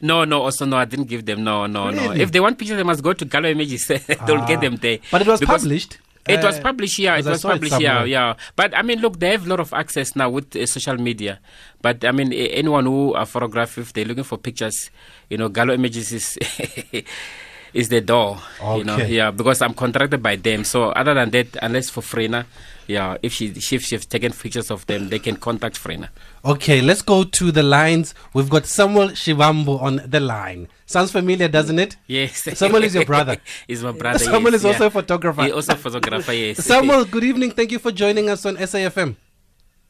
No, 0.03 0.25
no. 0.25 0.43
Also, 0.43 0.65
no, 0.67 0.77
I 0.77 0.85
didn't 0.85 1.07
give 1.07 1.25
them. 1.27 1.45
No, 1.45 1.67
no, 1.67 1.91
no. 1.91 2.13
If 2.13 2.33
they 2.33 2.41
want 2.41 2.59
pictures, 2.59 2.77
they 2.77 2.83
must 2.83 3.03
go 3.03 3.13
to 3.13 3.25
Gallo 3.25 3.49
Images. 3.49 3.87
They'll 4.27 4.43
Ah. 4.43 4.47
get 4.47 4.61
them 4.61 4.77
there. 4.77 4.99
But 5.11 5.23
it 5.23 5.27
was 5.29 5.41
Because- 5.41 5.63
published. 5.63 5.99
It 6.29 6.45
was 6.45 6.59
Uh, 6.59 6.63
published, 6.63 6.97
here. 6.99 7.15
It 7.17 7.25
was 7.25 7.43
it 7.43 7.49
published, 7.49 7.81
yeah, 7.81 8.05
somewhere. 8.05 8.07
yeah. 8.07 8.35
But 8.55 8.77
I 8.77 8.83
mean, 8.83 9.01
look, 9.01 9.19
they 9.19 9.31
have 9.33 9.47
a 9.47 9.49
lot 9.49 9.61
of 9.61 9.73
access 9.73 10.13
now 10.15 10.29
with 10.29 10.53
uh, 10.55 10.67
social 10.67 10.99
media. 11.01 11.41
But 11.81 12.05
I 12.05 12.13
mean, 12.13 12.35
anyone 12.35 12.85
who 12.85 13.15
are 13.15 13.25
photograph, 13.25 13.79
if 13.79 13.95
they're 13.95 14.05
looking 14.05 14.25
for 14.29 14.37
pictures, 14.37 14.91
you 15.31 15.39
know, 15.41 15.49
Gallo 15.49 15.73
Images 15.73 16.13
is 16.13 16.37
is 17.73 17.89
the 17.89 18.01
door. 18.01 18.39
okay. 18.61 18.79
You 18.79 18.85
know, 18.85 18.97
yeah, 18.99 19.31
because 19.31 19.63
I'm 19.63 19.73
contracted 19.73 20.23
by 20.23 20.37
them. 20.37 20.65
So 20.65 20.91
other 20.93 21.15
than 21.15 21.31
that, 21.31 21.57
unless 21.63 21.89
for 21.89 22.03
Frena, 22.03 22.45
yeah, 22.89 23.19
if 23.23 23.35
she 23.35 23.49
if 23.49 23.83
she's 23.83 24.07
taken 24.07 24.33
pictures 24.33 24.71
of 24.71 24.87
them, 24.87 25.11
they 25.11 25.19
can 25.19 25.37
contact 25.37 25.79
Frena. 25.79 26.09
Okay, 26.45 26.81
let's 26.81 27.03
go 27.03 27.23
to 27.23 27.53
the 27.53 27.63
lines. 27.63 28.15
We've 28.33 28.49
got 28.49 28.65
Samuel 28.65 29.09
Shivambu 29.09 29.81
on 29.81 30.01
the 30.07 30.21
line. 30.21 30.69
Sounds 30.87 31.13
familiar, 31.13 31.49
doesn't 31.49 31.79
it? 31.79 31.97
Yes, 32.07 32.45
Samuel 32.59 32.85
is 32.85 32.95
your 32.95 33.05
brother. 33.05 33.37
He's 33.69 33.83
my 33.83 33.93
brother. 33.93 34.19
Samuel 34.25 34.53
yes, 34.53 34.61
is 34.61 34.65
also 34.65 34.85
yeah. 34.85 34.87
a 34.87 34.91
photographer. 34.91 35.43
He 35.43 35.53
also 35.53 35.75
a 35.75 35.77
photographer. 35.77 36.33
Yes. 36.39 36.65
Samuel, 36.65 37.05
good 37.05 37.25
evening. 37.25 37.51
Thank 37.51 37.73
you 37.73 37.79
for 37.79 37.93
joining 37.93 38.31
us 38.31 38.47
on 38.47 38.57
SAFM. 38.57 39.17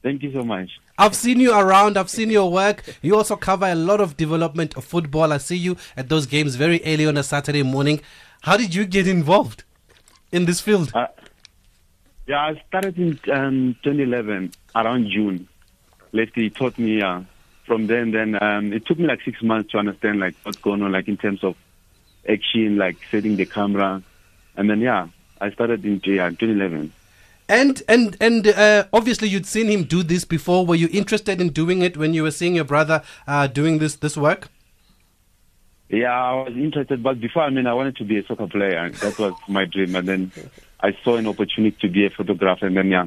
Thank 0.02 0.22
you 0.22 0.32
so 0.32 0.42
much. 0.42 0.70
I've 0.96 1.14
seen 1.14 1.38
you 1.38 1.52
around. 1.52 1.96
I've 1.96 2.11
seen 2.11 2.30
your 2.30 2.50
work. 2.50 2.82
You 3.02 3.16
also 3.16 3.37
cover 3.37 3.66
a 3.66 3.74
lot 3.74 4.00
of 4.00 4.16
development 4.16 4.76
of 4.76 4.84
football. 4.84 5.32
I 5.32 5.38
see 5.38 5.56
you 5.56 5.76
at 5.96 6.08
those 6.08 6.26
games 6.26 6.56
very 6.56 6.80
early 6.84 7.06
on 7.06 7.16
a 7.16 7.22
Saturday 7.22 7.62
morning. 7.62 8.00
How 8.42 8.56
did 8.56 8.74
you 8.74 8.84
get 8.84 9.06
involved 9.06 9.62
in 10.32 10.46
this 10.46 10.61
field? 10.61 10.92
Uh, 10.94 11.06
yeah, 12.28 12.40
I 12.40 12.62
started 12.68 12.98
in 12.98 13.18
um, 13.32 13.76
2011 13.82 14.52
around 14.76 15.08
June. 15.10 15.48
Lefty 16.12 16.50
taught 16.50 16.78
me. 16.78 17.02
Uh, 17.02 17.22
from 17.64 17.86
then, 17.86 18.10
then 18.12 18.42
um, 18.42 18.72
it 18.72 18.86
took 18.86 18.98
me 18.98 19.06
like 19.06 19.20
six 19.24 19.42
months 19.42 19.70
to 19.72 19.78
understand 19.78 20.18
like 20.20 20.34
what's 20.42 20.56
going 20.58 20.82
on, 20.82 20.90
like 20.90 21.06
in 21.06 21.16
terms 21.16 21.44
of 21.44 21.54
action, 22.28 22.76
like 22.76 22.96
setting 23.10 23.36
the 23.36 23.46
camera, 23.46 24.02
and 24.56 24.68
then 24.68 24.80
yeah, 24.80 25.08
I 25.40 25.50
started 25.50 25.84
in 25.84 26.00
yeah, 26.04 26.30
2011. 26.30 26.92
And 27.50 27.82
and 27.88 28.16
and 28.20 28.48
uh, 28.48 28.84
obviously 28.92 29.28
you'd 29.28 29.46
seen 29.46 29.68
him 29.68 29.84
do 29.84 30.02
this 30.02 30.24
before. 30.24 30.66
Were 30.66 30.74
you 30.74 30.88
interested 30.92 31.40
in 31.40 31.50
doing 31.50 31.82
it 31.82 31.96
when 31.96 32.14
you 32.14 32.22
were 32.22 32.30
seeing 32.30 32.54
your 32.54 32.64
brother 32.64 33.02
uh, 33.26 33.46
doing 33.46 33.78
this 33.78 33.96
this 33.96 34.16
work? 34.16 34.48
Yeah, 35.88 36.12
I 36.12 36.34
was 36.34 36.54
interested, 36.54 37.02
but 37.02 37.20
before 37.20 37.44
I 37.44 37.50
mean, 37.50 37.66
I 37.66 37.72
wanted 37.72 37.96
to 37.96 38.04
be 38.04 38.18
a 38.18 38.26
soccer 38.26 38.46
player. 38.46 38.90
That 38.90 39.18
was 39.18 39.32
my 39.48 39.64
dream, 39.64 39.94
and 39.94 40.06
then 40.06 40.32
I 40.80 40.96
saw 41.02 41.16
an 41.16 41.26
opportunity 41.26 41.76
to 41.80 41.88
be 41.88 42.06
a 42.06 42.10
photographer, 42.10 42.66
and 42.66 42.76
then 42.76 42.88
yeah, 42.88 43.06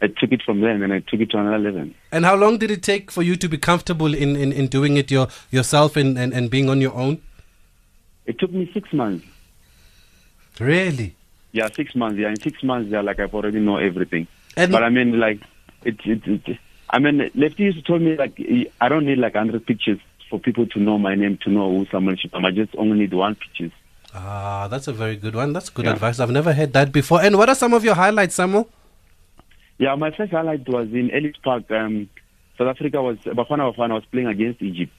I 0.00 0.08
took 0.08 0.32
it 0.32 0.42
from 0.42 0.60
there, 0.60 0.70
and 0.70 0.82
then 0.82 0.90
I 0.90 0.98
took 0.98 1.20
it 1.20 1.30
to 1.30 1.38
another 1.38 1.58
level. 1.58 1.88
And 2.10 2.24
how 2.24 2.34
long 2.34 2.58
did 2.58 2.70
it 2.70 2.82
take 2.82 3.10
for 3.10 3.22
you 3.22 3.36
to 3.36 3.48
be 3.48 3.56
comfortable 3.56 4.12
in, 4.12 4.34
in, 4.34 4.52
in 4.52 4.66
doing 4.66 4.96
it 4.96 5.10
your, 5.10 5.28
yourself 5.50 5.96
and, 5.96 6.18
and, 6.18 6.32
and 6.32 6.50
being 6.50 6.68
on 6.68 6.80
your 6.80 6.94
own? 6.94 7.22
It 8.26 8.38
took 8.40 8.52
me 8.52 8.68
six 8.72 8.92
months. 8.92 9.24
Really? 10.58 11.14
Yeah, 11.52 11.68
six 11.68 11.94
months. 11.94 12.18
Yeah, 12.18 12.30
in 12.30 12.40
six 12.40 12.62
months, 12.64 12.90
yeah, 12.90 13.00
like 13.00 13.20
I've 13.20 13.34
already 13.34 13.60
know 13.60 13.76
everything. 13.76 14.26
And 14.56 14.72
But 14.72 14.82
I 14.82 14.88
mean, 14.88 15.20
like, 15.20 15.40
it, 15.84 15.96
it, 16.04 16.26
it, 16.26 16.58
I 16.90 16.98
mean, 16.98 17.30
Lefty 17.34 17.62
used 17.62 17.78
to 17.78 17.82
tell 17.84 17.98
me 17.98 18.16
like, 18.16 18.40
I 18.80 18.88
don't 18.88 19.06
need 19.06 19.18
like 19.18 19.34
hundred 19.34 19.66
pictures 19.66 20.00
for 20.28 20.40
people 20.40 20.66
to 20.66 20.80
know 20.80 20.98
my 20.98 21.14
name, 21.14 21.38
to 21.44 21.50
know 21.50 21.70
who 21.70 21.86
someone 21.92 22.16
should 22.16 22.34
I 22.34 22.50
just 22.50 22.74
only 22.76 22.98
need 22.98 23.14
one 23.14 23.36
picture. 23.36 23.70
Ah, 24.14 24.68
that's 24.68 24.88
a 24.88 24.92
very 24.92 25.16
good 25.16 25.34
one. 25.34 25.52
That's 25.52 25.70
good 25.70 25.86
Yeah. 25.86 25.92
advice. 25.92 26.20
I've 26.20 26.30
never 26.30 26.52
heard 26.52 26.72
that 26.74 26.92
before. 26.92 27.22
And 27.22 27.36
what 27.36 27.48
are 27.48 27.54
some 27.54 27.72
of 27.74 27.84
your 27.84 27.94
highlights, 27.94 28.34
Samuel? 28.34 28.68
Yeah, 29.78 29.94
my 29.96 30.10
first 30.10 30.32
highlight 30.32 30.68
was 30.68 30.88
in 30.92 31.10
Ellis 31.10 31.36
Park. 31.42 31.70
Um, 31.70 32.08
South 32.58 32.68
Africa 32.68 33.02
was 33.02 33.16
Bafana 33.18 33.74
Bafana 33.74 33.94
was 33.94 34.04
playing 34.12 34.28
against 34.28 34.62
Egypt, 34.62 34.92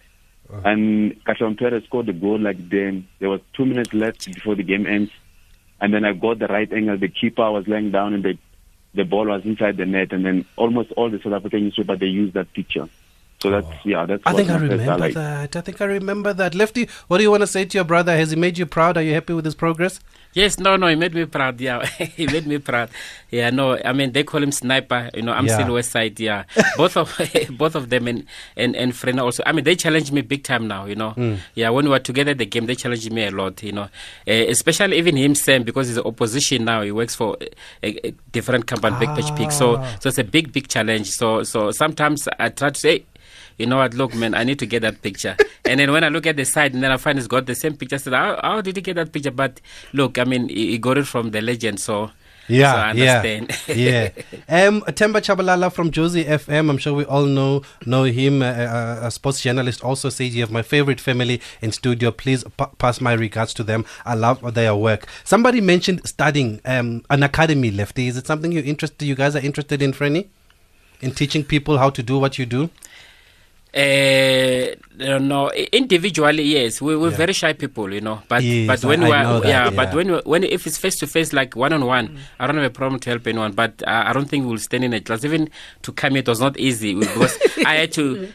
and 0.65 1.15
Kashon 1.26 1.58
Perez 1.58 1.84
scored 1.86 2.08
the 2.08 2.13
goal. 2.13 2.39
Like 2.39 2.69
then, 2.69 3.08
there 3.19 3.30
was 3.30 3.39
two 3.54 3.65
minutes 3.65 3.93
left 3.93 4.26
before 4.34 4.56
the 4.56 4.63
game 4.63 4.86
ends, 4.88 5.12
and 5.80 5.93
then 5.93 6.04
I 6.04 6.13
got 6.13 6.39
the 6.39 6.47
right 6.47 6.71
angle. 6.73 6.97
The 6.97 7.08
keeper 7.08 7.49
was 7.52 7.67
laying 7.67 7.91
down, 7.91 8.13
and 8.13 8.23
the 8.23 8.38
the 8.95 9.04
ball 9.06 9.28
was 9.28 9.45
inside 9.45 9.78
the 9.78 9.86
net, 9.86 10.12
and 10.12 10.26
then 10.26 10.45
almost 10.56 10.91
all 10.93 11.10
the 11.10 11.19
South 11.23 11.34
African 11.34 11.63
newspaper 11.63 11.95
they 11.95 12.08
used 12.08 12.34
that 12.34 12.52
picture. 12.54 12.89
So 13.43 13.49
that's 13.51 13.67
yeah, 13.86 14.06
that's. 14.06 14.23
I 14.25 14.32
think 14.34 14.49
I 14.49 14.56
remember 14.56 14.84
highlight. 14.86 15.13
that. 15.15 15.56
I 15.58 15.62
think 15.62 15.82
I 15.82 15.86
remember 15.86 16.32
that. 16.32 16.56
Lefty, 16.56 16.88
what 17.10 17.17
do 17.17 17.23
you 17.23 17.32
want 17.32 17.41
to 17.41 17.47
say 17.47 17.65
to 17.65 17.77
your 17.77 17.84
brother? 17.84 18.15
Has 18.15 18.32
he 18.32 18.38
made 18.38 18.58
you 18.58 18.65
proud? 18.65 18.95
Are 18.95 19.01
you 19.03 19.13
happy 19.13 19.34
with 19.34 19.43
his 19.43 19.53
progress? 19.53 19.99
Yes, 20.36 20.58
no, 20.58 20.77
no, 20.77 20.88
he 20.88 20.95
made 20.95 21.13
me 21.13 21.25
proud. 21.25 21.60
Yeah, 21.62 21.86
he 22.19 22.25
made 22.25 22.47
me 22.47 22.58
proud. 22.58 22.89
Yeah, 23.32 23.49
no, 23.51 23.77
I 23.84 23.91
mean 23.91 24.13
they 24.13 24.23
call 24.23 24.41
him 24.41 24.53
sniper. 24.53 25.10
You 25.13 25.23
know, 25.23 25.34
I'm 25.34 25.45
Yeah. 25.45 25.60
still 25.60 25.73
West 25.73 25.91
Side. 25.91 26.19
Yeah, 26.21 26.45
both 26.77 26.95
of 26.95 27.12
both 27.58 27.75
of 27.75 27.89
them 27.89 28.08
and 28.08 28.25
and 28.56 28.75
and 28.77 28.93
Frena 28.93 29.21
also. 29.23 29.43
I 29.45 29.51
mean, 29.51 29.65
they 29.65 29.75
challenge 29.75 30.12
me 30.13 30.21
big 30.21 30.43
time 30.45 30.65
now. 30.69 30.86
You 30.86 30.95
know, 30.95 31.12
Hmm. 31.12 31.36
yeah. 31.53 31.69
When 31.69 31.84
we 31.86 31.91
were 31.91 31.99
together 31.99 32.32
at 32.32 32.38
the 32.39 32.45
game, 32.47 32.65
they 32.65 32.75
challenged 32.75 33.12
me 33.12 33.25
a 33.25 33.32
lot. 33.32 33.62
You 33.62 33.73
know, 33.73 33.84
uh, 33.84 34.45
especially 34.56 34.97
even 34.97 35.17
him 35.17 35.36
Sam 35.36 35.63
because 35.63 35.89
he's 35.89 35.99
opposition 35.99 36.63
now. 36.65 36.82
He 36.82 36.91
works 36.91 37.13
for 37.13 37.36
a, 37.84 38.08
a 38.08 38.12
different 38.32 38.65
company, 38.67 38.95
BackpagePix. 38.95 39.51
So 39.53 39.75
Ah. 39.77 39.97
so 39.99 40.08
it's 40.10 40.17
a 40.17 40.23
big 40.23 40.51
big 40.53 40.67
challenge. 40.69 41.12
So 41.12 41.43
so 41.43 41.69
sometimes 41.71 42.27
I 42.39 42.47
try 42.49 42.69
to 42.71 42.79
say. 42.79 43.03
You 43.58 43.66
know 43.68 43.78
what? 43.78 43.94
Look, 43.94 44.13
man, 44.16 44.34
I 44.34 44.44
need 44.44 44.60
to 44.60 44.66
get 44.66 44.82
that 44.82 45.02
picture. 45.02 45.38
and 45.66 45.80
then 45.80 45.92
when 45.92 46.04
I 46.04 46.10
look 46.10 46.26
at 46.28 46.36
the 46.38 46.46
side, 46.46 46.74
and 46.74 46.84
then 46.84 46.92
I 46.92 46.98
find 46.98 47.18
he's 47.18 47.28
got 47.28 47.46
the 47.46 47.56
same 47.56 47.76
picture. 47.78 47.96
I 47.96 48.00
said, 48.00 48.13
how, 48.13 48.39
how 48.42 48.62
did 48.62 48.76
he 48.76 48.82
get 48.82 48.96
that 48.96 49.12
picture? 49.12 49.32
But 49.32 49.62
look, 49.94 50.18
I 50.18 50.24
mean, 50.24 50.50
he, 50.50 50.72
he 50.72 50.78
got 50.78 50.98
it 50.98 51.06
from 51.08 51.32
the 51.32 51.42
legend, 51.42 51.80
so 51.80 52.12
Yeah, 52.48 52.74
so 52.74 52.78
I 52.78 52.89
understand. 52.89 53.58
yeah, 53.68 54.10
yeah. 54.50 54.68
Um, 54.68 54.82
Temba 54.82 55.22
Chabalala 55.22 55.72
from 55.72 55.92
Jozi 55.92 56.26
FM. 56.26 56.70
I'm 56.70 56.78
sure 56.78 56.94
we 56.94 57.06
all 57.06 57.24
know 57.26 57.62
know 57.86 58.04
him. 58.04 58.42
Uh, 58.42 58.46
uh, 58.48 59.00
a 59.04 59.12
sports 59.12 59.39
journalist 59.42 59.82
also 59.82 60.10
says 60.10 60.36
you 60.36 60.42
have 60.42 60.52
my 60.52 60.62
favorite 60.62 61.00
family 61.00 61.39
in 61.62 61.72
studio. 61.72 62.12
Please 62.12 62.44
pa- 62.58 62.72
pass 62.78 63.00
my 63.00 63.13
regards 63.13 63.54
to 63.54 63.63
them. 63.63 63.86
I 64.06 64.16
love 64.16 64.54
their 64.56 64.76
work. 64.76 65.08
Somebody 65.24 65.62
mentioned 65.62 66.02
studying 66.06 66.60
um, 66.66 67.04
an 67.10 67.24
academy. 67.24 67.72
Lefty, 67.72 68.08
is 68.08 68.18
it 68.18 68.28
something 68.28 68.52
you 68.52 68.62
interested? 68.62 69.06
You 69.06 69.16
guys 69.16 69.36
are 69.38 69.46
interested 69.46 69.82
in, 69.82 69.94
Frenny, 69.94 70.28
in 71.02 71.12
teaching 71.12 71.46
people 71.46 71.78
how 71.78 71.89
to 71.92 72.04
do 72.04 72.20
what 72.20 72.38
you 72.38 72.46
do? 72.46 72.70
Uh, 73.75 74.75
no, 75.19 75.49
i- 75.49 75.67
individually, 75.71 76.43
yes, 76.43 76.79
we, 76.81 76.95
we're 76.95 77.09
Yeah. 77.09 77.17
very 77.17 77.33
shy 77.33 77.53
people, 77.53 77.91
you 77.91 78.01
know. 78.01 78.21
But 78.27 78.43
Yes, 78.43 78.67
but 78.67 78.86
when 78.88 79.03
I- 79.03 79.07
we 79.09 79.13
I 79.15 79.23
know 79.23 79.36
are, 79.38 79.39
that, 79.41 79.47
yeah, 79.49 79.63
yeah. 79.65 79.69
but 79.71 79.93
when 79.95 80.12
we, 80.12 80.17
when 80.25 80.43
if 80.43 80.67
it's 80.67 80.77
face 80.77 80.95
to 80.97 81.07
face, 81.07 81.33
like 81.33 81.55
one 81.55 81.73
on 81.73 81.83
one, 81.86 82.19
I 82.39 82.45
don't 82.45 82.55
have 82.57 82.65
a 82.65 82.69
problem 82.69 82.99
to 83.01 83.09
help 83.09 83.25
anyone. 83.25 83.53
But 83.53 83.81
uh, 83.88 84.03
I 84.05 84.13
don't 84.13 84.29
think 84.29 84.45
we'll 84.45 84.59
stand 84.59 84.83
in 84.83 84.93
a 84.93 85.01
class. 85.01 85.25
Even 85.25 85.49
to 85.81 85.91
come 85.91 86.12
here, 86.13 86.19
it 86.19 86.27
was 86.27 86.39
not 86.39 86.57
easy 86.59 86.93
because 86.93 87.36
I 87.65 87.75
had 87.75 87.91
to. 87.93 88.27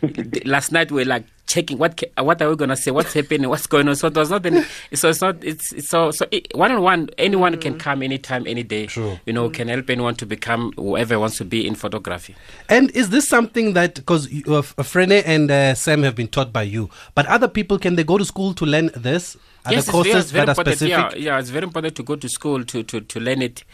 last 0.45 0.73
night 0.73 0.91
we 0.91 1.03
were 1.03 1.09
like 1.09 1.25
checking 1.49 1.79
what 1.79 1.97
ca- 1.97 2.23
what 2.23 2.41
are 2.41 2.49
we 2.49 2.55
gonna 2.55 2.77
say, 2.77 2.93
what's 2.93 3.13
happening, 3.13 3.49
what's 3.49 3.67
going 3.67 3.89
on. 3.89 3.97
So 3.97 4.07
it 4.07 4.15
was 4.15 4.31
not. 4.31 4.47
Any, 4.47 4.63
so 4.95 5.09
it's 5.09 5.21
not. 5.21 5.43
It's, 5.43 5.73
it's 5.73 5.89
so 5.89 6.13
so 6.13 6.27
one 6.55 6.71
on 6.71 6.83
one. 6.83 7.09
Anyone 7.19 7.57
can 7.59 7.79
come 7.79 8.03
anytime, 8.03 8.47
any 8.47 8.63
day. 8.63 8.87
True. 8.87 9.19
You 9.27 9.33
know, 9.33 9.51
can 9.51 9.67
help 9.69 9.91
anyone 9.91 10.15
to 10.17 10.27
become 10.27 10.73
whoever 10.77 11.19
wants 11.19 11.39
to 11.39 11.45
be 11.45 11.67
in 11.67 11.75
photography. 11.75 12.37
And 12.69 12.91
is 12.93 13.11
this 13.11 13.27
something 13.27 13.73
that 13.73 13.97
because 13.97 14.27
uh, 14.27 14.63
Frene 14.85 15.23
and 15.27 15.51
uh, 15.51 15.75
Sam 15.75 16.03
have 16.05 16.15
been 16.15 16.29
taught 16.29 16.53
by 16.53 16.63
you, 16.63 16.91
but 17.15 17.27
other 17.27 17.49
people 17.49 17.79
can 17.79 17.97
they 17.97 18.05
go 18.05 18.19
to 18.19 18.25
school 18.25 18.55
to 18.55 18.65
learn 18.65 18.91
this? 18.95 19.37
Are 19.65 19.73
yes, 19.73 19.87
the 19.87 19.93
courses 19.93 20.15
it's 20.17 20.31
very, 20.31 20.47
that 20.47 20.51
are 20.51 20.61
important. 20.61 20.77
specific? 20.77 21.23
Yeah, 21.23 21.33
yeah, 21.33 21.39
it's 21.39 21.51
very 21.51 21.65
important 21.65 21.97
to 21.97 22.03
go 22.03 22.17
to 22.17 22.29
school 22.29 22.65
to, 22.65 22.83
to, 22.85 23.01
to 23.01 23.21
learn 23.21 23.43
it, 23.43 23.65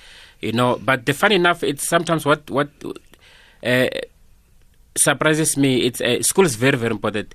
you 0.41 0.53
know. 0.53 0.81
But 0.83 1.07
the 1.07 1.13
funny 1.13 1.35
enough, 1.35 1.63
it's 1.63 1.87
sometimes 1.87 2.25
what 2.25 2.51
what 2.51 2.69
uh, 3.63 3.89
surprises 4.97 5.57
me. 5.57 5.83
It's 5.83 6.01
uh, 6.01 6.23
school 6.23 6.47
is 6.47 6.57
very 6.57 6.79
very 6.79 6.93
important. 6.93 7.35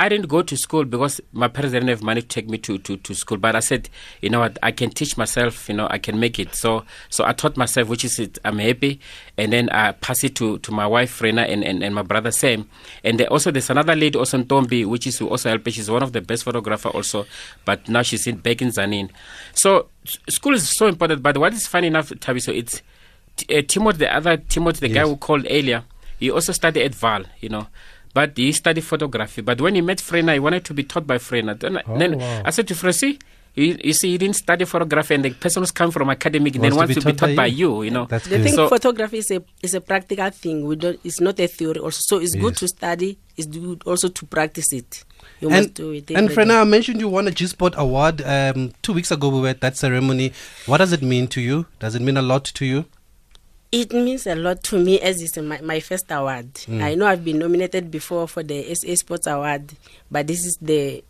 I 0.00 0.08
didn't 0.08 0.28
go 0.28 0.40
to 0.40 0.56
school 0.56 0.86
because 0.86 1.20
my 1.30 1.46
parents 1.46 1.74
didn't 1.74 1.90
have 1.90 2.02
money 2.02 2.22
to 2.22 2.26
take 2.26 2.48
me 2.48 2.56
to, 2.56 2.78
to, 2.78 2.96
to 2.96 3.14
school. 3.14 3.36
But 3.36 3.54
I 3.54 3.60
said, 3.60 3.90
you 4.22 4.30
know 4.30 4.40
what, 4.40 4.56
I 4.62 4.72
can 4.72 4.88
teach 4.88 5.18
myself. 5.18 5.68
You 5.68 5.74
know, 5.74 5.88
I 5.90 5.98
can 5.98 6.18
make 6.18 6.38
it. 6.38 6.54
So 6.54 6.84
so 7.10 7.26
I 7.26 7.34
taught 7.34 7.58
myself, 7.58 7.86
which 7.86 8.06
is 8.06 8.18
it. 8.18 8.38
I'm 8.42 8.58
happy, 8.58 8.98
and 9.36 9.52
then 9.52 9.68
I 9.68 9.92
pass 9.92 10.24
it 10.24 10.34
to, 10.36 10.58
to 10.60 10.72
my 10.72 10.86
wife 10.86 11.20
Rena 11.20 11.42
and, 11.42 11.62
and, 11.62 11.82
and 11.82 11.94
my 11.94 12.00
brother 12.00 12.30
Sam. 12.30 12.66
And 13.04 13.20
also 13.26 13.50
there's 13.50 13.68
another 13.68 13.94
lady 13.94 14.18
also 14.18 14.38
Ntombi, 14.38 14.86
which 14.86 15.06
is 15.06 15.18
who 15.18 15.28
also 15.28 15.50
help. 15.50 15.66
me. 15.66 15.72
She's 15.72 15.90
one 15.90 16.02
of 16.02 16.14
the 16.14 16.22
best 16.22 16.44
photographer 16.44 16.88
also, 16.88 17.26
but 17.66 17.86
now 17.86 18.00
she's 18.00 18.26
in 18.26 18.36
back 18.36 18.62
in 18.62 18.68
Tzaneen. 18.68 19.10
So 19.52 19.88
school 20.30 20.54
is 20.54 20.66
so 20.66 20.86
important. 20.86 21.22
But 21.22 21.36
what 21.36 21.52
is 21.52 21.66
funny 21.66 21.88
enough, 21.88 22.08
Thabiso, 22.08 22.56
it's 22.56 22.80
uh, 23.54 23.60
Timothy, 23.68 23.98
the 23.98 24.16
other 24.16 24.38
Timothy, 24.38 24.88
the 24.88 24.94
guy 24.94 25.02
who 25.02 25.18
called 25.18 25.46
earlier. 25.50 25.84
He 26.18 26.30
also 26.30 26.52
studied 26.52 26.84
at 26.84 26.94
Val, 26.94 27.24
you 27.40 27.50
know. 27.50 27.66
But 28.12 28.36
he 28.36 28.52
studied 28.52 28.82
photography. 28.84 29.40
But 29.42 29.60
when 29.60 29.74
he 29.76 29.80
met 29.80 29.98
Frena, 29.98 30.32
he 30.32 30.38
wanted 30.40 30.64
to 30.64 30.74
be 30.74 30.82
taught 30.84 31.06
by 31.06 31.18
Frena. 31.18 31.58
Then, 31.58 31.78
I- 31.78 31.82
Oh, 31.86 31.98
then 31.98 32.18
wow. 32.18 32.42
I 32.44 32.50
said 32.50 32.66
to 32.68 32.74
Frena, 32.74 32.94
see, 32.94 33.18
you, 33.54 33.76
you 33.84 33.92
see, 33.92 34.10
he 34.12 34.18
didn't 34.18 34.36
study 34.36 34.64
photography, 34.64 35.14
and 35.14 35.24
the 35.24 35.30
person 35.30 35.62
who's 35.62 35.70
come 35.72 35.90
from 35.90 36.08
academic 36.10 36.52
then 36.54 36.62
Wants 36.62 36.76
wants 36.76 36.94
to 36.94 37.00
be 37.04 37.12
taught, 37.12 37.34
by, 37.36 37.46
you. 37.46 37.82
you, 37.82 37.90
know. 37.90 38.06
That's 38.06 38.24
The 38.24 38.36
good. 38.36 38.44
thing 38.44 38.54
So- 38.54 38.68
photography 38.68 39.18
is 39.18 39.30
a 39.30 39.42
is 39.62 39.74
a 39.74 39.80
practical 39.80 40.30
thing. 40.30 40.64
We 40.66 40.76
don't. 40.76 40.98
It's 41.04 41.20
not 41.20 41.38
a 41.40 41.46
theory. 41.48 41.78
Also, 41.80 42.00
so 42.04 42.20
it's 42.20 42.34
good 42.34 42.56
to 42.58 42.68
study. 42.68 43.18
It's 43.36 43.46
good 43.48 43.82
also 43.86 44.08
to 44.08 44.26
practice 44.26 44.72
it. 44.72 45.04
You 45.40 45.48
and 45.50 45.66
must 45.66 45.74
do 45.74 45.90
it. 45.92 46.10
and 46.12 46.28
Frena. 46.30 46.60
I 46.60 46.64
mentioned 46.64 47.00
you 47.00 47.08
won 47.08 47.26
a 47.28 47.30
Gsport 47.32 47.74
award 47.74 48.22
um, 48.22 48.72
two 48.82 48.92
weeks 48.92 49.10
ago. 49.10 49.28
We 49.30 49.40
were 49.40 49.48
at 49.48 49.60
that 49.62 49.76
ceremony. 49.76 50.32
What 50.66 50.78
does 50.78 50.92
it 50.92 51.02
mean 51.02 51.26
to 51.28 51.40
you? 51.40 51.66
Does 51.80 51.94
it 51.94 52.02
mean 52.02 52.16
a 52.16 52.22
lot 52.22 52.44
to 52.44 52.64
you? 52.64 52.86
It 53.72 53.92
means 53.92 54.26
a 54.26 54.34
lot 54.34 54.64
to 54.64 54.78
me 54.78 55.00
as 55.00 55.22
it's 55.22 55.36
my, 55.36 55.60
my 55.60 55.78
first 55.78 56.06
award. 56.10 56.52
Mm. 56.54 56.82
I 56.82 56.94
know 56.96 57.06
I've 57.06 57.24
been 57.24 57.38
nominated 57.38 57.88
before 57.90 58.26
for 58.26 58.42
the 58.42 58.74
SA 58.74 58.96
Sports 58.96 59.28
Award, 59.28 59.72
but 60.10 60.26
this 60.26 60.44
is 60.44 60.58
the 60.60 61.04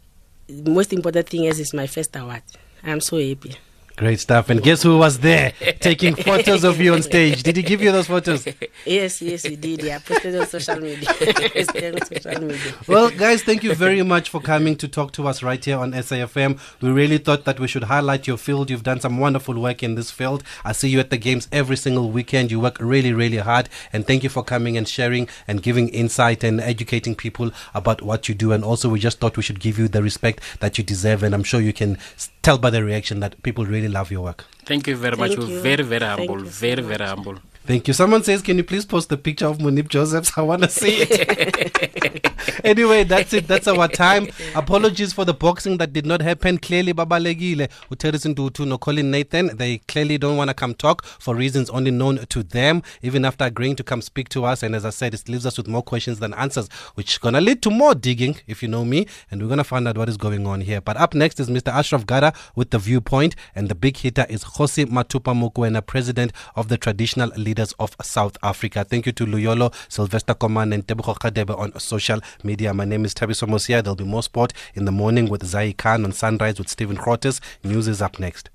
most 0.67 0.93
important 0.93 1.27
thing 1.29 1.47
as 1.47 1.59
it's 1.59 1.73
my 1.73 1.87
first 1.87 2.15
award. 2.17 2.43
I'm 2.83 3.01
so 3.01 3.17
happy. 3.19 3.57
Great 4.01 4.19
stuff. 4.19 4.49
And 4.49 4.63
guess 4.63 4.83
who 4.83 4.97
was 4.97 5.19
there 5.19 5.53
taking 5.81 6.15
photos 6.15 6.65
of 6.65 6.81
you 6.81 6.95
on 6.95 7.03
stage? 7.03 7.43
Did 7.43 7.59
he 7.59 7.63
give 7.63 7.83
you 7.83 7.93
those 7.93 8.07
photos? 8.07 8.49
Yes, 8.87 9.21
yes, 9.21 9.43
he 9.43 9.57
did. 9.57 9.83
Yeah, 9.83 9.99
posted 9.99 10.37
on 10.37 10.47
social 10.47 10.81
media. 10.81 11.07
On 11.11 12.07
social 12.07 12.41
media. 12.41 12.75
Well, 12.89 13.11
guys, 13.11 13.43
thank 13.43 13.63
you 13.63 13.75
very 13.75 14.03
much 14.03 14.31
for 14.31 14.41
coming 14.41 14.75
to 14.77 14.89
talk 14.89 15.13
to 15.13 15.29
us 15.29 15.43
right 15.43 15.63
here 15.63 15.77
on 15.77 15.93
SAFM. 15.93 16.59
We 16.81 16.91
really 16.91 17.19
thought 17.19 17.45
that 17.45 17.61
we 17.61 17.69
should 17.69 17.85
highlight 17.85 18.27
your 18.27 18.39
field. 18.39 18.71
You've 18.71 18.83
done 18.83 19.01
some 19.01 19.19
wonderful 19.19 19.61
work 19.61 19.83
in 19.83 19.97
this 19.97 20.11
field. 20.11 20.45
I 20.65 20.73
see 20.73 20.89
you 20.89 20.99
at 20.99 21.11
the 21.11 21.19
games 21.19 21.47
every 21.53 21.77
single 21.77 22.11
weekend. 22.11 22.51
You 22.51 22.61
work 22.61 22.79
really, 22.81 23.13
really 23.13 23.37
hard. 23.37 23.69
And 23.93 24.07
thank 24.07 24.23
you 24.23 24.31
for 24.31 24.43
coming 24.43 24.79
and 24.79 24.89
sharing 24.89 25.29
and 25.47 25.63
giving 25.63 25.91
insight 25.91 26.43
and 26.43 26.59
educating 26.59 27.15
people 27.15 27.51
about 27.75 28.01
what 28.01 28.31
you 28.31 28.35
do. 28.35 28.53
And 28.53 28.65
also, 28.65 28.89
we 28.89 28.99
just 28.99 29.21
thought 29.21 29.37
we 29.37 29.43
should 29.43 29.61
give 29.61 29.79
you 29.79 29.89
the 29.89 30.03
respect 30.03 30.41
that 30.61 30.79
you 30.79 30.85
deserve. 30.85 31.23
And 31.23 31.35
I'm 31.35 31.45
sure 31.45 31.61
you 31.61 31.75
can 31.75 31.99
tell 32.43 32.57
by 32.57 32.71
the 32.71 32.83
reaction 32.83 33.21
that 33.21 33.43
people 33.43 33.67
really 33.67 33.90
love 33.99 34.11
your 34.11 34.23
work. 34.23 34.45
Thank 34.71 34.87
you 34.89 34.97
very 34.97 35.17
much. 35.17 35.33
Thank 35.35 35.49
We're 35.49 35.63
very, 35.69 35.85
very 35.95 36.07
humble. 36.07 36.41
you 36.41 36.47
so 36.47 36.67
very, 36.67 36.83
very 36.83 37.07
humble. 37.13 37.37
Thank 37.65 37.89
you. 37.89 37.95
Someone 37.95 38.25
says, 38.25 38.43
Can 38.43 38.57
you 38.57 38.65
please 38.65 38.85
post 38.87 39.11
the 39.11 39.17
picture 39.17 39.47
of 39.47 39.59
Moneeb 39.59 39.89
Josephs? 39.89 40.33
I 40.37 40.43
want 40.43 40.63
to 40.63 40.69
see 40.69 41.03
it. 41.03 42.31
anyway, 42.65 43.05
that's 43.05 43.33
it. 43.33 43.47
That's 43.47 43.69
our 43.69 43.87
time. 43.87 44.29
Apologies 44.55 45.13
for 45.13 45.25
the 45.25 45.35
boxing 45.35 45.77
that 45.77 45.93
did 45.93 46.07
not 46.07 46.23
happen. 46.23 46.59
Clearly, 46.59 46.95
Babalegile, 46.95 47.69
Uterisin 47.91 48.35
Dutu, 48.35 48.67
no 48.67 48.79
Colin 48.79 49.11
Nathan, 49.11 49.57
they 49.57 49.79
clearly 49.79 50.17
don't 50.19 50.37
want 50.37 50.49
to 50.49 50.55
come 50.55 50.75
talk 50.75 51.05
for 51.05 51.35
reasons 51.35 51.69
only 51.71 51.91
known 51.91 52.25
to 52.27 52.43
them, 52.43 52.83
even 53.03 53.25
after 53.25 53.45
agreeing 53.45 53.77
to 53.77 53.85
come 53.85 54.01
speak 54.01 54.31
to 54.31 54.45
us. 54.45 54.63
And 54.63 54.75
as 54.75 54.85
I 54.85 54.91
said, 54.91 55.13
it 55.13 55.29
leaves 55.29 55.45
us 55.45 55.59
with 55.59 55.69
more 55.69 55.83
questions 55.83 56.19
than 56.19 56.33
answers, 56.35 56.69
which 56.95 57.13
is 57.13 57.19
going 57.19 57.35
to 57.35 57.41
lead 57.41 57.63
to 57.63 57.71
more 57.71 57.95
digging, 57.95 58.37
if 58.47 58.63
you 58.63 58.69
know 58.69 58.85
me. 58.85 59.07
And 59.31 59.43
we're 59.43 59.49
going 59.49 59.59
to 59.59 59.65
find 59.65 59.87
out 59.87 59.99
what 59.99 60.09
is 60.09 60.17
going 60.17 60.47
on 60.47 60.63
here. 60.63 60.81
But 60.81 60.97
up 60.97 61.15
next 61.15 61.39
is 61.39 61.51
Mr. 61.51 61.69
Ashraf 61.69 62.07
Garda 62.07 62.33
with 62.57 62.71
the 62.71 62.79
viewpoint. 62.79 63.37
And 63.55 63.69
the 63.69 63.75
big 63.75 63.99
hitter 63.99 64.27
is 64.31 64.43
Jose 64.43 64.83
Matupa 64.87 65.35
Mokoena, 65.35 65.85
president 65.85 66.33
of 66.57 66.69
the 66.69 66.79
traditional 66.79 67.31
leaders 67.51 67.75
of 67.81 67.97
South 68.01 68.37
Africa. 68.45 68.85
Thank 68.85 69.07
you 69.07 69.13
to 69.13 69.27
Luyolo, 69.27 69.75
Sylvester 69.89 70.35
Coman, 70.35 70.73
and 70.73 70.87
Tebuko 70.87 71.17
Khadebe 71.19 71.59
on 71.59 71.77
social 71.81 72.21
media. 72.45 72.73
My 72.73 72.85
name 72.85 73.05
is 73.05 73.13
Thabiso 73.13 73.49
Mosia. 73.49 73.83
There'll 73.83 73.97
be 73.97 74.05
more 74.05 74.23
sport 74.23 74.53
in 74.75 74.85
the 74.85 74.93
morning 74.93 75.29
with 75.29 75.45
Zai 75.45 75.73
Khan 75.73 76.05
on 76.05 76.13
Sunrise 76.13 76.59
with 76.59 76.69
Stephen 76.69 76.97
Grootes. 76.97 77.41
News 77.65 77.89
is 77.89 78.01
up 78.01 78.21
next. 78.21 78.51